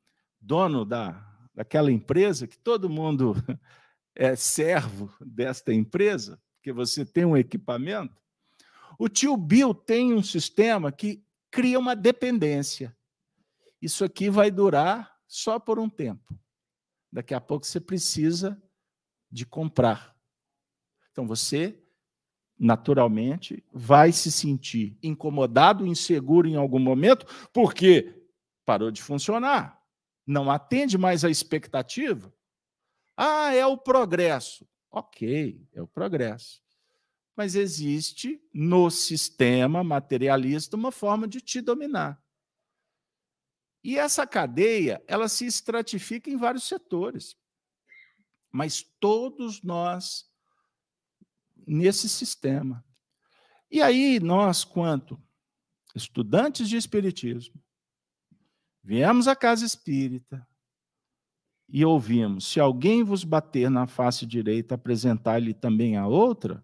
dono 0.41 0.83
da, 0.83 1.23
daquela 1.53 1.91
empresa, 1.91 2.47
que 2.47 2.57
todo 2.57 2.89
mundo 2.89 3.35
é 4.15 4.35
servo 4.35 5.13
desta 5.21 5.71
empresa, 5.71 6.41
porque 6.55 6.73
você 6.73 7.05
tem 7.05 7.23
um 7.23 7.37
equipamento, 7.37 8.19
o 8.97 9.07
tio 9.07 9.37
Bill 9.37 9.73
tem 9.73 10.13
um 10.13 10.23
sistema 10.23 10.91
que 10.91 11.23
cria 11.49 11.79
uma 11.79 11.95
dependência. 11.95 12.95
Isso 13.81 14.03
aqui 14.03 14.29
vai 14.29 14.51
durar 14.51 15.15
só 15.27 15.59
por 15.59 15.79
um 15.79 15.89
tempo. 15.89 16.37
Daqui 17.11 17.33
a 17.33 17.41
pouco 17.41 17.65
você 17.65 17.79
precisa 17.79 18.61
de 19.29 19.45
comprar. 19.45 20.15
Então 21.11 21.25
você, 21.25 21.81
naturalmente, 22.57 23.63
vai 23.73 24.11
se 24.11 24.31
sentir 24.31 24.97
incomodado, 25.01 25.85
inseguro 25.85 26.47
em 26.47 26.55
algum 26.55 26.79
momento, 26.79 27.25
porque 27.51 28.27
parou 28.65 28.91
de 28.91 29.01
funcionar 29.01 29.80
não 30.31 30.49
atende 30.49 30.97
mais 30.97 31.25
à 31.25 31.29
expectativa, 31.29 32.33
ah, 33.17 33.53
é 33.53 33.65
o 33.65 33.77
progresso. 33.77 34.67
Ok, 34.89 35.67
é 35.73 35.81
o 35.81 35.87
progresso. 35.87 36.61
Mas 37.35 37.55
existe 37.55 38.41
no 38.53 38.89
sistema 38.89 39.83
materialista 39.83 40.75
uma 40.75 40.91
forma 40.91 41.27
de 41.27 41.41
te 41.41 41.59
dominar. 41.61 42.21
E 43.83 43.97
essa 43.97 44.25
cadeia, 44.25 45.03
ela 45.07 45.27
se 45.27 45.45
estratifica 45.45 46.29
em 46.29 46.37
vários 46.37 46.63
setores. 46.63 47.35
Mas 48.51 48.81
todos 48.99 49.61
nós 49.61 50.29
nesse 51.67 52.07
sistema. 52.07 52.85
E 53.69 53.81
aí 53.81 54.19
nós, 54.19 54.63
quanto 54.63 55.21
estudantes 55.95 56.69
de 56.69 56.77
espiritismo, 56.77 57.60
Viemos 58.83 59.27
à 59.27 59.35
casa 59.35 59.65
espírita 59.65 60.45
e 61.69 61.85
ouvimos: 61.85 62.45
se 62.47 62.59
alguém 62.59 63.03
vos 63.03 63.23
bater 63.23 63.69
na 63.69 63.87
face 63.87 64.25
direita, 64.25 64.75
apresentar-lhe 64.75 65.53
também 65.53 65.97
a 65.97 66.07
outra. 66.07 66.63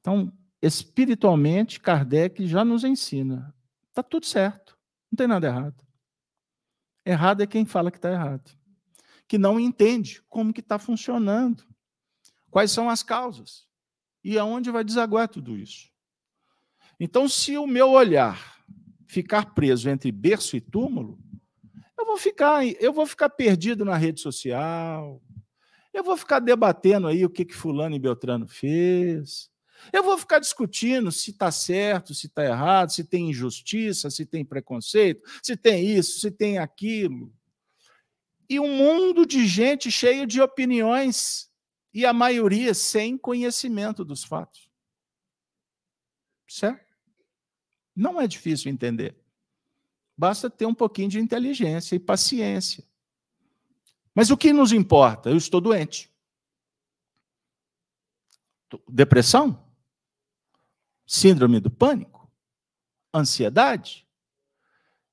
Então, 0.00 0.32
espiritualmente, 0.60 1.80
Kardec 1.80 2.46
já 2.46 2.64
nos 2.64 2.84
ensina: 2.84 3.54
está 3.88 4.02
tudo 4.02 4.26
certo, 4.26 4.78
não 5.10 5.16
tem 5.16 5.26
nada 5.26 5.46
errado. 5.46 5.86
Errado 7.04 7.42
é 7.42 7.46
quem 7.46 7.64
fala 7.64 7.90
que 7.90 7.98
está 7.98 8.10
errado, 8.10 8.50
que 9.26 9.38
não 9.38 9.58
entende 9.58 10.22
como 10.28 10.52
que 10.52 10.60
está 10.60 10.78
funcionando, 10.78 11.64
quais 12.50 12.70
são 12.70 12.88
as 12.88 13.02
causas 13.02 13.66
e 14.22 14.38
aonde 14.38 14.70
vai 14.70 14.84
desaguar 14.84 15.28
tudo 15.28 15.56
isso. 15.56 15.90
Então, 17.00 17.28
se 17.28 17.58
o 17.58 17.66
meu 17.66 17.90
olhar 17.90 18.61
ficar 19.12 19.54
preso 19.54 19.90
entre 19.90 20.10
berço 20.10 20.56
e 20.56 20.60
túmulo, 20.60 21.18
eu 21.98 22.06
vou 22.06 22.16
ficar, 22.16 22.66
eu 22.66 22.94
vou 22.94 23.04
ficar 23.04 23.28
perdido 23.28 23.84
na 23.84 23.94
rede 23.94 24.22
social. 24.22 25.22
Eu 25.92 26.02
vou 26.02 26.16
ficar 26.16 26.38
debatendo 26.38 27.06
aí 27.06 27.22
o 27.22 27.28
que 27.28 27.44
que 27.44 27.54
fulano 27.54 27.94
e 27.94 27.98
Beltrano 27.98 28.48
fez. 28.48 29.50
Eu 29.92 30.02
vou 30.02 30.16
ficar 30.16 30.38
discutindo 30.38 31.12
se 31.12 31.30
está 31.30 31.50
certo, 31.52 32.14
se 32.14 32.26
está 32.26 32.42
errado, 32.42 32.90
se 32.90 33.04
tem 33.04 33.28
injustiça, 33.28 34.08
se 34.08 34.24
tem 34.24 34.42
preconceito, 34.44 35.22
se 35.42 35.58
tem 35.58 35.84
isso, 35.84 36.18
se 36.18 36.30
tem 36.30 36.56
aquilo. 36.56 37.30
E 38.48 38.58
um 38.58 38.74
mundo 38.74 39.26
de 39.26 39.46
gente 39.46 39.90
cheio 39.90 40.26
de 40.26 40.40
opiniões 40.40 41.50
e 41.92 42.06
a 42.06 42.14
maioria 42.14 42.72
sem 42.72 43.18
conhecimento 43.18 44.04
dos 44.06 44.24
fatos. 44.24 44.70
Certo? 46.48 46.81
Não 47.94 48.20
é 48.20 48.26
difícil 48.26 48.70
entender. 48.70 49.16
Basta 50.16 50.48
ter 50.48 50.66
um 50.66 50.74
pouquinho 50.74 51.08
de 51.08 51.18
inteligência 51.18 51.94
e 51.94 51.98
paciência. 51.98 52.84
Mas 54.14 54.30
o 54.30 54.36
que 54.36 54.52
nos 54.52 54.72
importa? 54.72 55.30
Eu 55.30 55.36
estou 55.36 55.60
doente. 55.60 56.10
Depressão? 58.88 59.62
Síndrome 61.06 61.60
do 61.60 61.70
pânico? 61.70 62.30
Ansiedade? 63.12 64.06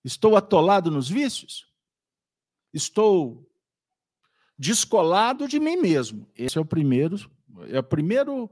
Estou 0.03 0.35
atolado 0.37 0.89
nos 0.89 1.09
vícios? 1.09 1.67
Estou 2.73 3.49
descolado 4.57 5.47
de 5.47 5.59
mim 5.59 5.77
mesmo. 5.77 6.29
Esse 6.35 6.57
é 6.57 6.61
o 6.61 6.65
primeiro, 6.65 7.17
é 7.69 7.79
o 7.79 7.83
primeiro 7.83 8.49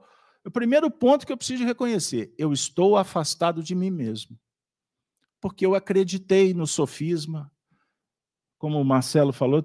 o 0.47 0.51
primeiro 0.51 0.89
ponto 0.89 1.25
que 1.25 1.33
eu 1.33 1.37
preciso 1.37 1.65
reconhecer, 1.65 2.33
eu 2.37 2.53
estou 2.53 2.95
afastado 2.95 3.61
de 3.61 3.75
mim 3.75 3.91
mesmo. 3.91 4.39
Porque 5.41 5.65
eu 5.65 5.75
acreditei 5.75 6.53
no 6.53 6.65
sofisma. 6.65 7.51
Como 8.57 8.79
o 8.79 8.85
Marcelo 8.85 9.33
falou, 9.33 9.61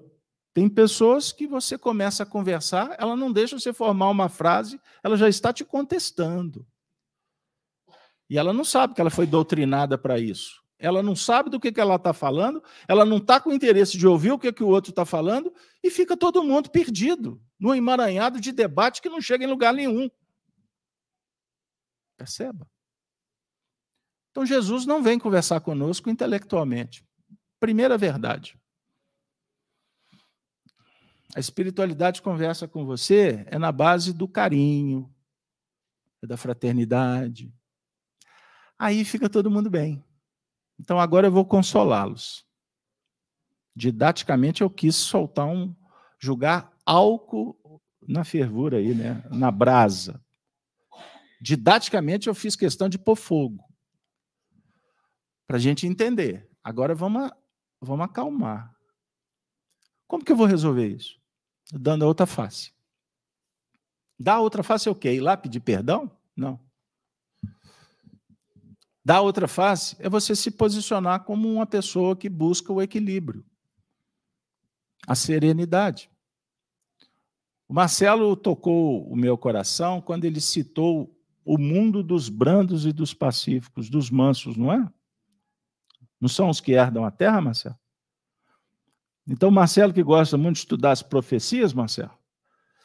tem 0.52 0.68
pessoas 0.68 1.30
que 1.30 1.46
você 1.46 1.78
começa 1.78 2.24
a 2.24 2.26
conversar, 2.26 2.96
ela 2.98 3.14
não 3.14 3.32
deixa 3.32 3.58
você 3.58 3.72
formar 3.72 4.10
uma 4.10 4.28
frase, 4.28 4.80
ela 5.04 5.16
já 5.16 5.28
está 5.28 5.52
te 5.52 5.64
contestando. 5.64 6.66
E 8.28 8.36
ela 8.36 8.52
não 8.52 8.64
sabe 8.64 8.92
que 8.92 9.00
ela 9.00 9.08
foi 9.08 9.26
doutrinada 9.26 9.96
para 9.96 10.18
isso. 10.18 10.62
Ela 10.80 11.00
não 11.00 11.14
sabe 11.14 11.48
do 11.48 11.60
que, 11.60 11.70
que 11.70 11.80
ela 11.80 11.94
está 11.94 12.12
falando, 12.12 12.60
ela 12.88 13.04
não 13.04 13.18
está 13.18 13.40
com 13.40 13.52
interesse 13.52 13.96
de 13.96 14.06
ouvir 14.06 14.32
o 14.32 14.38
que, 14.38 14.52
que 14.52 14.64
o 14.64 14.68
outro 14.68 14.90
está 14.90 15.04
falando, 15.04 15.54
e 15.80 15.92
fica 15.92 16.16
todo 16.16 16.42
mundo 16.42 16.70
perdido, 16.70 17.40
no 17.58 17.72
emaranhado 17.72 18.40
de 18.40 18.50
debate 18.50 19.00
que 19.00 19.08
não 19.08 19.20
chega 19.20 19.44
em 19.44 19.48
lugar 19.48 19.72
nenhum. 19.72 20.10
Perceba. 22.22 22.70
Então 24.30 24.46
Jesus 24.46 24.86
não 24.86 25.02
vem 25.02 25.18
conversar 25.18 25.60
conosco 25.60 26.08
intelectualmente. 26.08 27.04
Primeira 27.58 27.98
verdade. 27.98 28.56
A 31.34 31.40
espiritualidade 31.40 32.22
conversa 32.22 32.68
com 32.68 32.86
você 32.86 33.44
é 33.48 33.58
na 33.58 33.72
base 33.72 34.12
do 34.12 34.28
carinho, 34.28 35.12
é 36.22 36.26
da 36.28 36.36
fraternidade. 36.36 37.52
Aí 38.78 39.04
fica 39.04 39.28
todo 39.28 39.50
mundo 39.50 39.68
bem. 39.68 40.04
Então 40.78 41.00
agora 41.00 41.26
eu 41.26 41.32
vou 41.32 41.44
consolá-los. 41.44 42.46
Didaticamente 43.74 44.62
eu 44.62 44.70
quis 44.70 44.94
soltar 44.94 45.48
um 45.48 45.74
julgar 46.20 46.72
álcool 46.86 47.82
na 48.06 48.22
fervura 48.22 48.76
aí, 48.76 48.94
né? 48.94 49.24
Na 49.28 49.50
brasa. 49.50 50.24
Didaticamente 51.42 52.28
eu 52.28 52.36
fiz 52.36 52.54
questão 52.54 52.88
de 52.88 52.96
pôr 52.96 53.16
fogo. 53.16 53.68
Para 55.44 55.56
a 55.56 55.60
gente 55.60 55.88
entender. 55.88 56.48
Agora 56.62 56.94
vamos, 56.94 57.32
vamos 57.80 58.04
acalmar. 58.04 58.72
Como 60.06 60.24
que 60.24 60.30
eu 60.30 60.36
vou 60.36 60.46
resolver 60.46 60.86
isso? 60.86 61.20
Dando 61.72 62.04
a 62.04 62.06
outra 62.06 62.26
face. 62.26 62.72
Dar 64.16 64.34
a 64.34 64.40
outra 64.40 64.62
face 64.62 64.88
é 64.88 64.92
o 64.92 64.94
quê? 64.94 65.14
Ir 65.14 65.20
lá 65.20 65.36
pedir 65.36 65.58
perdão? 65.58 66.16
Não. 66.36 66.60
Dar 69.04 69.16
a 69.16 69.22
outra 69.22 69.48
face 69.48 69.96
é 69.98 70.08
você 70.08 70.36
se 70.36 70.48
posicionar 70.48 71.24
como 71.24 71.52
uma 71.52 71.66
pessoa 71.66 72.14
que 72.14 72.28
busca 72.28 72.72
o 72.72 72.80
equilíbrio, 72.80 73.44
a 75.08 75.16
serenidade. 75.16 76.08
O 77.66 77.74
Marcelo 77.74 78.36
tocou 78.36 79.04
o 79.08 79.16
meu 79.16 79.36
coração 79.36 80.00
quando 80.00 80.24
ele 80.24 80.40
citou 80.40 81.18
o 81.44 81.58
mundo 81.58 82.02
dos 82.02 82.28
brandos 82.28 82.86
e 82.86 82.92
dos 82.92 83.12
pacíficos, 83.12 83.90
dos 83.90 84.10
mansos, 84.10 84.56
não 84.56 84.72
é? 84.72 84.92
Não 86.20 86.28
são 86.28 86.48
os 86.48 86.60
que 86.60 86.72
herdam 86.72 87.04
a 87.04 87.10
terra, 87.10 87.40
Marcelo? 87.40 87.78
Então, 89.26 89.50
Marcelo, 89.50 89.92
que 89.92 90.02
gosta 90.02 90.36
muito 90.36 90.56
de 90.56 90.60
estudar 90.60 90.92
as 90.92 91.02
profecias, 91.02 91.72
Marcelo, 91.72 92.16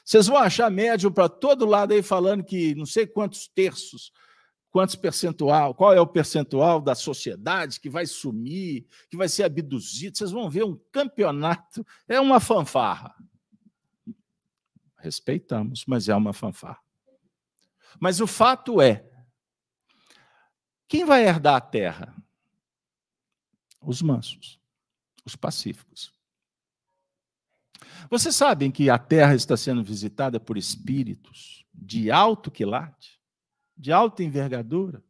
vocês 0.04 0.28
vão 0.28 0.38
achar 0.38 0.72
médium 0.72 1.12
para 1.12 1.28
todo 1.28 1.66
lado 1.66 1.94
aí 1.94 2.02
falando 2.02 2.44
que 2.44 2.74
não 2.76 2.86
sei 2.86 3.06
quantos 3.06 3.48
terços, 3.48 4.12
quantos 4.72 4.96
percentual, 4.96 5.76
qual 5.76 5.94
é 5.94 6.00
o 6.00 6.08
percentual 6.08 6.80
da 6.80 6.96
sociedade 6.96 7.80
que 7.80 7.90
vai 7.90 8.06
sumir, 8.06 8.86
que 9.10 9.18
vai 9.18 9.28
ser 9.28 9.44
abduzido. 9.44 10.18
Vocês 10.18 10.32
vão 10.32 10.50
ver 10.50 10.64
um 10.64 10.80
campeonato, 10.92 11.86
é 12.08 12.20
uma 12.20 12.40
fanfarra. 12.40 13.14
Respeitamos, 14.98 15.84
mas 15.86 16.08
é 16.08 16.16
uma 16.16 16.32
fanfarra. 16.34 16.87
Mas 18.00 18.20
o 18.20 18.28
fato 18.28 18.82
é: 18.82 19.08
quem 20.88 21.06
vai 21.06 21.28
herdar 21.28 21.56
a 21.56 21.62
terra? 21.62 22.16
Os 23.82 24.02
mansos, 24.02 24.60
os 25.26 25.36
pacíficos. 25.36 26.14
Vocês 28.10 28.36
sabem 28.36 28.72
que 28.72 28.90
a 28.90 28.98
terra 28.98 29.36
está 29.36 29.56
sendo 29.56 29.84
visitada 29.84 30.40
por 30.40 30.58
espíritos 30.58 31.66
de 31.74 32.10
alto 32.12 32.50
quilate, 32.50 33.20
de 33.76 33.92
alta 33.92 34.24
envergadura? 34.24 35.04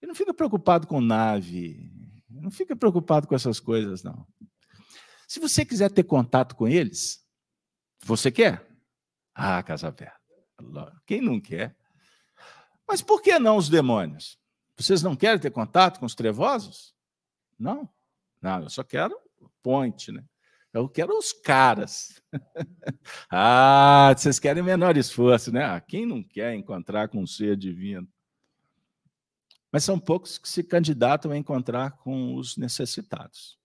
E 0.00 0.06
não 0.06 0.14
fica 0.14 0.34
preocupado 0.34 0.86
com 0.86 1.00
nave, 1.00 1.90
não 2.28 2.50
fica 2.50 2.76
preocupado 2.76 3.26
com 3.26 3.34
essas 3.34 3.58
coisas, 3.58 4.02
não. 4.02 4.26
Se 5.26 5.40
você 5.40 5.64
quiser 5.64 5.90
ter 5.90 6.04
contato 6.04 6.54
com 6.54 6.68
eles, 6.68 7.26
você 8.02 8.30
quer? 8.30 8.70
Ah, 9.34 9.62
casa 9.62 9.88
aberta. 9.88 10.23
Quem 11.06 11.20
não 11.20 11.40
quer? 11.40 11.76
Mas 12.86 13.02
por 13.02 13.22
que 13.22 13.38
não 13.38 13.56
os 13.56 13.68
demônios? 13.68 14.38
Vocês 14.76 15.02
não 15.02 15.16
querem 15.16 15.40
ter 15.40 15.50
contato 15.50 15.98
com 15.98 16.06
os 16.06 16.14
trevosos? 16.14 16.94
Não. 17.58 17.88
Não, 18.42 18.62
eu 18.62 18.70
só 18.70 18.82
quero 18.82 19.18
point, 19.64 20.12
né? 20.12 20.22
Eu 20.72 20.88
quero 20.88 21.16
os 21.16 21.32
caras. 21.32 22.20
ah, 23.30 24.12
vocês 24.14 24.38
querem 24.38 24.62
menor 24.62 24.96
esforço, 24.96 25.50
né? 25.50 25.64
Ah, 25.64 25.80
quem 25.80 26.04
não 26.04 26.22
quer 26.22 26.54
encontrar 26.54 27.08
com 27.08 27.22
um 27.22 27.26
ser 27.26 27.56
divino? 27.56 28.06
Mas 29.72 29.84
são 29.84 29.98
poucos 29.98 30.36
que 30.36 30.48
se 30.48 30.62
candidatam 30.62 31.30
a 31.30 31.38
encontrar 31.38 31.92
com 31.92 32.34
os 32.34 32.56
necessitados. 32.56 33.58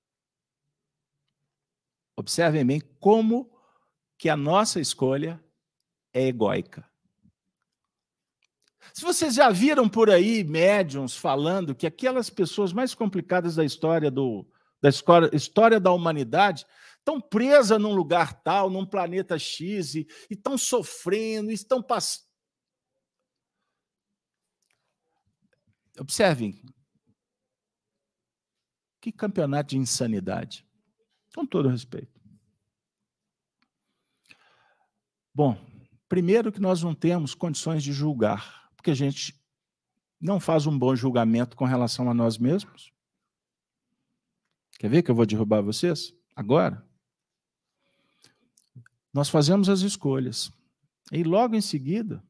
Observem 2.16 2.66
bem 2.66 2.82
como 3.00 3.52
que 4.18 4.30
a 4.30 4.38
nossa 4.38 4.80
escolha 4.80 5.44
é 6.14 6.28
egóica. 6.28 6.90
Se 8.94 9.02
vocês 9.02 9.36
já 9.36 9.50
viram 9.50 9.88
por 9.88 10.10
aí 10.10 10.44
médiums 10.44 11.16
falando 11.16 11.76
que 11.76 11.86
aquelas 11.86 12.30
pessoas 12.30 12.74
mais 12.74 12.94
complicadas 12.94 13.56
da 13.56 13.64
história 13.64 14.10
do, 14.10 14.48
da 14.82 14.90
história, 14.90 15.30
história 15.34 15.80
da 15.80 15.92
humanidade 15.92 16.66
estão 16.98 17.22
presas 17.22 17.80
num 17.80 17.94
lugar 17.94 18.42
tal, 18.42 18.70
num 18.70 18.86
planeta 18.86 19.38
X, 19.38 19.96
e 19.96 20.08
estão 20.30 20.58
sofrendo, 20.58 21.52
estão 21.52 21.82
passando. 21.82 22.28
Observem. 26.00 26.62
Que 29.02 29.12
campeonato 29.12 29.70
de 29.70 29.78
insanidade. 29.78 30.66
Com 31.34 31.46
todo 31.46 31.70
respeito. 31.70 32.20
Bom, 35.34 35.69
primeiro 36.10 36.52
que 36.52 36.60
nós 36.60 36.82
não 36.82 36.96
temos 36.96 37.36
condições 37.36 37.84
de 37.84 37.94
julgar, 37.94 38.70
porque 38.76 38.92
a 38.92 38.96
gente 38.96 39.40
não 40.20 40.40
faz 40.40 40.66
um 40.66 40.78
bom 40.78 40.96
julgamento 40.96 41.56
com 41.56 41.64
relação 41.64 42.10
a 42.10 42.14
nós 42.14 42.38
mesmos. 42.38 42.92
Quer 44.80 44.90
ver 44.90 45.04
que 45.04 45.12
eu 45.12 45.16
vou 45.16 45.26
derrubar 45.26 45.62
vocês? 45.62 46.14
Agora? 46.36 46.86
Nós 49.14 49.30
fazemos 49.30 49.70
as 49.70 49.82
escolhas. 49.82 50.52
E 51.12 51.24
logo 51.24 51.56
em 51.56 51.62
seguida, 51.62 52.24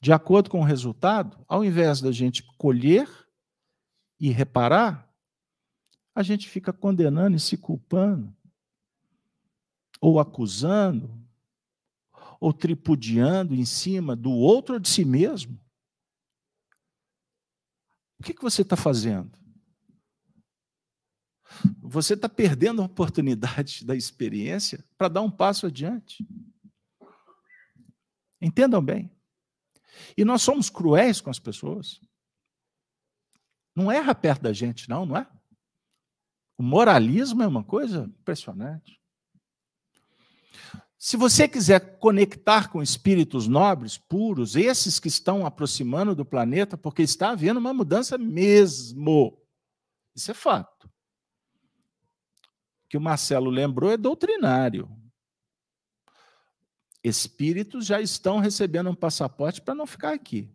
de 0.00 0.12
acordo 0.12 0.48
com 0.50 0.60
o 0.60 0.64
resultado, 0.64 1.44
ao 1.48 1.64
invés 1.64 2.00
da 2.00 2.12
gente 2.12 2.42
colher 2.56 3.08
e 4.20 4.30
reparar, 4.30 5.12
a 6.14 6.22
gente 6.22 6.48
fica 6.48 6.72
condenando 6.72 7.36
e 7.36 7.40
se 7.40 7.56
culpando, 7.56 8.34
ou 10.00 10.18
acusando, 10.18 11.25
ou 12.40 12.52
tripudiando 12.52 13.54
em 13.54 13.64
cima 13.64 14.14
do 14.14 14.30
outro 14.30 14.74
ou 14.74 14.80
de 14.80 14.88
si 14.88 15.04
mesmo? 15.04 15.58
O 18.18 18.22
que, 18.22 18.34
que 18.34 18.42
você 18.42 18.62
está 18.62 18.76
fazendo? 18.76 19.36
Você 21.80 22.14
está 22.14 22.28
perdendo 22.28 22.82
a 22.82 22.86
oportunidade 22.86 23.84
da 23.84 23.94
experiência 23.94 24.84
para 24.96 25.08
dar 25.08 25.22
um 25.22 25.30
passo 25.30 25.66
adiante. 25.66 26.26
Entendam 28.40 28.82
bem. 28.82 29.10
E 30.16 30.24
nós 30.24 30.42
somos 30.42 30.68
cruéis 30.68 31.20
com 31.20 31.30
as 31.30 31.38
pessoas. 31.38 32.00
Não 33.74 33.90
erra 33.90 34.14
perto 34.14 34.42
da 34.42 34.52
gente, 34.52 34.88
não, 34.88 35.06
não 35.06 35.16
é? 35.16 35.30
O 36.58 36.62
moralismo 36.62 37.42
é 37.42 37.46
uma 37.46 37.62
coisa 37.62 38.04
impressionante. 38.20 39.00
Se 41.06 41.16
você 41.16 41.46
quiser 41.46 42.00
conectar 42.00 42.68
com 42.68 42.82
espíritos 42.82 43.46
nobres, 43.46 43.96
puros, 43.96 44.56
esses 44.56 44.98
que 44.98 45.06
estão 45.06 45.46
aproximando 45.46 46.16
do 46.16 46.24
planeta, 46.24 46.76
porque 46.76 47.02
está 47.02 47.30
havendo 47.30 47.60
uma 47.60 47.72
mudança 47.72 48.18
mesmo. 48.18 49.40
Isso 50.16 50.32
é 50.32 50.34
fato. 50.34 50.86
O 50.86 50.90
que 52.88 52.96
o 52.96 53.00
Marcelo 53.00 53.50
lembrou 53.50 53.92
é 53.92 53.96
doutrinário. 53.96 54.90
Espíritos 57.04 57.86
já 57.86 58.00
estão 58.00 58.40
recebendo 58.40 58.90
um 58.90 58.94
passaporte 58.96 59.62
para 59.62 59.76
não 59.76 59.86
ficar 59.86 60.12
aqui. 60.12 60.52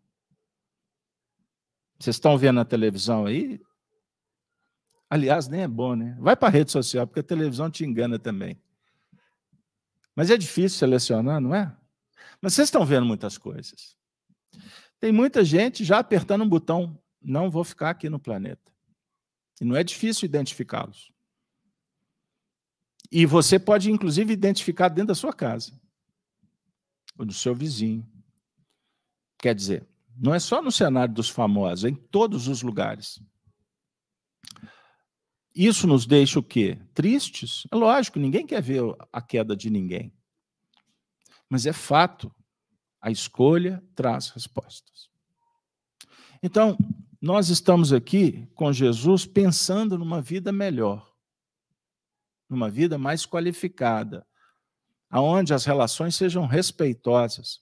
Vocês 1.97 2.17
estão 2.17 2.37
vendo 2.37 2.57
na 2.57 2.65
televisão 2.65 3.25
aí? 3.25 3.61
Aliás, 5.09 5.47
nem 5.47 5.61
é 5.61 5.67
bom, 5.69 5.95
né? 5.95 6.17
Vai 6.19 6.35
para 6.35 6.49
a 6.49 6.51
rede 6.51 6.73
social, 6.73 7.07
porque 7.07 7.21
a 7.21 7.23
televisão 7.23 7.71
te 7.71 7.85
engana 7.85 8.19
também. 8.19 8.61
Mas 10.15 10.29
é 10.29 10.37
difícil 10.37 10.77
selecionar, 10.77 11.39
não 11.39 11.55
é? 11.55 11.75
Mas 12.41 12.53
vocês 12.53 12.67
estão 12.67 12.85
vendo 12.85 13.05
muitas 13.05 13.37
coisas. 13.37 13.95
Tem 14.99 15.11
muita 15.11 15.43
gente 15.43 15.83
já 15.83 15.99
apertando 15.99 16.43
um 16.43 16.49
botão, 16.49 16.99
não 17.21 17.49
vou 17.49 17.63
ficar 17.63 17.91
aqui 17.91 18.09
no 18.09 18.19
planeta. 18.19 18.71
E 19.59 19.65
não 19.65 19.75
é 19.75 19.83
difícil 19.83 20.25
identificá-los. 20.25 21.11
E 23.11 23.25
você 23.25 23.59
pode, 23.59 23.91
inclusive, 23.91 24.31
identificar 24.31 24.89
dentro 24.89 25.09
da 25.09 25.15
sua 25.15 25.33
casa, 25.33 25.79
ou 27.17 27.25
do 27.25 27.33
seu 27.33 27.53
vizinho. 27.53 28.07
Quer 29.37 29.53
dizer, 29.53 29.87
não 30.15 30.33
é 30.33 30.39
só 30.39 30.61
no 30.61 30.71
cenário 30.71 31.13
dos 31.13 31.29
famosos, 31.29 31.85
é 31.85 31.89
em 31.89 31.95
todos 31.95 32.47
os 32.47 32.61
lugares. 32.61 33.19
Isso 35.53 35.85
nos 35.85 36.05
deixa 36.05 36.39
o 36.39 36.43
quê? 36.43 36.79
Tristes? 36.93 37.67
É 37.71 37.75
lógico, 37.75 38.19
ninguém 38.19 38.45
quer 38.45 38.61
ver 38.61 38.81
a 39.11 39.21
queda 39.21 39.55
de 39.55 39.69
ninguém. 39.69 40.13
Mas 41.49 41.65
é 41.65 41.73
fato, 41.73 42.33
a 43.01 43.11
escolha 43.11 43.83
traz 43.93 44.29
respostas. 44.29 45.09
Então, 46.41 46.77
nós 47.21 47.49
estamos 47.49 47.91
aqui 47.91 48.47
com 48.55 48.71
Jesus 48.71 49.25
pensando 49.25 49.97
numa 49.97 50.21
vida 50.21 50.51
melhor, 50.51 51.13
numa 52.49 52.69
vida 52.69 52.97
mais 52.97 53.25
qualificada, 53.25 54.25
aonde 55.09 55.53
as 55.53 55.65
relações 55.65 56.15
sejam 56.15 56.45
respeitosas. 56.45 57.59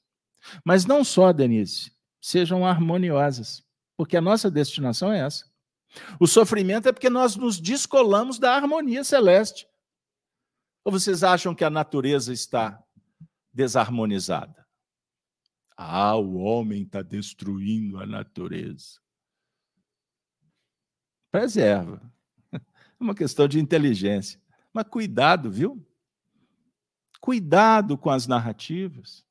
Mas 0.63 0.85
não 0.85 1.03
só, 1.03 1.33
Denise, 1.33 1.91
sejam 2.21 2.65
harmoniosas, 2.65 3.63
porque 3.97 4.15
a 4.15 4.21
nossa 4.21 4.51
destinação 4.51 5.11
é 5.11 5.19
essa. 5.19 5.48
O 6.19 6.27
sofrimento 6.27 6.87
é 6.87 6.91
porque 6.91 7.09
nós 7.09 7.35
nos 7.35 7.59
descolamos 7.59 8.37
da 8.39 8.55
harmonia 8.55 9.03
celeste. 9.03 9.67
Ou 10.83 10.91
vocês 10.91 11.23
acham 11.23 11.53
que 11.53 11.63
a 11.63 11.69
natureza 11.69 12.31
está 12.31 12.81
desarmonizada? 13.53 14.65
Ah, 15.75 16.15
o 16.15 16.37
homem 16.37 16.83
está 16.83 17.01
destruindo 17.01 17.99
a 17.99 18.05
natureza. 18.05 18.99
Preserva. 21.31 22.01
É 22.51 22.59
uma 23.03 23.15
questão 23.15 23.47
de 23.47 23.59
inteligência. 23.59 24.41
Mas 24.73 24.87
cuidado, 24.87 25.49
viu? 25.49 25.85
Cuidado 27.21 27.97
com 27.97 28.09
as 28.09 28.27
narrativas. 28.27 29.25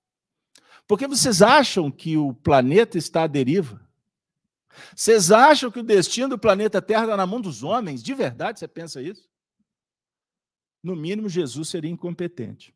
Porque 0.86 1.06
vocês 1.06 1.42
acham 1.42 1.90
que 1.90 2.16
o 2.16 2.32
planeta 2.32 2.96
está 2.96 3.24
à 3.24 3.26
deriva? 3.26 3.86
Vocês 4.94 5.30
acham 5.30 5.70
que 5.70 5.80
o 5.80 5.82
destino 5.82 6.30
do 6.30 6.38
planeta 6.38 6.82
Terra 6.82 7.04
está 7.04 7.16
na 7.16 7.26
mão 7.26 7.40
dos 7.40 7.62
homens? 7.62 8.02
De 8.02 8.14
verdade, 8.14 8.58
você 8.58 8.68
pensa 8.68 9.02
isso? 9.02 9.28
No 10.82 10.94
mínimo, 10.94 11.28
Jesus 11.28 11.68
seria 11.68 11.90
incompetente. 11.90 12.74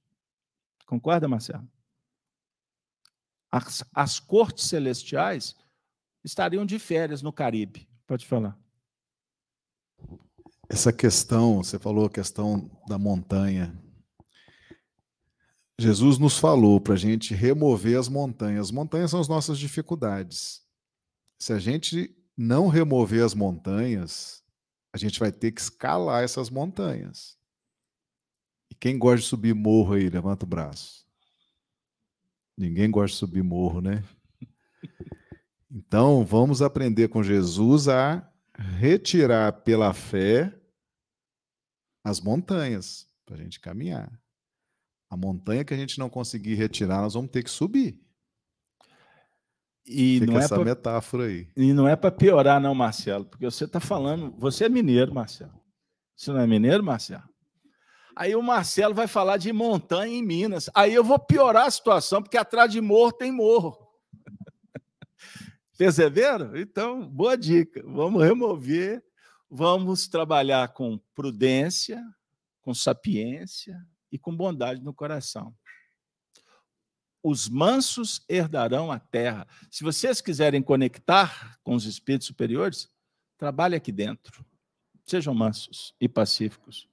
Concorda, 0.86 1.28
Marcelo? 1.28 1.68
As, 3.50 3.84
as 3.94 4.18
cortes 4.18 4.64
celestiais 4.66 5.54
estariam 6.24 6.64
de 6.64 6.78
férias 6.78 7.22
no 7.22 7.32
Caribe. 7.32 7.88
Pode 8.06 8.26
falar. 8.26 8.58
Essa 10.68 10.92
questão, 10.92 11.62
você 11.62 11.78
falou 11.78 12.06
a 12.06 12.10
questão 12.10 12.70
da 12.88 12.98
montanha. 12.98 13.78
Jesus 15.78 16.18
nos 16.18 16.38
falou 16.38 16.80
para 16.80 16.94
a 16.94 16.96
gente 16.96 17.34
remover 17.34 17.98
as 17.98 18.08
montanhas. 18.08 18.66
As 18.66 18.70
montanhas 18.70 19.10
são 19.10 19.20
as 19.20 19.28
nossas 19.28 19.58
dificuldades. 19.58 20.62
Se 21.42 21.52
a 21.52 21.58
gente 21.58 22.16
não 22.36 22.68
remover 22.68 23.24
as 23.24 23.34
montanhas, 23.34 24.44
a 24.92 24.96
gente 24.96 25.18
vai 25.18 25.32
ter 25.32 25.50
que 25.50 25.60
escalar 25.60 26.22
essas 26.22 26.48
montanhas. 26.48 27.36
E 28.70 28.76
quem 28.76 28.96
gosta 28.96 29.22
de 29.22 29.26
subir 29.26 29.52
morro 29.52 29.94
aí, 29.94 30.08
levanta 30.08 30.44
o 30.44 30.48
braço. 30.48 31.04
Ninguém 32.56 32.88
gosta 32.88 33.14
de 33.14 33.18
subir 33.18 33.42
morro, 33.42 33.80
né? 33.80 34.04
Então, 35.68 36.24
vamos 36.24 36.62
aprender 36.62 37.08
com 37.08 37.24
Jesus 37.24 37.88
a 37.88 38.30
retirar 38.78 39.50
pela 39.64 39.92
fé 39.92 40.54
as 42.04 42.20
montanhas 42.20 43.08
para 43.26 43.34
a 43.34 43.38
gente 43.38 43.58
caminhar. 43.58 44.12
A 45.10 45.16
montanha 45.16 45.64
que 45.64 45.74
a 45.74 45.76
gente 45.76 45.98
não 45.98 46.08
conseguir 46.10 46.54
retirar, 46.54 47.00
nós 47.00 47.14
vamos 47.14 47.30
ter 47.32 47.42
que 47.42 47.50
subir. 47.50 48.01
E 49.86 50.20
Fica 50.20 50.32
não 50.32 50.40
é 50.40 50.44
essa 50.44 50.54
pra, 50.54 50.64
metáfora 50.64 51.24
aí. 51.24 51.48
E 51.56 51.72
não 51.72 51.88
é 51.88 51.96
para 51.96 52.10
piorar, 52.10 52.60
não, 52.60 52.74
Marcelo, 52.74 53.24
porque 53.24 53.44
você 53.44 53.64
está 53.64 53.80
falando. 53.80 54.32
Você 54.38 54.64
é 54.64 54.68
mineiro, 54.68 55.12
Marcelo. 55.12 55.60
Você 56.14 56.30
não 56.30 56.40
é 56.40 56.46
mineiro, 56.46 56.84
Marcelo? 56.84 57.24
Aí 58.14 58.36
o 58.36 58.42
Marcelo 58.42 58.94
vai 58.94 59.06
falar 59.06 59.38
de 59.38 59.52
montanha 59.52 60.14
em 60.14 60.22
Minas. 60.22 60.70
Aí 60.74 60.94
eu 60.94 61.02
vou 61.02 61.18
piorar 61.18 61.66
a 61.66 61.70
situação, 61.70 62.22
porque 62.22 62.36
atrás 62.36 62.70
de 62.70 62.80
morro 62.80 63.12
tem 63.12 63.32
morro. 63.32 63.76
Perceberam? 65.76 66.56
Então, 66.56 67.08
boa 67.08 67.36
dica. 67.36 67.82
Vamos 67.86 68.22
remover, 68.22 69.02
vamos 69.50 70.06
trabalhar 70.06 70.68
com 70.68 71.00
prudência, 71.14 72.02
com 72.60 72.74
sapiência 72.74 73.76
e 74.10 74.18
com 74.18 74.36
bondade 74.36 74.82
no 74.82 74.94
coração. 74.94 75.54
Os 77.22 77.48
mansos 77.48 78.24
herdarão 78.28 78.90
a 78.90 78.98
terra. 78.98 79.46
Se 79.70 79.84
vocês 79.84 80.20
quiserem 80.20 80.62
conectar 80.62 81.58
com 81.62 81.74
os 81.74 81.84
espíritos 81.84 82.26
superiores, 82.26 82.88
trabalhe 83.38 83.76
aqui 83.76 83.92
dentro. 83.92 84.44
Sejam 85.06 85.34
mansos 85.34 85.94
e 86.00 86.08
pacíficos. 86.08 86.88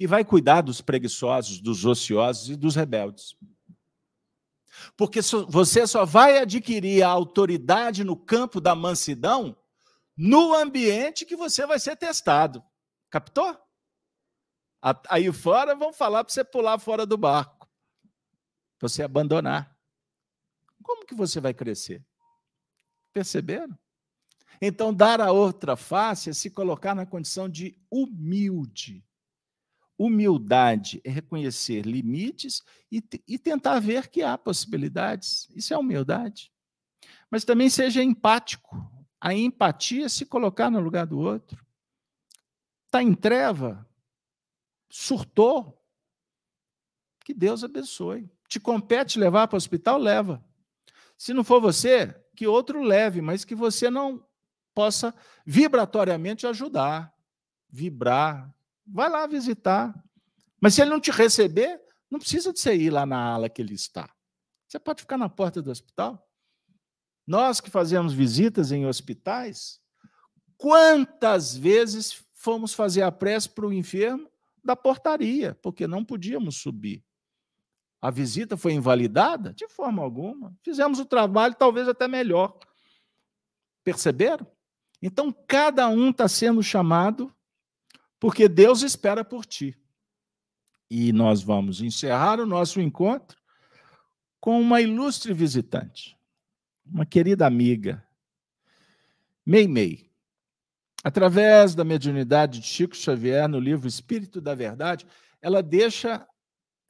E 0.00 0.06
vai 0.06 0.24
cuidar 0.24 0.62
dos 0.62 0.80
preguiçosos, 0.80 1.60
dos 1.60 1.84
ociosos 1.84 2.50
e 2.50 2.56
dos 2.56 2.74
rebeldes. 2.74 3.36
Porque 4.96 5.20
você 5.48 5.86
só 5.86 6.04
vai 6.04 6.38
adquirir 6.38 7.02
a 7.02 7.08
autoridade 7.08 8.04
no 8.04 8.16
campo 8.16 8.60
da 8.60 8.74
mansidão 8.74 9.56
no 10.16 10.54
ambiente 10.54 11.24
que 11.24 11.36
você 11.36 11.66
vai 11.66 11.78
ser 11.78 11.96
testado. 11.96 12.62
Captou? 13.10 13.56
Aí 15.08 15.32
fora 15.32 15.74
vão 15.74 15.92
falar 15.92 16.24
para 16.24 16.32
você 16.32 16.44
pular 16.44 16.78
fora 16.78 17.04
do 17.04 17.16
barco, 17.16 17.55
você 18.80 19.02
abandonar. 19.02 19.76
Como 20.82 21.06
que 21.06 21.14
você 21.14 21.40
vai 21.40 21.54
crescer? 21.54 22.04
Perceberam? 23.12 23.76
Então, 24.60 24.92
dar 24.92 25.20
a 25.20 25.32
outra 25.32 25.76
face 25.76 26.30
é 26.30 26.32
se 26.32 26.50
colocar 26.50 26.94
na 26.94 27.04
condição 27.04 27.48
de 27.48 27.78
humilde. 27.90 29.04
Humildade 29.98 31.00
é 31.04 31.10
reconhecer 31.10 31.82
limites 31.86 32.62
e, 32.90 33.02
e 33.26 33.38
tentar 33.38 33.80
ver 33.80 34.08
que 34.08 34.22
há 34.22 34.36
possibilidades. 34.36 35.48
Isso 35.54 35.72
é 35.72 35.78
humildade. 35.78 36.52
Mas 37.30 37.44
também 37.44 37.70
seja 37.70 38.02
empático. 38.02 38.90
A 39.20 39.34
empatia 39.34 40.06
é 40.06 40.08
se 40.08 40.26
colocar 40.26 40.70
no 40.70 40.80
lugar 40.80 41.06
do 41.06 41.18
outro. 41.18 41.64
Está 42.86 43.02
em 43.02 43.14
treva? 43.14 43.88
Surtou? 44.88 45.82
Que 47.24 47.34
Deus 47.34 47.64
abençoe. 47.64 48.30
Te 48.48 48.60
compete 48.60 49.18
levar 49.18 49.48
para 49.48 49.56
o 49.56 49.58
hospital? 49.58 49.98
Leva. 49.98 50.44
Se 51.18 51.32
não 51.32 51.42
for 51.42 51.60
você, 51.60 52.14
que 52.34 52.46
outro 52.46 52.82
leve, 52.82 53.20
mas 53.20 53.44
que 53.44 53.54
você 53.54 53.90
não 53.90 54.24
possa 54.74 55.14
vibratoriamente 55.44 56.46
ajudar, 56.46 57.12
vibrar, 57.68 58.54
Vai 58.86 59.10
lá 59.10 59.26
visitar. 59.26 59.94
Mas 60.60 60.74
se 60.74 60.80
ele 60.80 60.90
não 60.90 61.00
te 61.00 61.10
receber, 61.10 61.80
não 62.10 62.20
precisa 62.20 62.52
de 62.52 62.60
você 62.60 62.74
ir 62.74 62.90
lá 62.90 63.04
na 63.04 63.18
ala 63.18 63.48
que 63.48 63.60
ele 63.60 63.74
está. 63.74 64.08
Você 64.68 64.78
pode 64.78 65.02
ficar 65.02 65.18
na 65.18 65.28
porta 65.28 65.60
do 65.60 65.70
hospital. 65.70 66.24
Nós 67.26 67.60
que 67.60 67.70
fazemos 67.70 68.12
visitas 68.12 68.70
em 68.70 68.86
hospitais, 68.86 69.80
quantas 70.56 71.56
vezes 71.56 72.24
fomos 72.34 72.72
fazer 72.72 73.02
a 73.02 73.10
prece 73.10 73.48
para 73.48 73.66
o 73.66 73.72
enfermo 73.72 74.30
da 74.64 74.76
portaria, 74.76 75.54
porque 75.60 75.86
não 75.86 76.04
podíamos 76.04 76.60
subir. 76.60 77.04
A 78.00 78.10
visita 78.10 78.56
foi 78.56 78.72
invalidada? 78.72 79.52
De 79.52 79.68
forma 79.68 80.02
alguma. 80.02 80.54
Fizemos 80.62 80.98
o 80.98 81.04
trabalho 81.04 81.54
talvez 81.54 81.88
até 81.88 82.06
melhor. 82.06 82.58
Perceberam? 83.82 84.46
Então, 85.00 85.32
cada 85.46 85.88
um 85.88 86.10
está 86.10 86.28
sendo 86.28 86.62
chamado 86.62 87.34
porque 88.18 88.48
Deus 88.48 88.82
espera 88.82 89.24
por 89.24 89.44
ti. 89.44 89.78
E 90.90 91.12
nós 91.12 91.42
vamos 91.42 91.80
encerrar 91.80 92.40
o 92.40 92.46
nosso 92.46 92.80
encontro 92.80 93.36
com 94.40 94.60
uma 94.60 94.80
ilustre 94.80 95.32
visitante, 95.34 96.16
uma 96.84 97.04
querida 97.04 97.46
amiga, 97.46 98.06
Meimei. 99.44 100.10
Através 101.04 101.72
da 101.74 101.84
mediunidade 101.84 102.58
de 102.58 102.66
Chico 102.66 102.96
Xavier, 102.96 103.48
no 103.48 103.60
livro 103.60 103.86
Espírito 103.86 104.40
da 104.40 104.56
Verdade, 104.56 105.06
ela 105.40 105.62
deixa 105.62 106.26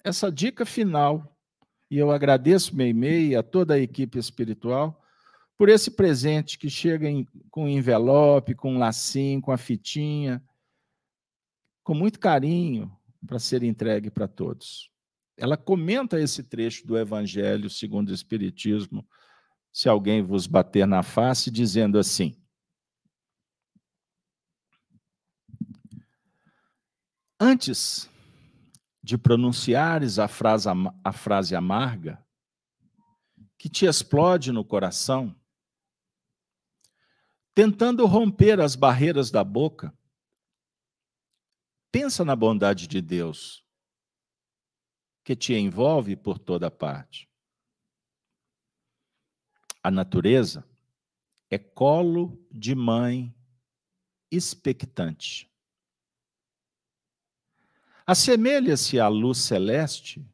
essa 0.09 0.30
dica 0.30 0.64
final. 0.64 1.36
E 1.90 1.98
eu 1.98 2.11
agradeço 2.11 2.74
Meimei 2.74 3.28
e 3.28 3.36
a 3.36 3.42
toda 3.42 3.74
a 3.74 3.78
equipe 3.78 4.18
espiritual 4.18 5.02
por 5.57 5.68
esse 5.68 5.90
presente 5.90 6.59
que 6.59 6.68
chega 6.68 7.09
em, 7.09 7.26
com 7.50 7.68
envelope, 7.68 8.54
com 8.54 8.78
lacinho, 8.78 9.40
com 9.40 9.52
a 9.52 9.57
fitinha 9.57 10.42
com 11.86 11.94
muito 11.94 12.18
carinho 12.18 12.90
para 13.24 13.38
ser 13.38 13.62
entregue 13.62 14.11
para 14.11 14.26
todos. 14.26 14.90
Ela 15.36 15.57
comenta 15.57 16.20
esse 16.20 16.42
trecho 16.42 16.84
do 16.84 16.98
Evangelho 16.98 17.70
segundo 17.70 18.09
o 18.09 18.12
Espiritismo, 18.12 19.07
se 19.72 19.88
alguém 19.88 20.20
vos 20.20 20.48
bater 20.48 20.84
na 20.84 21.04
face, 21.04 21.48
dizendo 21.48 21.96
assim: 21.96 22.34
Antes 27.38 28.11
de 29.07 29.16
pronunciares 29.16 30.18
a 30.18 30.26
frase, 30.26 30.68
a 31.04 31.12
frase 31.12 31.54
amarga, 31.54 32.20
que 33.57 33.68
te 33.68 33.86
explode 33.86 34.50
no 34.50 34.64
coração, 34.64 35.32
tentando 37.54 38.04
romper 38.04 38.61
as 38.61 38.74
barreiras 38.74 39.30
da 39.30 39.44
boca, 39.44 39.96
Pensa 41.92 42.26
na 42.26 42.36
bondade 42.36 42.86
de 42.86 43.00
Deus, 43.00 43.64
que 45.24 45.34
te 45.34 45.54
envolve 45.54 46.14
por 46.14 46.38
toda 46.38 46.70
parte. 46.70 47.26
A 49.82 49.90
natureza 49.90 50.68
é 51.50 51.59
colo 51.59 52.38
de 52.52 52.74
mãe 52.74 53.34
expectante. 54.30 55.50
Assemelha-se 58.07 59.00
à 59.00 59.09
luz 59.09 59.38
celeste 59.38 60.24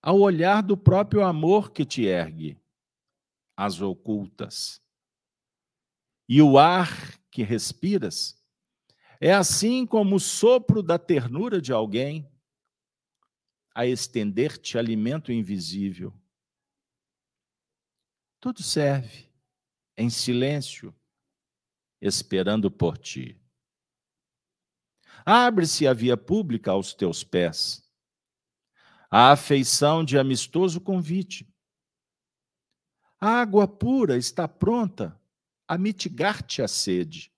ao 0.00 0.20
olhar 0.20 0.62
do 0.62 0.76
próprio 0.76 1.24
amor 1.24 1.72
que 1.72 1.84
te 1.84 2.04
ergue, 2.04 2.56
as 3.56 3.80
ocultas. 3.80 4.80
E 6.28 6.40
o 6.40 6.56
ar 6.56 7.18
que 7.30 7.42
respiras 7.42 8.40
é 9.20 9.32
assim 9.32 9.84
como 9.84 10.16
o 10.16 10.20
sopro 10.20 10.82
da 10.82 10.98
ternura 10.98 11.60
de 11.60 11.72
alguém 11.72 12.30
a 13.74 13.86
estender-te 13.86 14.78
alimento 14.78 15.32
invisível. 15.32 16.12
Tudo 18.40 18.62
serve 18.62 19.28
em 19.96 20.08
silêncio, 20.08 20.94
esperando 22.00 22.70
por 22.70 22.96
ti. 22.96 23.37
Abre-se 25.30 25.86
a 25.86 25.92
via 25.92 26.16
pública 26.16 26.70
aos 26.70 26.94
teus 26.94 27.22
pés. 27.22 27.86
A 29.10 29.30
afeição 29.30 30.02
de 30.02 30.18
amistoso 30.18 30.80
convite. 30.80 31.46
A 33.20 33.42
água 33.42 33.68
pura 33.68 34.16
está 34.16 34.48
pronta 34.48 35.20
a 35.66 35.76
mitigar-te 35.76 36.62
a 36.62 36.66
sede. 36.66 37.30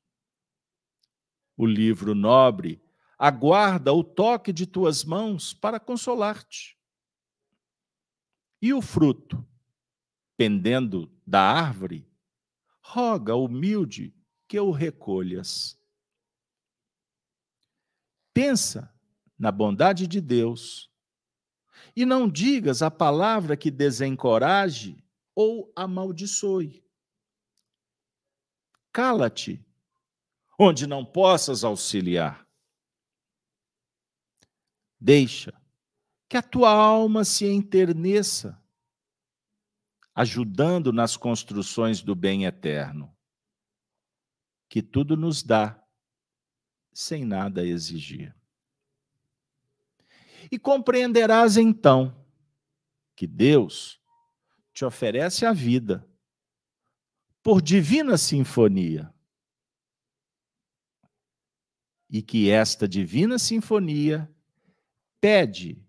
O 1.56 1.66
livro 1.66 2.14
nobre 2.14 2.80
aguarda 3.18 3.92
o 3.92 4.04
toque 4.04 4.52
de 4.52 4.68
tuas 4.68 5.02
mãos 5.02 5.52
para 5.52 5.80
consolar-te. 5.80 6.78
E 8.62 8.72
o 8.72 8.80
fruto, 8.80 9.44
pendendo 10.36 11.12
da 11.26 11.42
árvore, 11.42 12.08
roga 12.80 13.34
humilde 13.34 14.14
que 14.46 14.60
o 14.60 14.70
recolhas. 14.70 15.79
Pensa 18.32 18.92
na 19.38 19.50
bondade 19.50 20.06
de 20.06 20.20
Deus 20.20 20.90
e 21.96 22.04
não 22.04 22.28
digas 22.28 22.82
a 22.82 22.90
palavra 22.90 23.56
que 23.56 23.70
desencoraje 23.70 25.02
ou 25.34 25.72
amaldiçoe. 25.74 26.84
Cala-te, 28.92 29.64
onde 30.58 30.86
não 30.86 31.04
possas 31.04 31.64
auxiliar. 31.64 32.46
Deixa 35.00 35.58
que 36.28 36.36
a 36.36 36.42
tua 36.42 36.70
alma 36.70 37.24
se 37.24 37.46
enterneça, 37.46 38.62
ajudando 40.14 40.92
nas 40.92 41.16
construções 41.16 42.02
do 42.02 42.14
bem 42.14 42.44
eterno, 42.44 43.16
que 44.68 44.82
tudo 44.82 45.16
nos 45.16 45.42
dá, 45.42 45.79
sem 46.92 47.24
nada 47.24 47.64
exigir. 47.66 48.34
E 50.50 50.58
compreenderás 50.58 51.56
então 51.56 52.16
que 53.14 53.26
Deus 53.26 54.00
te 54.72 54.84
oferece 54.84 55.44
a 55.44 55.52
vida 55.52 56.06
por 57.42 57.60
divina 57.60 58.16
sinfonia. 58.16 59.12
E 62.08 62.22
que 62.22 62.50
esta 62.50 62.88
divina 62.88 63.38
sinfonia 63.38 64.28
pede 65.20 65.86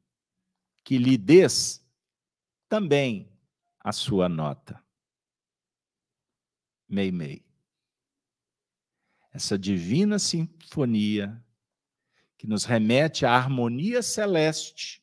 que 0.83 0.97
lhe 0.97 1.17
des 1.17 1.83
também 2.69 3.31
a 3.79 3.91
sua 3.91 4.29
nota. 4.29 4.83
Mei-mei. 6.87 7.50
Essa 9.31 9.57
divina 9.57 10.19
sinfonia 10.19 11.41
que 12.37 12.45
nos 12.45 12.65
remete 12.65 13.25
à 13.25 13.33
harmonia 13.33 14.01
celeste 14.01 15.01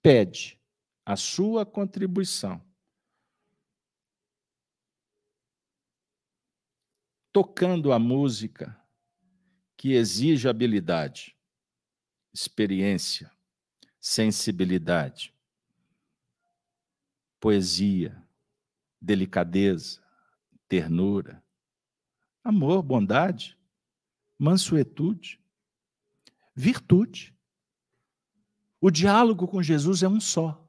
pede 0.00 0.60
a 1.04 1.16
sua 1.16 1.66
contribuição. 1.66 2.62
Tocando 7.32 7.92
a 7.92 7.98
música 7.98 8.78
que 9.76 9.92
exige 9.92 10.48
habilidade, 10.48 11.36
experiência, 12.32 13.30
sensibilidade, 14.00 15.34
poesia, 17.40 18.22
delicadeza, 19.00 20.02
ternura, 20.68 21.42
amor, 22.42 22.82
bondade, 22.82 23.58
mansuetude, 24.38 25.40
virtude. 26.54 27.36
O 28.80 28.90
diálogo 28.90 29.48
com 29.48 29.62
Jesus 29.62 30.02
é 30.02 30.08
um 30.08 30.20
só. 30.20 30.66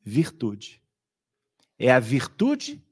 Virtude. 0.00 0.82
É 1.78 1.92
a 1.92 2.00
virtude 2.00 2.82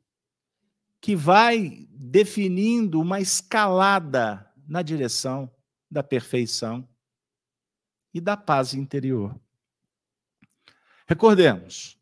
que 1.00 1.14
vai 1.14 1.86
definindo 1.90 3.00
uma 3.00 3.20
escalada 3.20 4.50
na 4.66 4.82
direção 4.82 5.54
da 5.90 6.02
perfeição 6.02 6.88
e 8.12 8.20
da 8.20 8.36
paz 8.36 8.74
interior. 8.74 9.38
Recordemos, 11.06 11.98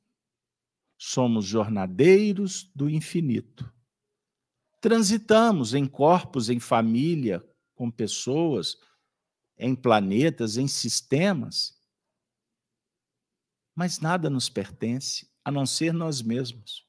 somos 0.97 1.45
jornadeiros 1.45 2.71
do 2.75 2.89
infinito. 2.89 3.73
Transitamos 4.83 5.73
em 5.73 5.87
corpos, 5.87 6.51
em 6.51 6.61
família, 6.61 7.43
com 7.75 7.91
pessoas, 7.91 8.77
em 9.57 9.75
planetas, 9.75 10.59
em 10.59 10.69
sistemas, 10.69 11.81
mas 13.75 13.99
nada 13.99 14.29
nos 14.29 14.51
pertence 14.51 15.27
a 15.43 15.51
não 15.51 15.65
ser 15.65 15.95
nós 15.95 16.21
mesmos 16.21 16.87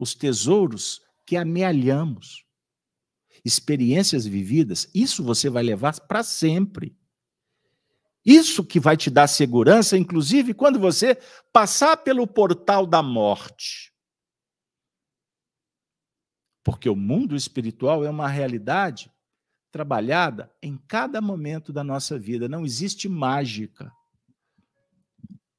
os 0.00 0.14
tesouros 0.14 1.02
que 1.26 1.36
amealhamos, 1.36 2.46
experiências 3.44 4.24
vividas, 4.24 4.88
isso 4.94 5.22
você 5.22 5.50
vai 5.50 5.62
levar 5.62 6.00
para 6.00 6.22
sempre. 6.22 6.96
Isso 8.24 8.64
que 8.64 8.80
vai 8.80 8.96
te 8.96 9.10
dar 9.10 9.28
segurança, 9.28 9.96
inclusive 9.96 10.54
quando 10.54 10.78
você 10.78 11.16
passar 11.52 11.98
pelo 11.98 12.26
portal 12.26 12.86
da 12.86 13.02
morte. 13.02 13.89
Porque 16.62 16.88
o 16.88 16.96
mundo 16.96 17.34
espiritual 17.34 18.04
é 18.04 18.10
uma 18.10 18.28
realidade 18.28 19.10
trabalhada 19.70 20.52
em 20.60 20.76
cada 20.76 21.20
momento 21.20 21.72
da 21.72 21.84
nossa 21.84 22.18
vida, 22.18 22.48
não 22.48 22.64
existe 22.64 23.08
mágica. 23.08 23.92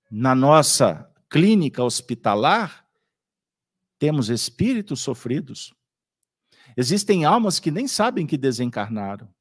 Na 0.10 0.36
nossa 0.36 1.10
clínica 1.30 1.84
hospitalar, 1.84 2.86
temos 3.98 4.30
espíritos 4.30 5.00
sofridos. 5.00 5.74
Existem 6.76 7.24
almas 7.24 7.60
que 7.60 7.72
nem 7.72 7.88
sabem 7.88 8.28
que 8.28 8.38
desencarnaram. 8.38 9.34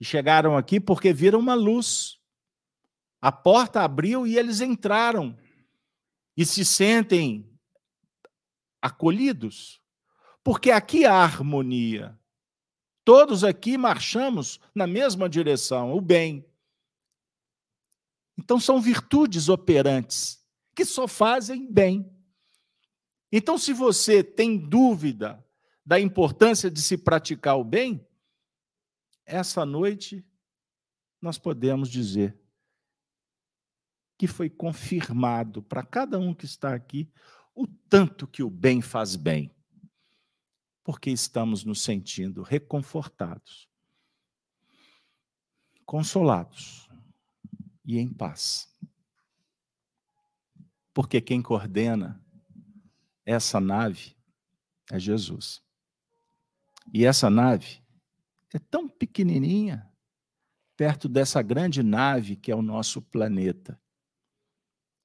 E 0.00 0.04
chegaram 0.04 0.56
aqui 0.56 0.80
porque 0.80 1.12
viram 1.12 1.38
uma 1.38 1.54
luz. 1.54 2.18
A 3.20 3.32
porta 3.32 3.82
abriu 3.82 4.26
e 4.26 4.38
eles 4.38 4.60
entraram. 4.60 5.36
E 6.36 6.44
se 6.44 6.64
sentem 6.64 7.50
acolhidos. 8.80 9.83
Porque 10.44 10.70
aqui 10.70 11.04
há 11.04 11.14
harmonia. 11.14 12.16
Todos 13.04 13.42
aqui 13.42 13.76
marchamos 13.76 14.60
na 14.74 14.86
mesma 14.86 15.28
direção, 15.28 15.92
o 15.92 16.00
bem. 16.00 16.46
Então 18.38 18.60
são 18.60 18.80
virtudes 18.80 19.48
operantes 19.48 20.44
que 20.74 20.84
só 20.84 21.08
fazem 21.08 21.70
bem. 21.70 22.10
Então, 23.36 23.58
se 23.58 23.72
você 23.72 24.22
tem 24.22 24.56
dúvida 24.56 25.44
da 25.84 25.98
importância 25.98 26.70
de 26.70 26.80
se 26.80 26.96
praticar 26.96 27.58
o 27.58 27.64
bem, 27.64 28.06
essa 29.26 29.66
noite 29.66 30.24
nós 31.20 31.38
podemos 31.38 31.88
dizer 31.88 32.38
que 34.16 34.26
foi 34.26 34.48
confirmado 34.48 35.62
para 35.62 35.82
cada 35.82 36.18
um 36.18 36.32
que 36.32 36.44
está 36.44 36.74
aqui 36.74 37.10
o 37.54 37.66
tanto 37.66 38.26
que 38.26 38.42
o 38.42 38.50
bem 38.50 38.80
faz 38.80 39.16
bem, 39.16 39.50
porque 40.84 41.10
estamos 41.10 41.64
nos 41.64 41.82
sentindo 41.82 42.42
reconfortados, 42.42 43.66
consolados 45.86 46.86
e 47.82 47.98
em 47.98 48.12
paz. 48.12 48.70
Porque 50.92 51.22
quem 51.22 51.42
coordena 51.42 52.22
essa 53.24 53.58
nave 53.58 54.14
é 54.92 54.98
Jesus. 54.98 55.62
E 56.92 57.06
essa 57.06 57.30
nave 57.30 57.82
é 58.52 58.58
tão 58.58 58.86
pequenininha 58.86 59.90
perto 60.76 61.08
dessa 61.08 61.40
grande 61.40 61.82
nave 61.82 62.36
que 62.36 62.52
é 62.52 62.54
o 62.54 62.62
nosso 62.62 63.00
planeta. 63.00 63.80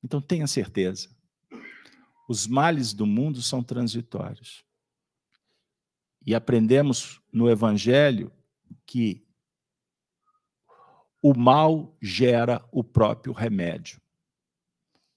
Então 0.04 0.22
tenha 0.22 0.46
certeza. 0.46 1.10
Os 2.28 2.46
males 2.46 2.94
do 2.94 3.06
mundo 3.06 3.42
são 3.42 3.64
transitórios. 3.64 4.69
E 6.26 6.36
aprendemos 6.36 7.22
no 7.32 7.50
Evangelho 7.50 8.32
que 8.86 9.26
o 11.22 11.34
mal 11.38 11.96
gera 12.02 12.64
o 12.72 12.84
próprio 12.84 13.34
remédio. 13.34 14.02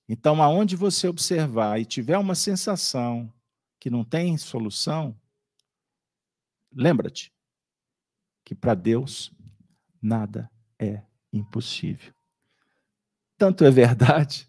Então, 0.08 0.42
aonde 0.42 0.76
você 0.76 1.08
observar 1.08 1.80
e 1.80 1.84
tiver 1.84 2.18
uma 2.18 2.34
sensação 2.34 3.32
que 3.78 3.88
não 3.88 4.04
tem 4.04 4.36
solução, 4.36 5.18
lembra-te 6.72 7.32
que 8.44 8.54
para 8.54 8.74
Deus 8.74 9.32
nada 10.00 10.50
é 10.78 11.02
impossível. 11.32 12.12
Tanto 13.38 13.64
é 13.64 13.70
verdade 13.70 14.48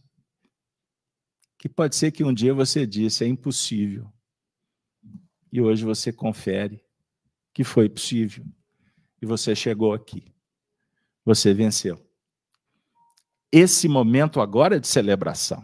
que 1.58 1.70
pode 1.70 1.96
ser 1.96 2.12
que 2.12 2.24
um 2.24 2.34
dia 2.34 2.54
você 2.54 2.86
disse 2.86 3.24
é 3.24 3.28
impossível. 3.28 4.12
E 5.54 5.62
hoje 5.62 5.86
você 5.86 6.12
confere 6.12 6.84
que 7.54 7.64
foi 7.64 7.88
possível. 7.88 8.44
E 9.22 9.26
você 9.28 9.56
chegou 9.56 9.94
aqui. 9.94 10.34
Você 11.24 11.54
venceu. 11.54 12.04
Esse 13.52 13.88
momento 13.88 14.42
agora 14.42 14.78
é 14.78 14.80
de 14.80 14.88
celebração. 14.88 15.64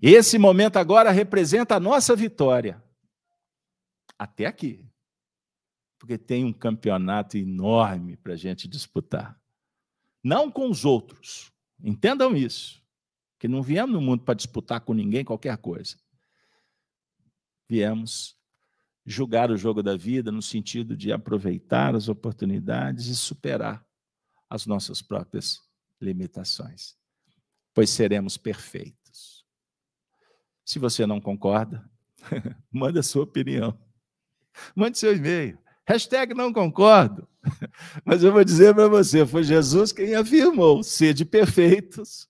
Esse 0.00 0.38
momento 0.38 0.76
agora 0.76 1.10
representa 1.10 1.74
a 1.74 1.80
nossa 1.80 2.14
vitória. 2.14 2.80
Até 4.16 4.46
aqui. 4.46 4.86
Porque 5.98 6.16
tem 6.16 6.44
um 6.44 6.52
campeonato 6.52 7.36
enorme 7.36 8.16
para 8.16 8.34
a 8.34 8.36
gente 8.36 8.68
disputar. 8.68 9.36
Não 10.22 10.48
com 10.48 10.70
os 10.70 10.84
outros. 10.84 11.52
Entendam 11.82 12.36
isso. 12.36 12.80
Que 13.36 13.48
não 13.48 13.64
viemos 13.64 13.92
no 13.92 14.00
mundo 14.00 14.22
para 14.22 14.34
disputar 14.34 14.80
com 14.80 14.94
ninguém 14.94 15.24
qualquer 15.24 15.56
coisa. 15.58 15.96
Viemos 17.70 18.36
julgar 19.06 19.48
o 19.48 19.56
jogo 19.56 19.80
da 19.80 19.96
vida 19.96 20.32
no 20.32 20.42
sentido 20.42 20.96
de 20.96 21.12
aproveitar 21.12 21.94
as 21.94 22.08
oportunidades 22.08 23.06
e 23.06 23.14
superar 23.14 23.86
as 24.50 24.66
nossas 24.66 25.00
próprias 25.00 25.60
limitações, 26.00 26.96
pois 27.72 27.88
seremos 27.88 28.36
perfeitos. 28.36 29.46
Se 30.64 30.80
você 30.80 31.06
não 31.06 31.20
concorda, 31.20 31.88
manda 32.72 33.04
sua 33.04 33.22
opinião. 33.22 33.78
Mande 34.74 34.98
seu 34.98 35.14
e-mail. 35.14 35.56
Hashtag 35.86 36.34
não 36.34 36.52
concordo. 36.52 37.28
Mas 38.04 38.24
eu 38.24 38.32
vou 38.32 38.42
dizer 38.42 38.74
para 38.74 38.88
você: 38.88 39.24
foi 39.24 39.44
Jesus 39.44 39.92
quem 39.92 40.16
afirmou: 40.16 40.82
sede 40.82 41.24
perfeitos, 41.24 42.28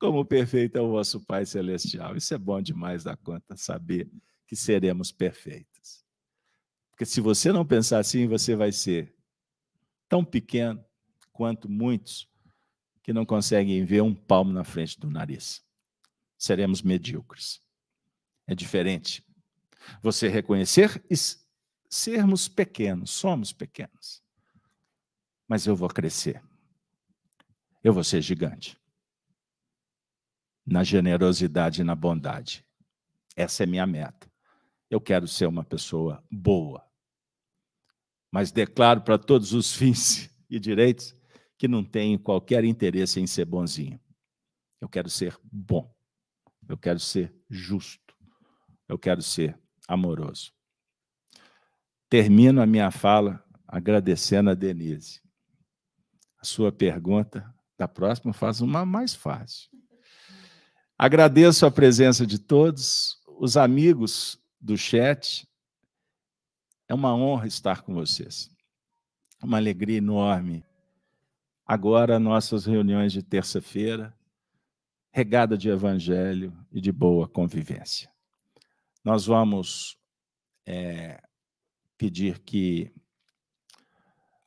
como 0.00 0.24
perfeito 0.24 0.78
é 0.78 0.80
o 0.80 0.88
vosso 0.88 1.20
Pai 1.20 1.44
Celestial. 1.44 2.16
Isso 2.16 2.32
é 2.32 2.38
bom 2.38 2.60
demais 2.60 3.04
da 3.04 3.16
conta, 3.16 3.54
saber 3.54 4.10
que 4.46 4.56
seremos 4.56 5.12
perfeitos. 5.12 6.02
Porque 6.90 7.04
se 7.04 7.20
você 7.20 7.52
não 7.52 7.66
pensar 7.66 7.98
assim, 7.98 8.26
você 8.26 8.56
vai 8.56 8.72
ser 8.72 9.14
tão 10.08 10.24
pequeno 10.24 10.82
quanto 11.32 11.68
muitos 11.68 12.26
que 13.02 13.12
não 13.12 13.26
conseguem 13.26 13.84
ver 13.84 14.00
um 14.00 14.14
palmo 14.14 14.50
na 14.50 14.64
frente 14.64 14.98
do 14.98 15.10
nariz. 15.10 15.62
Seremos 16.38 16.80
medíocres. 16.80 17.60
É 18.46 18.54
diferente. 18.54 19.22
Você 20.02 20.28
reconhecer 20.28 21.04
e 21.10 21.14
sermos 21.90 22.48
pequenos, 22.48 23.10
somos 23.10 23.52
pequenos. 23.52 24.22
Mas 25.46 25.66
eu 25.66 25.76
vou 25.76 25.88
crescer. 25.88 26.42
Eu 27.84 27.92
vou 27.92 28.04
ser 28.04 28.22
gigante. 28.22 28.79
Na 30.66 30.84
generosidade 30.84 31.80
e 31.80 31.84
na 31.84 31.94
bondade. 31.94 32.64
Essa 33.36 33.64
é 33.64 33.66
minha 33.66 33.86
meta. 33.86 34.30
Eu 34.90 35.00
quero 35.00 35.26
ser 35.26 35.46
uma 35.46 35.64
pessoa 35.64 36.22
boa. 36.30 36.84
Mas 38.30 38.52
declaro 38.52 39.00
para 39.02 39.18
todos 39.18 39.52
os 39.52 39.74
fins 39.74 40.30
e 40.48 40.58
direitos 40.58 41.14
que 41.58 41.68
não 41.68 41.84
tenho 41.84 42.18
qualquer 42.18 42.64
interesse 42.64 43.20
em 43.20 43.26
ser 43.26 43.44
bonzinho. 43.44 44.00
Eu 44.80 44.88
quero 44.88 45.10
ser 45.10 45.38
bom. 45.44 45.94
Eu 46.68 46.78
quero 46.78 46.98
ser 46.98 47.34
justo. 47.48 48.14
Eu 48.88 48.98
quero 48.98 49.22
ser 49.22 49.58
amoroso. 49.86 50.52
Termino 52.08 52.60
a 52.60 52.66
minha 52.66 52.90
fala 52.90 53.44
agradecendo 53.66 54.50
a 54.50 54.54
Denise. 54.54 55.20
A 56.38 56.44
sua 56.44 56.72
pergunta 56.72 57.54
da 57.78 57.86
próxima 57.86 58.32
faz 58.32 58.60
uma 58.60 58.84
mais 58.84 59.14
fácil. 59.14 59.70
Agradeço 61.02 61.64
a 61.64 61.70
presença 61.70 62.26
de 62.26 62.38
todos, 62.38 63.18
os 63.38 63.56
amigos 63.56 64.38
do 64.60 64.76
chat. 64.76 65.48
É 66.86 66.92
uma 66.92 67.16
honra 67.16 67.46
estar 67.46 67.80
com 67.80 67.94
vocês. 67.94 68.50
Uma 69.42 69.56
alegria 69.56 69.96
enorme 69.96 70.62
agora 71.64 72.18
nossas 72.18 72.66
reuniões 72.66 73.14
de 73.14 73.22
terça-feira, 73.22 74.14
regada 75.10 75.56
de 75.56 75.70
evangelho 75.70 76.54
e 76.70 76.82
de 76.82 76.92
boa 76.92 77.26
convivência. 77.26 78.12
Nós 79.02 79.24
vamos 79.24 79.96
é, 80.66 81.18
pedir 81.96 82.40
que 82.40 82.92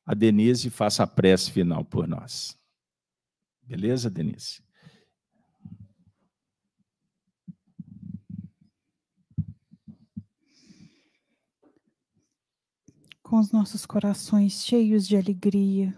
a 0.06 0.14
Denise 0.14 0.70
faça 0.70 1.02
a 1.02 1.08
prece 1.08 1.50
final 1.50 1.84
por 1.84 2.08
nós. 2.08 2.56
Beleza, 3.64 4.08
Denise? 4.08 4.62
Com 13.34 13.40
os 13.40 13.52
nossos 13.52 13.84
corações 13.84 14.64
cheios 14.64 15.08
de 15.08 15.18
alegria, 15.18 15.92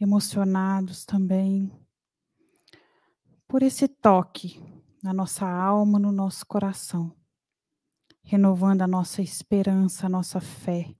emocionados 0.00 1.04
também 1.04 1.70
por 3.46 3.62
esse 3.62 3.86
toque 3.86 4.58
na 5.02 5.12
nossa 5.12 5.46
alma, 5.46 5.98
no 5.98 6.10
nosso 6.10 6.46
coração, 6.46 7.14
renovando 8.22 8.80
a 8.80 8.86
nossa 8.86 9.20
esperança, 9.20 10.06
a 10.06 10.08
nossa 10.08 10.40
fé, 10.40 10.94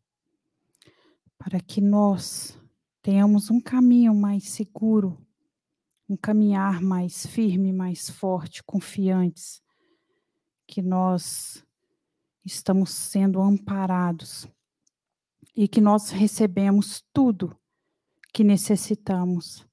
para 1.39 1.59
que 1.59 1.81
nós 1.81 2.61
tenhamos 3.01 3.51
um 3.51 3.59
caminho 3.59 4.15
mais 4.15 4.51
seguro, 4.51 5.27
um 6.07 6.19
caminhar 6.19 6.83
mais 6.83 7.25
firme, 7.25 7.73
mais 7.73 8.11
forte, 8.11 8.63
confiantes, 8.63 9.63
que 10.67 10.83
nós 10.83 11.65
estamos 12.45 12.91
sendo 12.91 13.41
amparados 13.41 14.47
e 15.57 15.67
que 15.67 15.81
nós 15.81 16.11
recebemos 16.11 17.03
tudo 17.13 17.57
que 18.33 18.45
necessitamos 18.45 19.67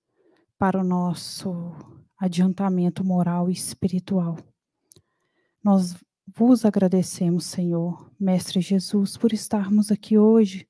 para 0.57 0.79
o 0.79 0.83
nosso 0.83 1.73
adiantamento 2.17 3.03
moral 3.03 3.49
e 3.49 3.53
espiritual. 3.53 4.37
Nós 5.61 5.97
vos 6.25 6.63
agradecemos, 6.63 7.45
Senhor, 7.45 8.09
Mestre 8.17 8.61
Jesus, 8.61 9.17
por 9.17 9.33
estarmos 9.33 9.91
aqui 9.91 10.17
hoje, 10.17 10.65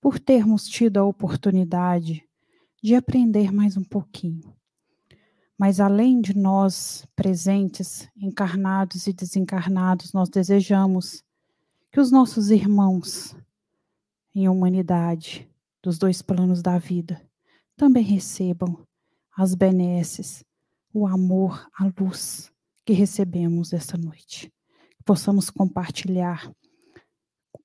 por 0.00 0.18
termos 0.18 0.66
tido 0.66 0.96
a 0.96 1.04
oportunidade 1.04 2.24
de 2.82 2.94
aprender 2.96 3.52
mais 3.52 3.76
um 3.76 3.84
pouquinho. 3.84 4.52
Mas 5.56 5.78
além 5.78 6.20
de 6.20 6.36
nós 6.36 7.06
presentes, 7.14 8.08
encarnados 8.16 9.06
e 9.06 9.12
desencarnados, 9.12 10.12
nós 10.12 10.28
desejamos 10.28 11.22
que 11.92 12.00
os 12.00 12.10
nossos 12.10 12.50
irmãos 12.50 13.36
em 14.34 14.48
humanidade 14.48 15.48
dos 15.82 15.98
dois 15.98 16.22
planos 16.22 16.62
da 16.62 16.78
vida, 16.78 17.20
também 17.76 18.02
recebam 18.02 18.86
as 19.36 19.54
benesses, 19.54 20.44
o 20.92 21.06
amor, 21.06 21.66
a 21.78 21.90
luz 21.98 22.52
que 22.84 22.92
recebemos 22.92 23.72
esta 23.72 23.96
noite. 23.96 24.52
Que 24.96 25.04
possamos 25.04 25.48
compartilhar 25.48 26.52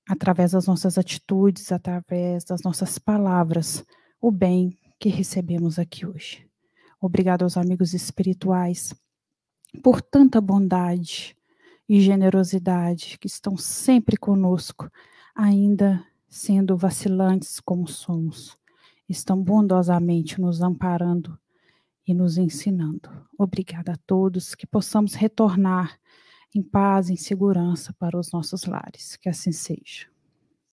através 0.07 0.51
das 0.51 0.67
nossas 0.67 0.97
atitudes, 0.97 1.71
através 1.71 2.45
das 2.45 2.61
nossas 2.61 2.97
palavras, 2.97 3.83
o 4.21 4.31
bem 4.31 4.77
que 4.99 5.09
recebemos 5.09 5.77
aqui 5.77 6.05
hoje. 6.05 6.47
Obrigado 7.01 7.43
aos 7.43 7.57
amigos 7.57 7.93
espirituais 7.93 8.93
por 9.83 10.01
tanta 10.01 10.39
bondade 10.39 11.35
e 11.87 11.99
generosidade 11.99 13.17
que 13.19 13.27
estão 13.27 13.57
sempre 13.57 14.17
conosco, 14.17 14.89
ainda 15.35 16.03
sendo 16.35 16.75
vacilantes 16.75 17.61
como 17.61 17.87
somos, 17.87 18.57
estão 19.07 19.41
bondosamente 19.41 20.41
nos 20.41 20.61
amparando 20.61 21.39
e 22.05 22.13
nos 22.13 22.37
ensinando. 22.37 23.09
Obrigada 23.37 23.93
a 23.93 23.97
todos, 24.05 24.53
que 24.53 24.67
possamos 24.67 25.13
retornar 25.13 25.97
em 26.53 26.61
paz, 26.61 27.09
em 27.09 27.15
segurança 27.15 27.93
para 27.93 28.19
os 28.19 28.33
nossos 28.33 28.65
lares. 28.65 29.15
Que 29.15 29.29
assim 29.29 29.53
seja. 29.53 30.07